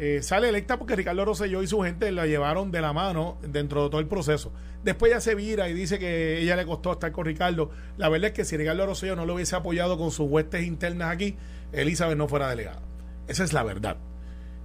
eh, 0.00 0.22
sale 0.22 0.48
electa 0.48 0.78
porque 0.78 0.94
Ricardo 0.94 1.24
Rosselló 1.24 1.60
y 1.60 1.66
su 1.66 1.80
gente 1.80 2.12
la 2.12 2.26
llevaron 2.26 2.70
de 2.70 2.80
la 2.80 2.92
mano 2.92 3.36
dentro 3.42 3.82
de 3.82 3.90
todo 3.90 4.00
el 4.00 4.06
proceso. 4.06 4.52
Después 4.84 5.10
ya 5.10 5.20
se 5.20 5.34
vira 5.34 5.68
y 5.68 5.74
dice 5.74 5.98
que 5.98 6.40
ella 6.40 6.54
le 6.54 6.64
costó 6.66 6.92
estar 6.92 7.10
con 7.10 7.24
Ricardo. 7.24 7.70
La 7.96 8.08
verdad 8.08 8.28
es 8.28 8.32
que 8.32 8.44
si 8.44 8.56
Ricardo 8.56 8.86
Rosselló 8.86 9.16
no 9.16 9.26
lo 9.26 9.34
hubiese 9.34 9.56
apoyado 9.56 9.98
con 9.98 10.12
sus 10.12 10.30
huestes 10.30 10.64
internas 10.64 11.10
aquí, 11.10 11.36
Elizabeth 11.72 12.16
no 12.16 12.28
fuera 12.28 12.48
delegada. 12.48 12.80
Esa 13.26 13.42
es 13.42 13.52
la 13.52 13.64
verdad. 13.64 13.96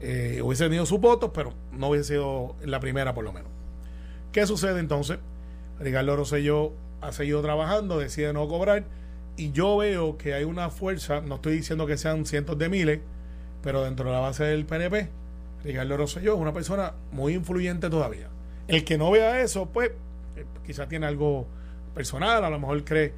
Eh, 0.02 0.40
hubiese 0.44 0.66
tenido 0.66 0.86
sus 0.86 1.00
votos, 1.00 1.32
pero 1.34 1.54
no 1.72 1.90
hubiese 1.90 2.10
sido 2.10 2.56
la 2.64 2.80
primera 2.80 3.16
por 3.16 3.24
lo 3.24 3.34
menos. 3.34 3.50
¿Qué 4.32 4.46
sucede 4.46 4.80
entonces? 4.80 5.18
Ricardo 5.80 6.16
Rosselló 6.16 6.74
ha 7.02 7.12
seguido 7.12 7.42
trabajando, 7.42 7.98
decide 7.98 8.34
no 8.34 8.48
cobrar 8.48 8.86
y 9.36 9.52
yo 9.52 9.78
veo 9.78 10.18
que 10.18 10.34
hay 10.34 10.44
una 10.44 10.70
fuerza, 10.70 11.22
no 11.22 11.36
estoy 11.36 11.58
diciendo 11.58 11.88
que 11.88 11.98
sean 11.98 12.26
cientos 12.26 12.58
de 12.58 12.70
miles, 12.70 13.00
pero 13.62 13.84
dentro 13.84 14.06
de 14.06 14.12
la 14.12 14.20
base 14.20 14.44
del 14.44 14.66
PNP, 14.66 15.10
Ricardo 15.64 15.98
Rosselló 15.98 16.36
es 16.36 16.40
una 16.40 16.54
persona 16.54 16.94
muy 17.12 17.34
influyente 17.34 17.90
todavía. 17.90 18.30
El 18.68 18.84
que 18.84 18.98
no 18.98 19.12
vea 19.12 19.42
eso, 19.42 19.70
pues 19.70 19.92
eh, 20.36 20.46
quizás 20.66 20.88
tiene 20.88 21.06
algo 21.06 21.48
personal, 21.94 22.44
a 22.44 22.50
lo 22.50 22.60
mejor 22.60 22.84
cree, 22.84 23.14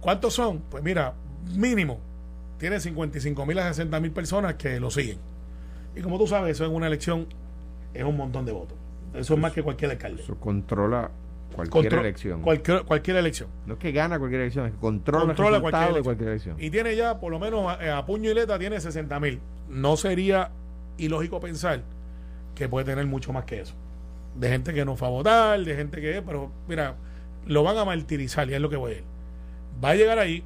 ¿cuántos 0.00 0.34
son? 0.34 0.60
Pues 0.70 0.82
mira, 0.82 1.14
mínimo 1.56 2.00
tiene 2.58 2.80
55 2.80 3.46
mil 3.46 3.58
a 3.58 3.68
60 3.68 4.00
mil 4.00 4.10
personas 4.10 4.54
que 4.54 4.80
lo 4.80 4.90
siguen. 4.90 5.18
Y 5.94 6.00
como 6.00 6.18
tú 6.18 6.26
sabes, 6.26 6.52
eso 6.52 6.64
en 6.64 6.72
una 6.72 6.86
elección 6.86 7.26
es 7.92 8.04
un 8.04 8.16
montón 8.16 8.44
de 8.44 8.52
votos. 8.52 8.76
Eso 9.14 9.34
es 9.34 9.40
más 9.40 9.52
que 9.52 9.62
cualquier 9.62 9.92
alcalde. 9.92 10.22
Eso 10.22 10.36
controla 10.36 11.10
cualquier 11.54 11.94
elección. 11.94 12.42
Cualquier, 12.42 12.84
cualquier 12.84 13.16
elección. 13.16 13.48
No 13.66 13.74
es 13.74 13.78
que 13.78 13.92
gana 13.92 14.18
cualquier 14.18 14.42
elección, 14.42 14.66
es 14.66 14.72
que 14.72 14.78
controla, 14.78 15.32
el 15.32 15.36
resultado 15.36 15.60
cualquier 15.60 15.94
de 15.94 16.02
cualquier 16.02 16.28
elección. 16.30 16.56
Y 16.58 16.70
tiene 16.70 16.96
ya, 16.96 17.20
por 17.20 17.30
lo 17.30 17.38
menos 17.38 17.66
a, 17.66 18.06
puño 18.06 18.30
y 18.30 18.34
letra, 18.34 18.58
tiene 18.58 18.80
60 18.80 19.20
mil. 19.20 19.40
No 19.68 19.96
sería 19.96 20.50
ilógico 20.98 21.40
pensar 21.40 21.82
que 22.54 22.68
puede 22.68 22.84
tener 22.84 23.06
mucho 23.06 23.32
más 23.32 23.44
que 23.44 23.60
eso. 23.60 23.74
De 24.34 24.48
gente 24.48 24.74
que 24.74 24.84
no 24.84 24.96
fue 24.96 25.08
a 25.08 25.10
votar, 25.10 25.60
de 25.60 25.76
gente 25.76 26.00
que... 26.00 26.22
Pero 26.22 26.50
mira, 26.68 26.96
lo 27.46 27.62
van 27.62 27.78
a 27.78 27.84
martirizar 27.84 28.48
y 28.50 28.54
es 28.54 28.60
lo 28.60 28.68
que 28.68 28.76
voy 28.76 28.92
a 28.92 28.96
ir. 28.96 29.04
Va 29.82 29.90
a 29.90 29.94
llegar 29.94 30.18
ahí, 30.18 30.44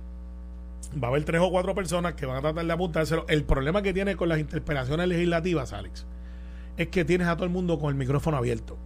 va 1.03 1.09
a 1.09 1.11
haber 1.11 1.25
tres 1.25 1.41
o 1.41 1.51
cuatro 1.51 1.75
personas 1.75 2.15
que 2.15 2.27
van 2.27 2.37
a 2.37 2.41
tratar 2.41 2.65
de 2.65 2.73
apuntárselo. 2.73 3.25
El 3.29 3.45
problema 3.45 3.83
que 3.83 3.93
tiene 3.93 4.17
con 4.17 4.29
las 4.29 4.39
interpelaciones 4.39 5.09
legislativas, 5.09 5.73
Alex, 5.73 6.07
es 6.77 6.89
que 6.89 7.05
tienes 7.05 7.29
a 7.29 7.37
todo 7.37 7.45
el 7.45 7.51
mundo 7.51 7.79
con 7.79 7.91
el 7.91 7.97
micrófono 7.97 8.37
abierto. 8.37 8.77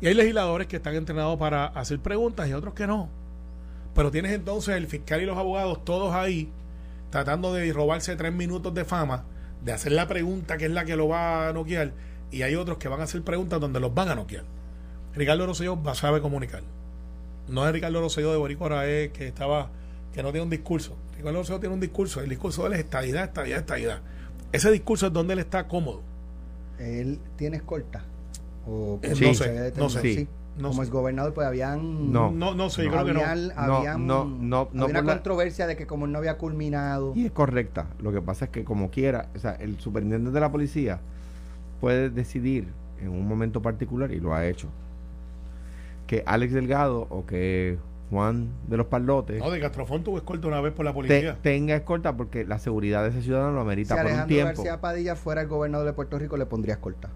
Y 0.00 0.08
hay 0.08 0.14
legisladores 0.14 0.66
que 0.66 0.76
están 0.76 0.94
entrenados 0.94 1.38
para 1.38 1.66
hacer 1.66 1.98
preguntas 2.00 2.48
y 2.48 2.52
otros 2.52 2.74
que 2.74 2.86
no. 2.86 3.08
Pero 3.94 4.10
tienes 4.10 4.32
entonces 4.32 4.76
el 4.76 4.86
fiscal 4.86 5.22
y 5.22 5.26
los 5.26 5.38
abogados 5.38 5.84
todos 5.84 6.14
ahí 6.14 6.50
tratando 7.10 7.52
de 7.54 7.72
robarse 7.72 8.14
tres 8.16 8.32
minutos 8.32 8.74
de 8.74 8.84
fama, 8.84 9.24
de 9.64 9.72
hacer 9.72 9.92
la 9.92 10.06
pregunta 10.06 10.58
que 10.58 10.66
es 10.66 10.70
la 10.70 10.84
que 10.84 10.96
lo 10.96 11.08
va 11.08 11.48
a 11.48 11.52
noquear. 11.52 11.92
Y 12.30 12.42
hay 12.42 12.56
otros 12.56 12.78
que 12.78 12.88
van 12.88 13.00
a 13.00 13.04
hacer 13.04 13.22
preguntas 13.22 13.60
donde 13.60 13.80
los 13.80 13.94
van 13.94 14.10
a 14.10 14.14
noquear. 14.14 14.44
Ricardo 15.14 15.46
Rosselló 15.46 15.78
sabe 15.94 16.20
comunicar. 16.20 16.62
No 17.48 17.66
es 17.66 17.72
Ricardo 17.72 18.00
Rosselló 18.00 18.32
de 18.32 18.36
Boricua 18.36 18.68
que 18.84 19.28
estaba 19.28 19.70
que 20.12 20.22
no 20.22 20.30
tiene 20.30 20.44
un 20.44 20.50
discurso. 20.50 20.96
Ricardo 21.16 21.38
Rosselló 21.38 21.60
tiene 21.60 21.74
un 21.74 21.80
discurso. 21.80 22.20
El 22.20 22.28
discurso 22.28 22.62
de 22.62 22.68
él 22.68 22.74
es 22.74 22.80
estadidad, 22.80 23.24
estadidad, 23.24 23.60
estadidad. 23.60 24.00
Ese 24.52 24.70
discurso 24.70 25.06
es 25.06 25.12
donde 25.12 25.34
él 25.34 25.38
está 25.38 25.66
cómodo. 25.68 26.02
¿Él 26.78 27.18
tiene 27.36 27.56
escolta? 27.56 28.04
O 28.66 28.98
eh, 29.02 29.14
no 29.20 29.34
sé, 29.34 29.72
no 29.76 29.88
sé. 29.88 30.28
Como 30.60 30.82
es 30.82 30.90
gobernador, 30.90 31.34
pues 31.34 31.46
habían. 31.46 32.12
No, 32.12 32.30
no, 32.30 32.54
no 32.54 32.70
sé, 32.70 32.84
yo 32.84 32.90
creo 32.90 33.04
que 33.04 33.12
no. 33.12 33.20
Habían, 33.20 34.06
no, 34.06 34.24
no, 34.24 34.68
no, 34.72 34.84
había 34.84 35.00
una 35.00 35.14
controversia 35.14 35.66
de 35.66 35.76
que 35.76 35.86
como 35.86 36.06
él 36.06 36.12
no 36.12 36.18
había 36.18 36.38
culminado. 36.38 37.12
Y 37.14 37.26
es 37.26 37.32
correcta. 37.32 37.88
Lo 38.00 38.10
que 38.10 38.22
pasa 38.22 38.46
es 38.46 38.50
que, 38.50 38.64
como 38.64 38.90
quiera, 38.90 39.28
o 39.36 39.38
sea, 39.38 39.52
el 39.52 39.78
superintendente 39.78 40.34
de 40.34 40.40
la 40.40 40.50
policía 40.50 41.00
puede 41.80 42.08
decidir 42.08 42.68
en 43.00 43.10
un 43.10 43.28
momento 43.28 43.60
particular, 43.60 44.10
y 44.12 44.20
lo 44.20 44.34
ha 44.34 44.46
hecho, 44.46 44.68
que 46.06 46.22
Alex 46.26 46.54
Delgado 46.54 47.06
o 47.10 47.26
que 47.26 47.78
Juan 48.10 48.48
de 48.68 48.76
los 48.76 48.86
Palotes. 48.86 49.40
No, 49.40 49.50
de 49.50 49.60
Castrofón 49.60 50.04
tuvo 50.04 50.16
escolta 50.16 50.48
una 50.48 50.60
vez 50.60 50.72
por 50.72 50.84
la 50.84 50.94
policía. 50.94 51.36
tenga 51.42 51.74
escolta 51.74 52.16
porque 52.16 52.44
la 52.44 52.58
seguridad 52.58 53.02
de 53.02 53.10
ese 53.10 53.22
ciudadano 53.22 53.52
lo 53.52 53.60
amerita 53.60 54.00
por 54.00 54.10
un 54.10 54.26
tiempo. 54.26 54.54
García 54.54 54.80
Padilla 54.80 55.16
fuera 55.16 55.42
el 55.42 55.48
gobernador 55.48 55.86
de 55.86 55.92
Puerto 55.92 56.18
Rico, 56.18 56.36
le 56.36 56.46
pondría 56.46 56.74
escolta. 56.74 57.10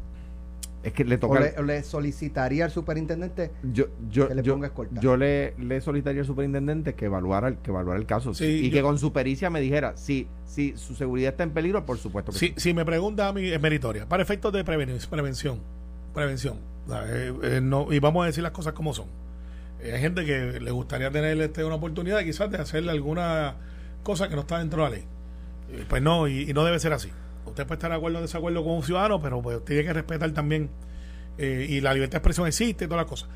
Es 0.82 0.92
que 0.92 1.04
le 1.04 1.18
toca. 1.18 1.52
O 1.58 1.62
le, 1.62 1.82
solicitaría 1.82 2.64
al 2.64 2.70
superintendente 2.70 3.50
yo, 3.62 3.86
yo, 4.08 4.28
que 4.28 4.34
le 4.34 4.42
ponga 4.42 4.68
escolta. 4.68 5.00
Yo 5.00 5.16
le, 5.16 5.54
le 5.58 5.80
solicitaría 5.80 6.22
al 6.22 6.26
superintendente 6.26 6.94
que 6.94 7.04
evaluara 7.04 7.48
el, 7.48 7.58
que 7.58 7.70
evaluara 7.70 7.98
el 7.98 8.06
caso. 8.06 8.32
y 8.40 8.70
que 8.70 8.82
con 8.82 8.98
su 8.98 9.12
pericia 9.12 9.50
me 9.50 9.60
dijera 9.60 9.96
si, 9.96 10.26
si 10.46 10.74
su 10.76 10.94
seguridad 10.94 11.32
está 11.32 11.42
en 11.42 11.50
peligro, 11.50 11.84
por 11.84 11.98
supuesto 11.98 12.32
que 12.32 12.38
sí. 12.38 12.54
Si 12.56 12.72
me 12.72 12.84
pregunta 12.84 13.28
a 13.28 13.32
mí, 13.32 13.46
es 13.46 13.60
meritoria. 13.60 14.08
Para 14.08 14.22
efectos 14.22 14.52
de 14.52 14.64
prevención. 14.64 15.60
Prevención. 16.14 16.58
Eh, 16.90 17.32
eh, 17.42 17.60
no, 17.62 17.92
y 17.92 17.98
vamos 17.98 18.24
a 18.24 18.26
decir 18.26 18.42
las 18.42 18.52
cosas 18.52 18.72
como 18.72 18.94
son 18.94 19.06
hay 19.82 20.00
gente 20.00 20.24
que 20.24 20.60
le 20.60 20.70
gustaría 20.70 21.10
tener 21.10 21.40
este, 21.40 21.64
una 21.64 21.76
oportunidad 21.76 22.22
quizás 22.22 22.50
de 22.50 22.58
hacerle 22.58 22.90
alguna 22.90 23.54
cosa 24.02 24.28
que 24.28 24.34
no 24.34 24.42
está 24.42 24.58
dentro 24.58 24.84
de 24.84 24.90
la 24.90 24.96
ley. 24.96 25.04
Eh, 25.70 25.84
pues 25.88 26.02
no, 26.02 26.28
y, 26.28 26.52
no 26.52 26.64
debe 26.64 26.78
ser 26.78 26.92
así. 26.92 27.10
Usted 27.46 27.66
puede 27.66 27.76
estar 27.76 27.90
de 27.90 27.96
acuerdo 27.96 28.18
o 28.18 28.22
desacuerdo 28.22 28.62
con 28.62 28.72
un 28.74 28.82
ciudadano, 28.82 29.20
pero 29.20 29.42
pues 29.42 29.64
tiene 29.64 29.84
que 29.84 29.92
respetar 29.92 30.30
también, 30.32 30.70
eh, 31.38 31.66
y 31.68 31.80
la 31.80 31.94
libertad 31.94 32.12
de 32.12 32.18
expresión 32.18 32.46
existe, 32.46 32.86
todas 32.86 33.02
las 33.02 33.10
cosas. 33.10 33.28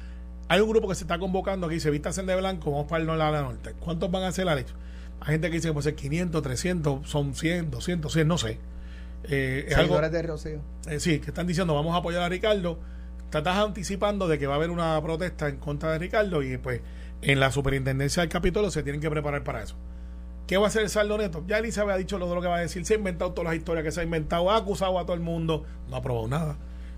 Hay 0.48 0.60
un 0.60 0.68
grupo 0.68 0.88
que 0.88 0.94
se 0.94 1.04
está 1.04 1.18
convocando 1.18 1.66
aquí, 1.66 1.80
se 1.80 1.90
vistan 1.90 2.26
de 2.26 2.36
blanco, 2.36 2.70
vamos 2.70 2.86
para 2.86 3.00
el 3.00 3.06
norte, 3.06 3.24
la 3.24 3.42
norte. 3.42 3.72
¿Cuántos 3.80 4.10
van 4.10 4.24
a 4.24 4.28
hacer 4.28 4.44
la 4.44 4.54
ley? 4.54 4.64
Hay 5.20 5.32
gente 5.32 5.48
que 5.48 5.54
dice 5.54 5.68
que 5.68 5.72
puede 5.72 5.84
ser 5.84 5.94
500, 5.94 6.42
300, 6.42 7.08
son 7.08 7.34
100, 7.34 7.70
200, 7.70 8.12
100, 8.12 8.28
no 8.28 8.38
sé. 8.38 8.58
Eh, 9.24 9.66
es 9.68 9.76
algo, 9.76 9.98
de 10.00 10.22
Rocío. 10.22 10.60
Eh, 10.86 11.00
sí, 11.00 11.18
que 11.18 11.28
están 11.28 11.46
diciendo 11.46 11.74
vamos 11.74 11.94
a 11.94 11.98
apoyar 11.98 12.22
a 12.22 12.28
Ricardo 12.28 12.78
estás 13.38 13.56
anticipando 13.56 14.28
de 14.28 14.38
que 14.38 14.46
va 14.46 14.54
a 14.54 14.56
haber 14.56 14.70
una 14.70 15.00
protesta 15.02 15.48
en 15.48 15.56
contra 15.56 15.92
de 15.92 15.98
Ricardo 15.98 16.42
y 16.42 16.56
pues 16.58 16.80
en 17.22 17.40
la 17.40 17.50
superintendencia 17.50 18.20
del 18.20 18.30
Capitolio 18.30 18.70
se 18.70 18.82
tienen 18.82 19.00
que 19.00 19.10
preparar 19.10 19.44
para 19.44 19.62
eso. 19.62 19.76
¿Qué 20.46 20.56
va 20.58 20.64
a 20.64 20.68
hacer 20.68 20.82
el 20.82 20.90
saldo 20.90 21.16
neto? 21.16 21.42
Ya 21.46 21.58
Elizabeth 21.58 21.94
ha 21.94 21.98
dicho 21.98 22.18
lo 22.18 22.28
de 22.28 22.34
lo 22.34 22.40
que 22.42 22.48
va 22.48 22.56
a 22.56 22.60
decir, 22.60 22.84
se 22.84 22.94
ha 22.94 22.96
inventado 22.98 23.32
todas 23.32 23.46
las 23.50 23.56
historias 23.56 23.84
que 23.84 23.90
se 23.92 24.00
ha 24.00 24.04
inventado, 24.04 24.50
ha 24.50 24.56
acusado 24.56 24.98
a 24.98 25.02
todo 25.04 25.14
el 25.14 25.20
mundo, 25.20 25.64
no 25.88 25.96
ha 25.96 25.98
aprobado 26.00 26.28
nada. 26.28 26.56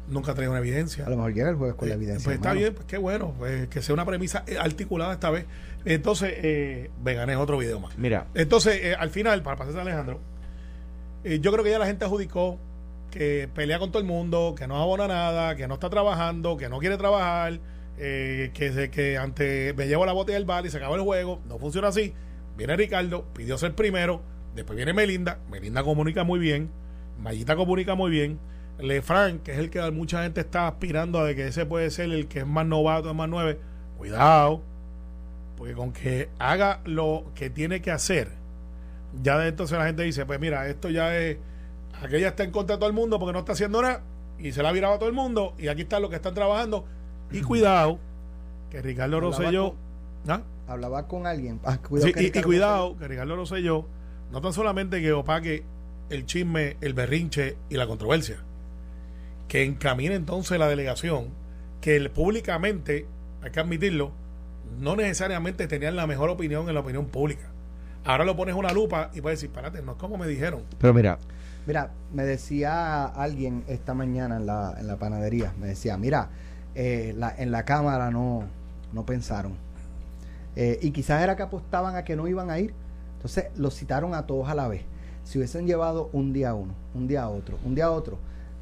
nunca 0.09 0.35
trae 0.35 0.49
una 0.49 0.59
evidencia. 0.61 1.05
A 1.05 1.11
lo 1.11 1.17
mejor 1.17 1.35
llega 1.35 1.51
el 1.51 1.57
jueves 1.57 1.75
con 1.75 1.89
la 1.89 1.95
Eh, 1.95 1.97
evidencia. 1.97 2.25
Pues 2.27 2.37
está 2.37 2.53
bien, 2.53 2.73
pues 2.75 2.87
qué 2.87 2.97
bueno, 2.97 3.35
pues, 3.39 3.67
que 3.69 3.83
sea 3.83 3.93
una 3.93 4.05
premisa 4.05 4.45
eh, 4.47 4.57
articulada 4.57 5.13
esta 5.15 5.31
vez. 5.31 5.47
Entonces, 5.85 6.33
eh, 6.37 6.91
vegan 7.03 7.29
es 7.31 7.37
otro 7.37 7.59
video 7.59 7.81
más. 7.81 7.99
Mira, 7.99 8.27
Entonces, 8.35 8.79
eh, 8.83 8.95
al 8.97 9.11
final, 9.11 9.43
para 9.43 9.57
pasarse 9.57 9.79
a 9.79 9.83
Alejandro, 9.83 10.21
eh, 11.25 11.41
yo 11.41 11.51
creo 11.51 11.65
que 11.65 11.71
ya 11.71 11.79
la 11.81 11.87
gente 11.87 12.05
adjudicó 12.05 12.57
que 13.11 13.49
pelea 13.53 13.81
con 13.81 13.91
todo 13.91 13.99
el 14.01 14.07
mundo, 14.07 14.55
que 14.57 14.69
no 14.69 14.77
abona 14.81 15.09
nada, 15.09 15.57
que 15.57 15.67
no 15.67 15.75
está 15.75 15.91
trabajando, 15.91 16.57
que 16.57 16.69
no 16.69 16.79
quiere 16.79 16.97
trabajar, 16.97 17.59
eh, 17.99 18.51
que, 18.55 18.91
que 18.91 19.19
ante 19.19 19.73
me 19.75 19.89
llevo 19.89 20.07
la 20.07 20.13
botella 20.13 20.39
del 20.39 20.45
bar 20.45 20.65
y 20.67 20.71
se 20.71 20.77
acabó 20.77 20.95
el 20.95 21.03
juego. 21.03 21.41
No 21.49 21.59
funciona 21.59 21.89
así. 21.89 22.15
Viene 22.57 22.77
Ricardo, 22.77 23.25
pidió 23.35 23.59
ser 23.59 23.75
primero, 23.75 24.23
después 24.55 24.77
viene 24.77 24.93
Melinda, 24.93 25.39
Melinda 25.51 25.83
comunica 25.83 26.25
muy 26.25 26.39
bien, 26.39 26.71
Mayita 27.19 27.57
comunica 27.57 27.95
muy 27.95 28.11
bien. 28.11 28.39
Lefranc, 28.79 29.43
que 29.43 29.53
es 29.53 29.59
el 29.59 29.71
que 29.71 29.91
mucha 29.91 30.23
gente 30.23 30.41
está 30.41 30.69
aspirando 30.69 31.19
a 31.19 31.25
de 31.25 31.35
que 31.35 31.47
ese 31.47 31.65
puede 31.65 31.91
ser 31.91 32.11
el 32.11 32.29
que 32.29 32.41
es 32.41 32.47
más 32.47 32.67
novato, 32.67 33.09
es 33.09 33.17
más 33.17 33.29
nueve. 33.29 33.59
Cuidado, 33.97 34.63
porque 35.57 35.73
con 35.73 35.93
que 35.93 36.29
haga 36.39 36.81
lo 36.85 37.25
que 37.35 37.49
tiene 37.49 37.81
que 37.81 37.91
hacer, 37.91 38.33
ya 39.23 39.39
de 39.39 39.49
entonces 39.49 39.79
la 39.79 39.87
gente 39.87 40.03
dice, 40.03 40.27
pues 40.27 40.39
mira, 40.39 40.69
esto 40.69 40.91
ya 40.91 41.17
es, 41.17 41.39
aquella 42.03 42.29
está 42.29 42.45
en 42.45 42.51
contra 42.51 42.77
de 42.77 42.81
todo 42.81 42.89
el 42.89 42.95
mundo 42.95 43.19
porque 43.19 43.33
no 43.33 43.39
está 43.39 43.53
haciendo 43.53 43.81
nada 43.81 44.03
y 44.39 44.53
se 44.53 44.63
la 44.63 44.69
ha 44.69 44.73
virado 44.73 44.95
a 44.95 44.99
todo 44.99 45.09
el 45.09 45.15
mundo 45.15 45.55
y 45.59 45.69
aquí 45.69 45.83
están 45.83 46.03
los 46.03 46.11
que 46.11 46.17
están 46.17 46.35
trabajando. 46.35 46.85
Y 47.31 47.41
cuidado, 47.43 47.99
que 48.71 48.83
Ricardo 48.83 49.21
Rosselló, 49.21 49.75
¿ah? 50.29 50.43
Hablaba 50.69 51.07
con 51.09 51.27
alguien. 51.27 51.61
Ah, 51.65 51.79
cuidado 51.79 52.09
Sí, 52.09 52.31
que 52.31 52.39
y, 52.39 52.43
cuidado, 52.43 52.97
que 52.99 53.07
Ricardo 53.09 53.37
Rosselló, 53.37 53.87
no 54.33 54.41
tan 54.41 54.53
solamente 54.53 55.01
que 55.01 55.13
opaque 55.13 55.65
el 56.11 56.27
chisme, 56.27 56.77
el 56.81 56.95
berrinche 56.95 57.57
y 57.69 57.77
la 57.77 57.87
controversia, 57.87 58.37
que 59.49 59.65
encamine 59.65 60.15
entonces 60.15 60.59
la 60.59 60.69
delegación, 60.69 61.29
que 61.81 61.97
él 61.97 62.11
públicamente, 62.11 63.07
hay 63.43 63.51
que 63.51 63.61
admitirlo, 63.61 64.11
no 64.81 64.97
necesariamente 64.97 65.67
tenían 65.69 65.95
la 65.97 66.07
mejor 66.07 66.29
opinión 66.31 66.69
en 66.69 66.75
la 66.75 66.81
opinión 66.81 67.07
pública. 67.07 67.49
Ahora 68.05 68.25
lo 68.25 68.37
pones 68.37 68.55
una 68.55 68.73
lupa 68.73 69.11
y 69.15 69.21
puedes 69.21 69.41
decir, 69.41 69.51
espérate, 69.55 69.83
no 69.83 69.93
es 69.93 69.99
como 69.99 70.17
me 70.17 70.27
dijeron. 70.27 70.63
pero 70.79 70.93
mira, 70.95 71.19
Mira, 71.67 71.91
me 72.13 72.25
decía 72.25 73.05
alguien 73.07 73.65
esta 73.67 73.93
mañana 73.93 74.37
en 74.37 74.47
la, 74.47 74.75
en 74.79 74.87
la 74.87 74.97
panadería, 74.99 75.53
me 75.59 75.67
decía, 75.67 75.97
mira, 75.97 76.29
eh, 76.77 77.13
la- 77.17 77.35
en 77.37 77.51
la 77.51 77.65
Cámara 77.65 78.13
no, 78.13 78.45
no 78.93 79.05
pensaron. 79.05 79.57
Eh, 80.57 80.79
y 80.83 80.91
quizás 80.91 81.23
era 81.23 81.37
que 81.37 81.43
apostaban 81.43 81.97
a 81.97 82.05
que 82.05 82.17
no 82.17 82.27
iban 82.27 82.51
a 82.51 82.59
ir. 82.59 82.75
Entonces 83.17 83.47
los 83.57 83.75
citaron 83.75 84.15
a 84.15 84.27
todos 84.27 84.49
a 84.49 84.55
la 84.55 84.69
vez. 84.69 84.83
Si 85.25 85.39
hubiesen 85.39 85.67
llevado 85.67 86.09
un 86.13 86.33
día 86.33 86.51
a 86.51 86.55
uno, 86.55 86.75
un 86.95 87.07
día 87.07 87.25
a 87.25 87.29
otro, 87.29 87.59
un 87.65 87.75
día 87.75 87.87
a 87.87 87.91
otro, 87.91 88.19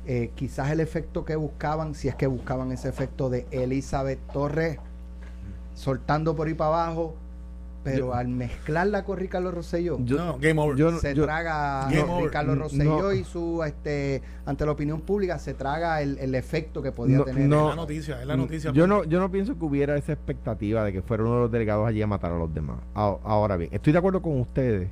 eh, 0.06 0.32
quizás 0.34 0.70
el 0.70 0.80
efecto 0.80 1.24
que 1.24 1.36
buscaban, 1.36 1.94
si 1.94 2.08
es 2.08 2.14
que 2.14 2.26
buscaban 2.26 2.72
ese 2.72 2.88
efecto 2.88 3.30
de 3.30 3.46
Elizabeth 3.50 4.18
Torres 4.32 4.78
soltando 5.74 6.36
por 6.36 6.46
ahí 6.46 6.54
para 6.54 6.84
abajo, 6.84 7.14
pero 7.84 7.98
Yo- 7.98 8.14
al 8.14 8.28
mezclarla 8.28 9.04
con 9.04 9.18
Ricardo 9.18 9.50
Rosselló, 9.50 9.98
yo, 10.04 10.16
no, 10.16 10.38
game 10.38 10.58
over. 10.60 10.74
yo 10.76 10.90
no- 10.90 10.98
se 10.98 11.14
yo- 11.14 11.24
traga 11.24 11.82
Game 11.90 12.02
no, 12.06 12.14
over. 12.14 12.24
Ricardo 12.24 12.56
No. 12.56 12.62
Rosselló 12.62 13.12
y 13.12 13.22
su 13.24 13.62
este 13.62 14.22
ante 14.46 14.64
la 14.64 14.72
opinión 14.72 15.02
pública 15.02 15.38
se 15.38 15.52
traga 15.54 16.00
el, 16.00 16.16
el 16.18 16.34
efecto 16.34 16.80
que 16.82 16.90
podía 16.92 17.18
No, 17.18 17.24
tener 17.24 17.46
no. 17.48 17.64
es 17.68 17.76
la 17.76 17.76
noticia, 17.82 18.20
es 18.22 18.26
la 18.26 18.36
noticia. 18.36 18.72
Yo 18.72 18.86
no, 18.86 19.04
yo 19.04 19.20
no 19.20 19.30
pienso 19.30 19.58
que 19.58 19.64
hubiera 19.64 19.96
esa 19.96 20.12
expectativa 20.14 20.82
de 20.82 20.92
que 20.94 21.02
fuera 21.02 21.22
uno 21.24 21.34
de 21.34 21.40
los 21.42 21.52
delegados 21.52 21.86
allí 21.86 22.00
a 22.00 22.06
matar 22.06 22.32
a 22.32 22.38
los 22.38 22.52
demás. 22.54 22.78
Ahora, 22.94 23.20
ahora 23.24 23.56
bien, 23.58 23.70
estoy 23.72 23.92
de 23.92 23.98
acuerdo 23.98 24.22
con 24.22 24.40
ustedes 24.40 24.88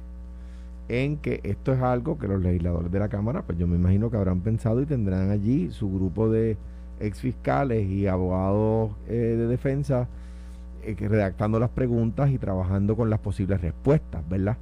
en 0.88 1.16
que 1.16 1.40
esto 1.44 1.72
es 1.72 1.80
algo 1.80 2.18
que 2.18 2.28
los 2.28 2.42
legisladores 2.42 2.92
de 2.92 2.98
la 2.98 3.08
Cámara, 3.08 3.42
pues 3.42 3.56
yo 3.56 3.66
me 3.66 3.76
imagino 3.76 4.10
que 4.10 4.18
habrán 4.18 4.40
pensado 4.40 4.82
y 4.82 4.86
tendrán 4.86 5.30
allí 5.30 5.70
su 5.70 5.90
grupo 5.90 6.28
de 6.28 6.58
ex 7.00 7.20
fiscales 7.20 7.88
y 7.88 8.06
abogados 8.06 8.90
eh, 9.08 9.12
de 9.38 9.46
defensa 9.46 10.08
redactando 10.98 11.58
las 11.58 11.70
preguntas 11.70 12.30
y 12.30 12.38
trabajando 12.38 12.96
con 12.96 13.10
las 13.10 13.20
posibles 13.20 13.60
respuestas, 13.60 14.28
¿verdad? 14.28 14.56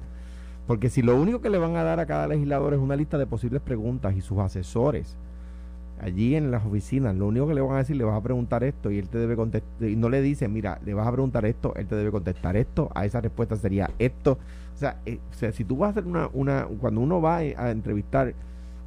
Porque 0.67 0.89
si 0.89 1.01
lo 1.01 1.19
único 1.19 1.41
que 1.41 1.49
le 1.49 1.57
van 1.57 1.75
a 1.75 1.83
dar 1.83 1.99
a 1.99 2.05
cada 2.05 2.27
legislador 2.27 2.73
es 2.73 2.79
una 2.79 2.95
lista 2.95 3.17
de 3.17 3.25
posibles 3.25 3.61
preguntas 3.61 4.15
y 4.15 4.21
sus 4.21 4.39
asesores, 4.39 5.17
allí 6.01 6.35
en 6.35 6.49
las 6.49 6.65
oficinas, 6.65 7.15
lo 7.15 7.27
único 7.27 7.47
que 7.47 7.53
le 7.53 7.61
van 7.61 7.75
a 7.75 7.77
decir, 7.79 7.95
le 7.95 8.03
vas 8.03 8.17
a 8.17 8.23
preguntar 8.23 8.63
esto 8.63 8.91
y 8.91 8.97
él 8.97 9.07
te 9.07 9.17
debe 9.17 9.35
contestar, 9.35 9.87
y 9.87 9.95
no 9.95 10.09
le 10.09 10.21
dicen, 10.21 10.51
mira, 10.51 10.79
le 10.83 10.93
vas 10.93 11.07
a 11.07 11.11
preguntar 11.11 11.45
esto, 11.45 11.73
él 11.75 11.87
te 11.87 11.95
debe 11.95 12.11
contestar 12.11 12.55
esto, 12.57 12.89
a 12.95 13.05
esa 13.05 13.21
respuesta 13.21 13.55
sería 13.55 13.89
esto. 13.99 14.37
O 14.73 14.77
sea, 14.77 14.97
eh, 15.05 15.19
o 15.29 15.33
sea 15.33 15.51
si 15.51 15.63
tú 15.63 15.77
vas 15.77 15.89
a 15.89 15.91
hacer 15.91 16.05
una, 16.05 16.29
una, 16.33 16.67
cuando 16.79 17.01
uno 17.01 17.21
va 17.21 17.37
a 17.37 17.71
entrevistar 17.71 18.33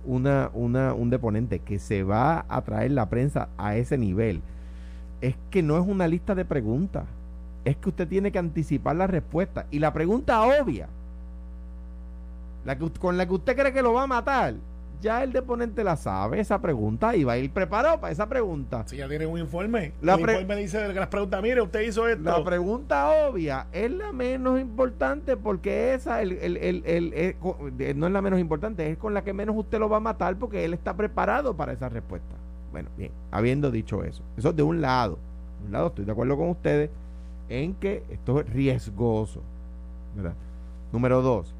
una, 0.04 0.50
una, 0.54 0.92
un 0.92 1.10
deponente 1.10 1.60
que 1.60 1.78
se 1.78 2.02
va 2.02 2.44
a 2.48 2.62
traer 2.62 2.90
la 2.90 3.08
prensa 3.08 3.48
a 3.58 3.76
ese 3.76 3.96
nivel, 3.96 4.42
es 5.20 5.36
que 5.50 5.62
no 5.62 5.78
es 5.78 5.86
una 5.86 6.08
lista 6.08 6.34
de 6.34 6.44
preguntas, 6.44 7.04
es 7.64 7.76
que 7.76 7.88
usted 7.88 8.06
tiene 8.08 8.30
que 8.30 8.38
anticipar 8.38 8.96
la 8.96 9.06
respuesta. 9.06 9.66
Y 9.70 9.78
la 9.78 9.92
pregunta 9.92 10.42
obvia, 10.42 10.88
la 12.64 12.78
que, 12.78 12.90
con 12.92 13.16
la 13.16 13.26
que 13.26 13.34
usted 13.34 13.56
cree 13.56 13.72
que 13.72 13.82
lo 13.82 13.92
va 13.92 14.04
a 14.04 14.06
matar, 14.06 14.54
ya 15.02 15.22
el 15.22 15.32
deponente 15.32 15.84
la 15.84 15.96
sabe, 15.96 16.40
esa 16.40 16.60
pregunta, 16.62 17.14
y 17.14 17.24
va 17.24 17.34
a 17.34 17.38
ir 17.38 17.50
preparado 17.50 18.00
para 18.00 18.10
esa 18.12 18.26
pregunta. 18.26 18.84
Si 18.86 18.96
ya 18.96 19.06
tienen 19.06 19.28
un 19.28 19.38
informe, 19.38 19.92
La 20.00 20.14
el 20.14 20.20
informe 20.20 20.56
dice 20.56 20.78
que 20.92 20.98
las 20.98 21.08
preguntas, 21.08 21.42
mire, 21.42 21.60
usted 21.60 21.80
hizo 21.82 22.08
esto. 22.08 22.22
La 22.22 22.42
pregunta 22.42 23.10
obvia 23.28 23.66
es 23.72 23.90
la 23.90 24.12
menos 24.12 24.58
importante 24.58 25.36
porque 25.36 25.92
esa 25.92 26.22
el, 26.22 26.32
el- 26.32 26.56
el- 26.86 27.98
no 27.98 28.06
es 28.06 28.12
la 28.12 28.22
menos 28.22 28.40
importante, 28.40 28.90
es 28.90 28.96
con 28.96 29.12
la 29.12 29.22
que 29.24 29.34
menos 29.34 29.54
usted 29.58 29.78
lo 29.78 29.90
va 29.90 29.98
a 29.98 30.00
matar 30.00 30.36
porque 30.36 30.64
él 30.64 30.72
está 30.72 30.96
preparado 30.96 31.54
para 31.54 31.72
esa 31.74 31.90
respuesta. 31.90 32.34
Bueno, 32.72 32.88
bien, 32.96 33.12
habiendo 33.30 33.70
dicho 33.70 34.02
eso, 34.04 34.22
eso 34.38 34.50
es 34.50 34.56
de 34.56 34.62
un 34.62 34.80
lado. 34.80 35.18
De 35.60 35.66
un 35.66 35.72
lado 35.72 35.88
estoy 35.88 36.06
de 36.06 36.12
acuerdo 36.12 36.36
con 36.38 36.48
ustedes 36.48 36.88
en 37.48 37.74
que 37.74 38.02
esto 38.10 38.40
es 38.40 38.48
riesgoso. 38.50 39.40
¿verdad? 40.16 40.34
Número 40.92 41.20
dos, 41.22 41.54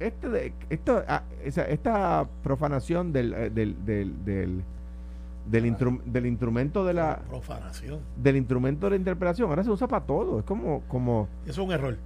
este 0.00 0.28
de, 0.28 0.52
esto, 0.70 1.02
ah, 1.08 1.22
esa- 1.44 1.64
esta 1.66 2.26
profanación 2.42 3.12
del, 3.12 3.32
eh, 3.34 3.50
del, 3.50 3.84
del, 3.84 4.24
del, 4.24 4.62
del, 5.48 5.64
instru- 5.64 6.02
del 6.04 6.26
instrumento 6.26 6.84
de 6.84 6.94
la 6.94 7.20
Profanación. 7.28 8.00
del 8.16 8.36
instrumento 8.36 8.86
de 8.86 8.90
la 8.90 8.96
interpelación 8.96 9.48
ahora 9.50 9.62
se 9.64 9.70
usa 9.70 9.86
para 9.88 10.04
todo 10.04 10.40
es 10.40 10.44
como 10.44 10.82
como 10.88 11.28
Eso 11.46 11.62
es 11.62 11.66
un 11.68 11.72
error. 11.72 11.96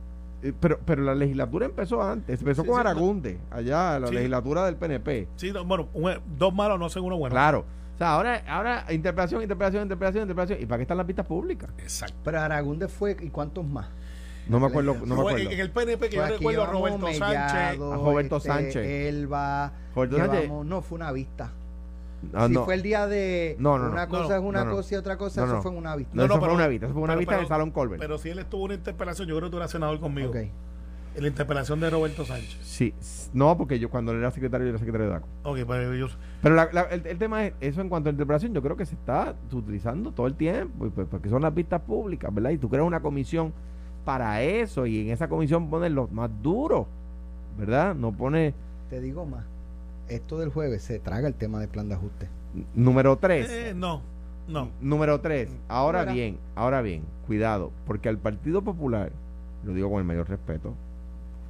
eh, 0.42 0.52
pero 0.60 0.78
pero 0.84 1.02
la 1.02 1.14
legislatura 1.14 1.66
empezó 1.66 2.02
antes 2.02 2.38
empezó 2.40 2.62
Sí, 2.62 2.68
con 2.68 2.76
sí, 2.76 2.80
Aragunde 2.80 3.38
allá 3.50 3.98
la 3.98 4.06
Sí. 4.08 4.14
legislatura 4.14 4.64
del 4.66 4.76
PNP 4.76 5.28
Sí, 5.36 5.52
no, 5.52 5.64
bueno, 5.64 5.88
un- 5.94 6.12
dos 6.38 6.54
malos 6.54 6.78
no 6.78 6.86
hacen 6.86 7.02
uno 7.02 7.16
bueno. 7.18 7.32
claro 7.34 7.64
o 7.94 7.98
sea 7.98 8.12
ahora 8.14 8.42
ahora 8.48 8.84
interpelación 8.90 9.42
interpelación 9.42 9.82
interpelación 9.82 10.22
interpelación 10.22 10.58
y 10.62 10.66
para 10.66 10.78
qué 10.78 10.82
están 10.82 10.96
las 10.98 11.06
vistas 11.06 11.26
públicas 11.26 11.70
Exacto. 11.78 12.16
Pero 12.24 12.40
Aragunde 12.40 12.88
fue, 12.88 13.16
¿y 13.20 13.28
cuántos 13.28 13.64
más? 13.64 13.86
no 14.48 14.58
me 14.58 14.66
acuerdo 14.66 14.94
no 14.94 15.00
me 15.06 15.22
Fue 15.22 15.32
acuerdo 15.32 15.50
en, 15.50 15.60
el 15.60 15.70
PNP 15.70 16.08
que 16.08 16.16
yo 16.16 16.26
recuerdo 16.26 16.62
a 16.64 16.66
Roberto 16.66 17.06
Sánchez. 17.12 17.58
A 17.58 17.74
Roberto 17.76 18.36
este, 18.38 18.48
Sánchez. 18.48 18.86
Elba. 18.86 19.72
Roberto 19.94 20.16
Sánchez- 20.18 20.64
no, 20.64 20.82
fue 20.82 20.96
una 20.96 21.12
vista. 21.12 21.50
Ah, 22.34 22.46
si 22.46 22.52
no. 22.54 22.64
fue 22.64 22.74
el 22.74 22.82
día 22.82 23.06
de 23.08 23.56
No, 23.58 23.78
no, 23.78 23.84
no. 23.86 23.92
una 23.92 24.06
No, 24.06 24.10
cosa 24.10 24.28
no, 24.28 24.34
es 24.34 24.42
una 24.42 24.68
cosa 24.70 24.94
y 24.94 24.96
otra 24.96 25.16
cosa, 25.16 25.40
No, 25.40 25.46
eso 25.46 25.56
no. 25.56 25.62
fue 25.62 25.70
una 25.72 25.96
vista. 25.96 26.12
no, 26.14 26.22
No, 26.22 26.28
no, 26.28 26.34
eso 26.34 26.44
fue 26.44 26.54
una 26.54 26.66
vista 26.68 26.86
eso 26.86 26.92
fue 26.94 27.02
una 27.02 27.12
pero- 27.12 27.18
vista 27.20 27.30
pero- 27.30 27.38
en 27.40 27.42
el 27.44 27.48
Salón 27.48 27.70
Colbert 27.72 28.00
Pero 28.00 28.18
si 28.18 28.28
él 28.30 28.38
estuvo 28.38 28.60
en 28.62 28.64
una 28.66 28.74
interpelación, 28.74 29.28
yo 29.28 29.36
creo 29.36 29.48
que 29.48 29.50
tú 29.52 29.56
eras 29.58 29.70
senador 29.70 29.98
conmigo. 30.00 30.30
Ok. 30.30 30.36
La 31.18 31.28
interpelación 31.28 31.78
de 31.80 31.90
Roberto 31.90 32.24
Sánchez. 32.24 32.58
sí 32.62 32.94
no 33.34 33.56
porque 33.56 33.78
yo 33.78 33.90
cuando 33.90 34.12
él 34.12 34.18
era 34.18 34.30
secretario 34.30 34.66
yo 34.66 34.70
era 34.70 34.78
secretario 34.78 35.06
de 35.08 35.12
DACO 35.12 35.26
Ok, 35.44 35.58
pues 35.66 35.98
yo. 35.98 36.06
Pero 36.42 36.54
la- 36.54 36.68
la- 36.72 36.82
el, 36.82 37.06
el 37.06 37.18
tema 37.18 37.46
es, 37.46 37.54
eso 37.60 37.80
en 37.80 37.88
cuanto 37.88 38.08
a 38.08 38.12
interpretación, 38.12 38.52
yo 38.54 38.62
creo 38.62 38.76
que 38.76 38.84
se 38.86 38.94
está 38.94 39.34
utilizando 39.52 40.12
todo 40.12 40.26
el 40.26 40.34
tiempo, 40.34 40.86
y 40.86 40.90
pues, 40.90 41.06
porque 41.10 41.28
son 41.28 41.42
las 41.42 41.54
vistas 41.54 41.80
públicas, 41.82 42.32
¿verdad? 42.34 42.50
Y 42.50 42.58
tú 42.58 42.68
creas 42.68 42.86
una 42.86 43.00
comisión 43.00 43.52
para 44.04 44.42
eso, 44.42 44.84
y 44.86 45.00
en 45.00 45.10
esa 45.10 45.28
comisión 45.28 45.70
pones 45.70 45.92
los 45.92 46.10
más 46.12 46.30
duros, 46.42 46.86
¿verdad? 47.58 47.94
No 47.94 48.12
pone 48.12 48.54
Te 48.90 49.00
digo 49.00 49.24
más. 49.24 49.44
Esto 50.08 50.38
del 50.38 50.50
jueves 50.50 50.82
se 50.82 50.98
traga 50.98 51.28
el 51.28 51.34
tema 51.34 51.58
del 51.60 51.68
plan 51.68 51.88
de 51.88 51.94
ajuste. 51.94 52.28
número 52.74 53.16
tres. 53.16 53.48
Eh, 53.50 53.72
no, 53.74 54.02
no. 54.48 54.68
Número 54.80 55.20
tres. 55.20 55.48
Ahora 55.68 56.04
bien, 56.04 56.38
ahora 56.54 56.82
bien, 56.82 57.02
cuidado, 57.26 57.70
porque 57.86 58.08
al 58.08 58.18
Partido 58.18 58.60
Popular, 58.62 59.10
lo 59.64 59.72
digo 59.72 59.88
con 59.90 59.98
el 60.00 60.04
mayor 60.04 60.28
respeto, 60.28 60.74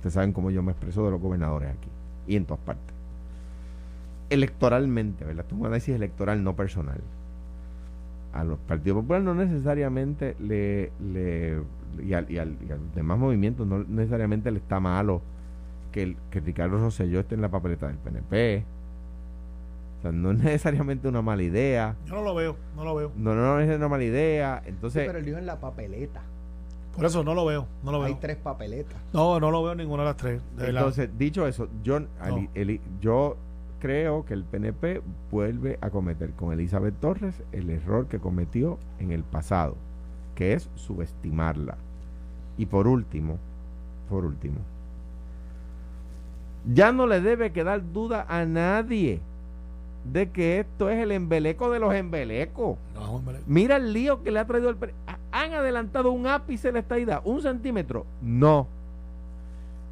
ustedes 0.03 0.15
saben 0.15 0.33
cómo 0.33 0.51
yo 0.51 0.65
me 0.65 0.73
expreso 0.73 1.05
de 1.05 1.13
los 1.13 1.21
gobernadores 1.21 1.71
aquí 1.71 1.89
y 2.27 2.35
en 2.35 2.45
todas 2.45 2.65
partes. 2.65 2.93
Electoralmente, 4.31 5.25
¿verdad? 5.25 5.45
Esto 5.45 5.55
es 5.55 5.61
un 5.61 5.67
análisis 5.67 5.95
electoral, 5.95 6.43
no 6.43 6.57
personal. 6.57 7.01
A 8.33 8.43
los 8.43 8.59
Partido 8.59 8.97
Popular 8.97 9.23
no 9.23 9.33
necesariamente 9.35 10.35
le, 10.41 10.91
le 11.01 11.63
y, 12.03 12.15
al, 12.15 12.29
y, 12.29 12.39
al, 12.39 12.57
y 12.69 12.73
a 12.73 12.77
los 12.77 12.95
demás 12.97 13.17
movimientos 13.17 13.65
no 13.65 13.85
necesariamente 13.85 14.51
le 14.51 14.59
está 14.59 14.81
malo 14.81 15.23
que, 15.93 16.03
el, 16.03 16.17
que 16.31 16.41
Ricardo 16.41 16.79
Rosselló 16.79 17.21
esté 17.21 17.37
en 17.37 17.43
la 17.43 17.51
papeleta 17.51 17.87
del 17.87 17.99
PNP. 17.99 18.65
O 19.99 20.03
sea, 20.03 20.11
no 20.11 20.33
es 20.33 20.39
necesariamente 20.39 21.07
una 21.07 21.23
mala 21.23 21.45
idea. 21.45 21.95
Yo 22.07 22.17
no 22.17 22.23
lo 22.23 22.35
veo, 22.35 22.57
no 22.75 22.85
lo 22.85 22.97
veo. 22.97 23.13
No, 23.17 23.37
no, 23.37 23.43
no 23.55 23.61
es 23.61 23.77
una 23.77 23.89
mala 23.89 24.03
idea. 24.03 24.63
Sí, 24.65 24.71
Entonces, 24.71 25.07
pero 25.07 25.19
él 25.21 25.25
dijo 25.25 25.39
en 25.39 25.47
la 25.47 25.61
papeleta. 25.61 26.23
Por 26.97 27.05
eso 27.07 27.24
no 27.24 27.34
lo 27.34 27.45
veo, 27.47 27.66
no 27.82 27.90
lo 27.93 28.03
Hay 28.03 28.12
veo. 28.12 28.20
tres 28.20 28.36
papeletas. 28.36 29.01
No, 29.12 29.40
no 29.40 29.51
lo 29.51 29.62
veo 29.62 29.74
ninguna 29.74 30.03
de 30.03 30.09
las 30.11 30.16
tres. 30.16 30.43
De 30.57 30.64
verdad. 30.66 30.80
entonces 30.82 31.11
dicho 31.18 31.47
eso, 31.47 31.68
yo, 31.82 32.01
ali- 32.20 32.51
eli- 32.55 32.80
yo 33.01 33.36
creo 33.80 34.24
que 34.24 34.34
el 34.34 34.45
PNP 34.45 35.03
vuelve 35.30 35.78
a 35.80 35.90
cometer 35.90 36.30
con 36.32 36.53
Elizabeth 36.53 36.95
Torres 37.01 37.43
el 37.53 37.70
error 37.70 38.07
que 38.07 38.18
cometió 38.18 38.78
en 38.99 39.11
el 39.11 39.22
pasado, 39.24 39.74
que 40.34 40.53
es 40.53 40.68
subestimarla. 40.76 41.76
Y 42.59 42.66
por 42.66 42.86
último, 42.86 43.38
por 44.11 44.24
último, 44.26 44.59
ya 46.72 46.93
no 46.93 47.07
le 47.07 47.20
debe 47.20 47.53
quedar 47.53 47.82
duda 47.93 48.26
a 48.28 48.45
nadie 48.45 49.20
de 50.05 50.31
que 50.31 50.59
esto 50.61 50.91
es 50.91 50.99
el 51.03 51.13
embeleco 51.13 51.71
de 51.71 51.79
los 51.79 51.95
embelecos. 51.95 52.77
No. 52.95 53.23
Mira 53.47 53.77
el 53.77 53.93
lío 53.93 54.23
que 54.23 54.31
le 54.31 54.39
ha 54.41 54.47
traído 54.47 54.69
el... 54.69 54.77
pre- 54.77 54.95
¿Han 55.31 55.53
adelantado 55.55 56.11
un 56.13 56.27
ápice 56.27 56.69
de 56.69 56.73
la 56.75 56.79
estadidad? 56.81 57.23
¿Un 57.25 57.41
centímetro? 57.43 58.05
No. 58.21 58.67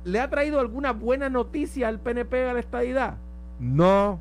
¿Le 0.04 0.18
ha 0.20 0.28
traído 0.30 0.60
alguna 0.60 0.92
buena 0.92 1.28
noticia 1.28 1.88
al 1.88 1.98
PNP 2.00 2.48
a 2.48 2.54
la 2.54 2.60
estadidad? 2.60 3.14
No. 3.58 4.18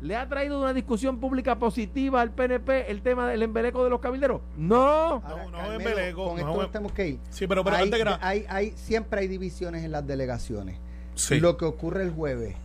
¿Le 0.00 0.16
ha 0.16 0.26
traído 0.28 0.58
una 0.60 0.72
discusión 0.72 1.18
pública 1.18 1.58
positiva 1.58 2.22
al 2.22 2.30
PNP 2.30 2.90
el 2.90 3.02
tema 3.02 3.28
del 3.28 3.42
embeleco 3.42 3.84
de 3.84 3.90
los 3.90 4.00
cabilderos? 4.00 4.40
No. 4.56 4.76
Ahora, 5.22 5.22
no 5.24 5.42
es 5.42 5.50
Carmelo, 5.52 5.72
embeleco, 5.90 6.24
Con 6.28 6.40
no 6.40 6.48
esto 6.50 6.62
es- 6.64 6.70
tenemos 6.72 6.92
que 6.92 7.08
ir. 7.08 7.18
Sí, 7.28 7.46
pero, 7.46 7.62
pero 7.64 7.76
hay, 7.76 7.82
antes 7.84 8.02
que 8.02 8.46
hay- 8.48 8.70
siempre 8.76 9.20
hay 9.20 9.28
divisiones 9.28 9.84
en 9.84 9.92
las 9.92 10.06
delegaciones. 10.06 10.78
Sí. 11.16 11.38
Lo 11.38 11.56
que 11.58 11.66
ocurre 11.66 12.02
el 12.02 12.12
jueves, 12.12 12.56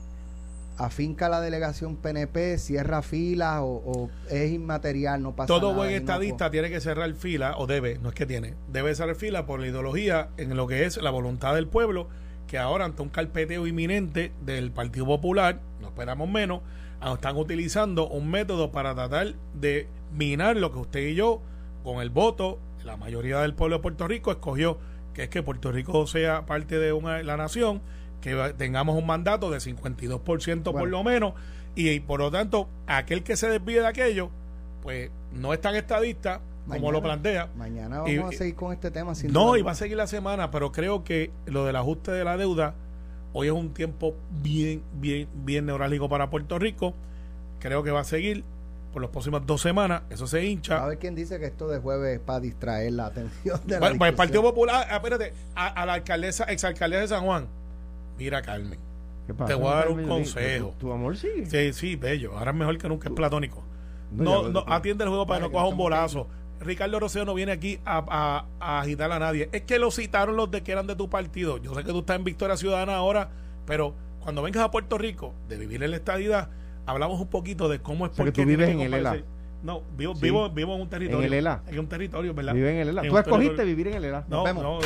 afinca 0.78 1.30
la 1.30 1.42
delegación 1.42 1.96
PNP, 1.96 2.58
cierra 2.58 3.02
filas 3.02 3.60
o, 3.62 3.82
o 3.86 4.10
es 4.30 4.52
inmaterial, 4.52 5.22
no 5.22 5.36
pasa 5.36 5.48
Todo 5.48 5.70
nada. 5.70 5.74
buen 5.76 5.90
y 5.92 5.94
no 5.94 6.00
estadista 6.00 6.52
tiene 6.52 6.70
que 6.70 6.82
cerrar 6.82 7.14
fila, 7.14 7.56
o 7.58 7.68
debe, 7.68 7.98
no 8.00 8.10
es 8.10 8.16
que 8.16 8.26
tiene, 8.26 8.56
debe 8.68 8.94
cerrar 8.96 9.16
fila 9.16 9.46
por 9.46 9.60
la 9.60 9.68
ideología 9.68 10.30
en 10.38 10.56
lo 10.56 10.68
que 10.68 10.86
es 10.86 10.98
la 10.98 11.12
voluntad 11.12 11.56
del 11.56 11.68
pueblo, 11.68 12.08
que 12.48 12.58
ahora 12.58 12.86
ante 12.86 13.02
un 13.02 13.10
carpeteo 13.10 13.68
inminente 13.68 14.32
del 14.42 14.72
Partido 14.72 15.06
Popular, 15.06 15.60
no 15.82 15.88
esperamos 15.88 16.30
menos, 16.30 16.62
ah, 17.02 17.14
están 17.14 17.38
utilizando 17.38 18.08
un 18.08 18.30
método 18.30 18.72
para 18.72 18.94
tratar 18.94 19.36
de 19.54 19.88
minar 20.14 20.56
lo 20.58 20.72
que 20.72 20.80
usted 20.80 21.08
y 21.08 21.16
yo, 21.16 21.42
con 21.84 22.02
el 22.02 22.10
voto, 22.10 22.60
la 22.84 22.98
mayoría 22.98 23.40
del 23.40 23.54
pueblo 23.54 23.78
de 23.78 23.82
Puerto 23.82 24.08
Rico 24.08 24.32
escogió, 24.32 24.78
que 25.14 25.24
es 25.24 25.30
que 25.30 25.42
Puerto 25.42 25.72
Rico 25.72 26.06
sea 26.08 26.46
parte 26.46 26.78
de 26.78 26.94
una, 26.94 27.24
la 27.24 27.38
nación, 27.38 27.82
que 28.22 28.54
tengamos 28.58 28.96
un 28.98 29.06
mandato 29.06 29.50
de 29.52 29.60
52% 29.60 30.64
por 30.64 30.74
Bueno. 30.74 30.86
lo 30.88 31.04
menos, 31.04 31.34
y, 31.76 31.90
y 31.90 32.00
por 32.00 32.20
lo 32.20 32.32
tanto, 32.32 32.68
aquel 32.88 33.24
que 33.24 33.36
se 33.38 33.50
desvíe 33.50 33.80
de 33.82 33.88
aquello, 33.88 34.30
pues 34.82 35.10
no 35.34 35.54
es 35.54 35.62
tan 35.62 35.76
estadista 35.76 36.42
como 36.68 36.92
lo 36.92 37.02
plantea. 37.02 37.50
Mañana 37.58 38.02
Y- 38.08 38.18
vamos 38.18 38.36
a 38.36 38.38
seguir 38.40 38.56
con 38.56 38.74
este 38.74 38.90
tema. 38.92 39.14
Sin 39.16 39.32
No, 39.32 39.48
duda 39.50 39.60
y 39.60 39.62
va 39.62 39.72
a 39.72 39.76
seguir 39.76 39.98
la 39.98 40.08
semana, 40.08 40.50
pero 40.52 40.72
creo 40.72 41.04
que 41.04 41.32
lo 41.46 41.66
del 41.66 41.76
ajuste 41.76 42.12
de 42.12 42.24
la 42.24 42.38
deuda, 42.38 42.74
hoy 43.34 43.48
es 43.48 43.54
un 43.54 43.74
tiempo 43.74 44.16
bien, 44.42 44.82
bien, 44.94 45.28
bien 45.44 45.66
neurálgico 45.68 46.10
para 46.10 46.30
Puerto 46.30 46.58
Rico. 46.58 46.94
Creo 47.60 47.84
que 47.84 47.92
va 47.92 48.00
a 48.02 48.04
seguir 48.06 48.44
por 48.94 49.02
las 49.02 49.12
próximas 49.12 49.46
dos 49.46 49.62
semanas. 49.62 50.04
Eso 50.10 50.26
se 50.26 50.40
A 50.40 50.44
hincha. 50.44 50.86
ver 50.88 50.98
quién 50.98 51.14
dice 51.16 51.38
que 51.40 51.46
esto 51.46 51.68
de 51.68 51.80
jueves 51.80 52.16
es 52.16 52.20
para 52.20 52.40
distraer 52.40 52.94
la 52.94 53.08
atención 53.08 53.60
de 53.66 53.74
la 53.74 53.80
Bueno, 53.80 53.98
pues 53.98 54.10
el 54.10 54.16
Partido. 54.16 54.42
Popular, 54.42 54.88
ah, 54.90 54.96
espérate, 54.96 55.34
a, 55.56 55.68
a 55.68 55.86
la 55.86 55.94
alcaldesa, 55.96 56.46
exalcaldesa 56.46 57.02
de 57.02 57.08
San 57.10 57.26
Juan. 57.26 57.48
Mira, 58.18 58.42
Carmen. 58.42 58.80
¿Qué 59.28 59.34
pasa, 59.34 59.48
Te 59.48 59.56
voy 59.56 59.72
a 59.72 59.76
dar 59.76 59.90
un 59.90 60.08
consejo. 60.08 60.68
¿Tu, 60.70 60.88
tu 60.88 60.92
amor 60.94 61.18
sigue? 61.18 61.46
Sí, 61.48 61.74
sí, 61.74 61.96
bello. 61.96 62.38
Ahora 62.38 62.52
es 62.52 62.58
mejor 62.58 62.78
que 62.78 62.88
nunca, 62.88 63.10
es 63.10 63.16
platónico. 63.16 63.64
No, 64.12 64.50
No, 64.50 64.64
atiende 64.68 65.04
el 65.04 65.10
juego 65.10 65.26
para 65.26 65.40
que 65.42 65.46
no 65.48 65.52
coja 65.52 65.66
un 65.66 65.78
bolazo. 65.78 66.28
Ricardo 66.60 67.00
Rocío 67.00 67.26
no 67.26 67.34
viene 67.34 67.52
aquí 67.52 67.80
a, 67.86 67.98
a- 68.08 68.46
a 68.60 68.80
agitar 68.82 69.12
a 69.12 69.20
nadie. 69.20 69.50
Es 69.52 69.64
que 69.64 69.78
lo 69.80 69.92
citaron 69.92 70.36
los 70.38 70.50
de 70.52 70.62
que 70.64 70.72
eran 70.72 70.88
de 70.88 70.96
tu 70.96 71.10
partido. 71.10 71.58
Yo 71.58 71.74
sé 71.74 71.84
que 71.84 71.92
tú 71.92 72.00
estás 72.00 72.16
en 72.18 72.24
Victoria 72.24 72.56
Ciudadana 72.56 72.96
ahora, 72.96 73.30
pero 73.66 73.94
cuando 74.22 74.42
vengas 74.42 74.64
a 74.64 74.72
Puerto 74.72 74.98
Rico 74.98 75.34
de 75.50 75.58
vivir 75.58 75.84
en 75.84 75.92
la 75.92 75.98
estadidad, 75.98 76.50
hablamos 76.86 77.20
un 77.20 77.28
poquito 77.28 77.68
de 77.68 77.80
cómo 77.80 78.06
es 78.06 78.12
sea, 78.16 78.24
que 78.24 78.32
porque 78.32 78.42
tú 78.44 78.48
vives 78.48 78.70
en 78.70 78.80
el 78.80 78.94
ELA. 78.94 79.18
No, 79.66 79.82
vivo, 79.98 80.14
Sí. 80.14 80.22
vivo, 80.22 80.48
vivo 80.52 80.76
en 80.76 80.82
un 80.82 80.90
territorio. 80.90 81.20
¿En 81.22 81.26
el 81.26 81.34
ELA? 81.34 81.64
En 81.68 81.80
un 81.80 81.88
territorio, 81.90 82.34
¿verdad? 82.36 82.54
Vive 82.54 82.70
en 82.72 82.78
el 82.78 82.90
ELA. 82.90 83.02
En 83.02 83.10
Tú 83.10 83.18
escogiste 83.18 83.56
territorio- 83.56 83.66
vivir 83.66 83.88
en 83.88 83.94
el 83.96 84.06
ELA. 84.06 84.26
No, 84.30 84.44
vemos. 84.44 84.64
no. 84.64 84.80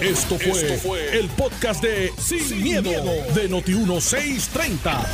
Esto 0.00 0.38
fue, 0.38 1.18
el 1.18 1.28
podcast 1.28 1.82
de 1.82 2.10
Sin, 2.16 2.62
miedo, 2.62 2.90
de 3.34 3.50
Noti1630. 3.50 5.06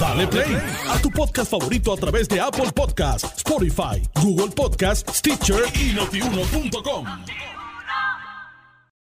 Dale 0.00 0.26
play 0.26 0.56
a 0.88 0.98
tu 1.02 1.10
podcast 1.10 1.50
favorito 1.50 1.92
a 1.92 1.96
través 1.98 2.26
de 2.28 2.40
Apple 2.40 2.72
Podcasts, 2.74 3.30
Spotify, 3.36 4.02
Google 4.22 4.48
Podcasts, 4.54 5.18
Stitcher 5.18 5.62
y 5.74 5.92
notiuno.com. 5.92 7.06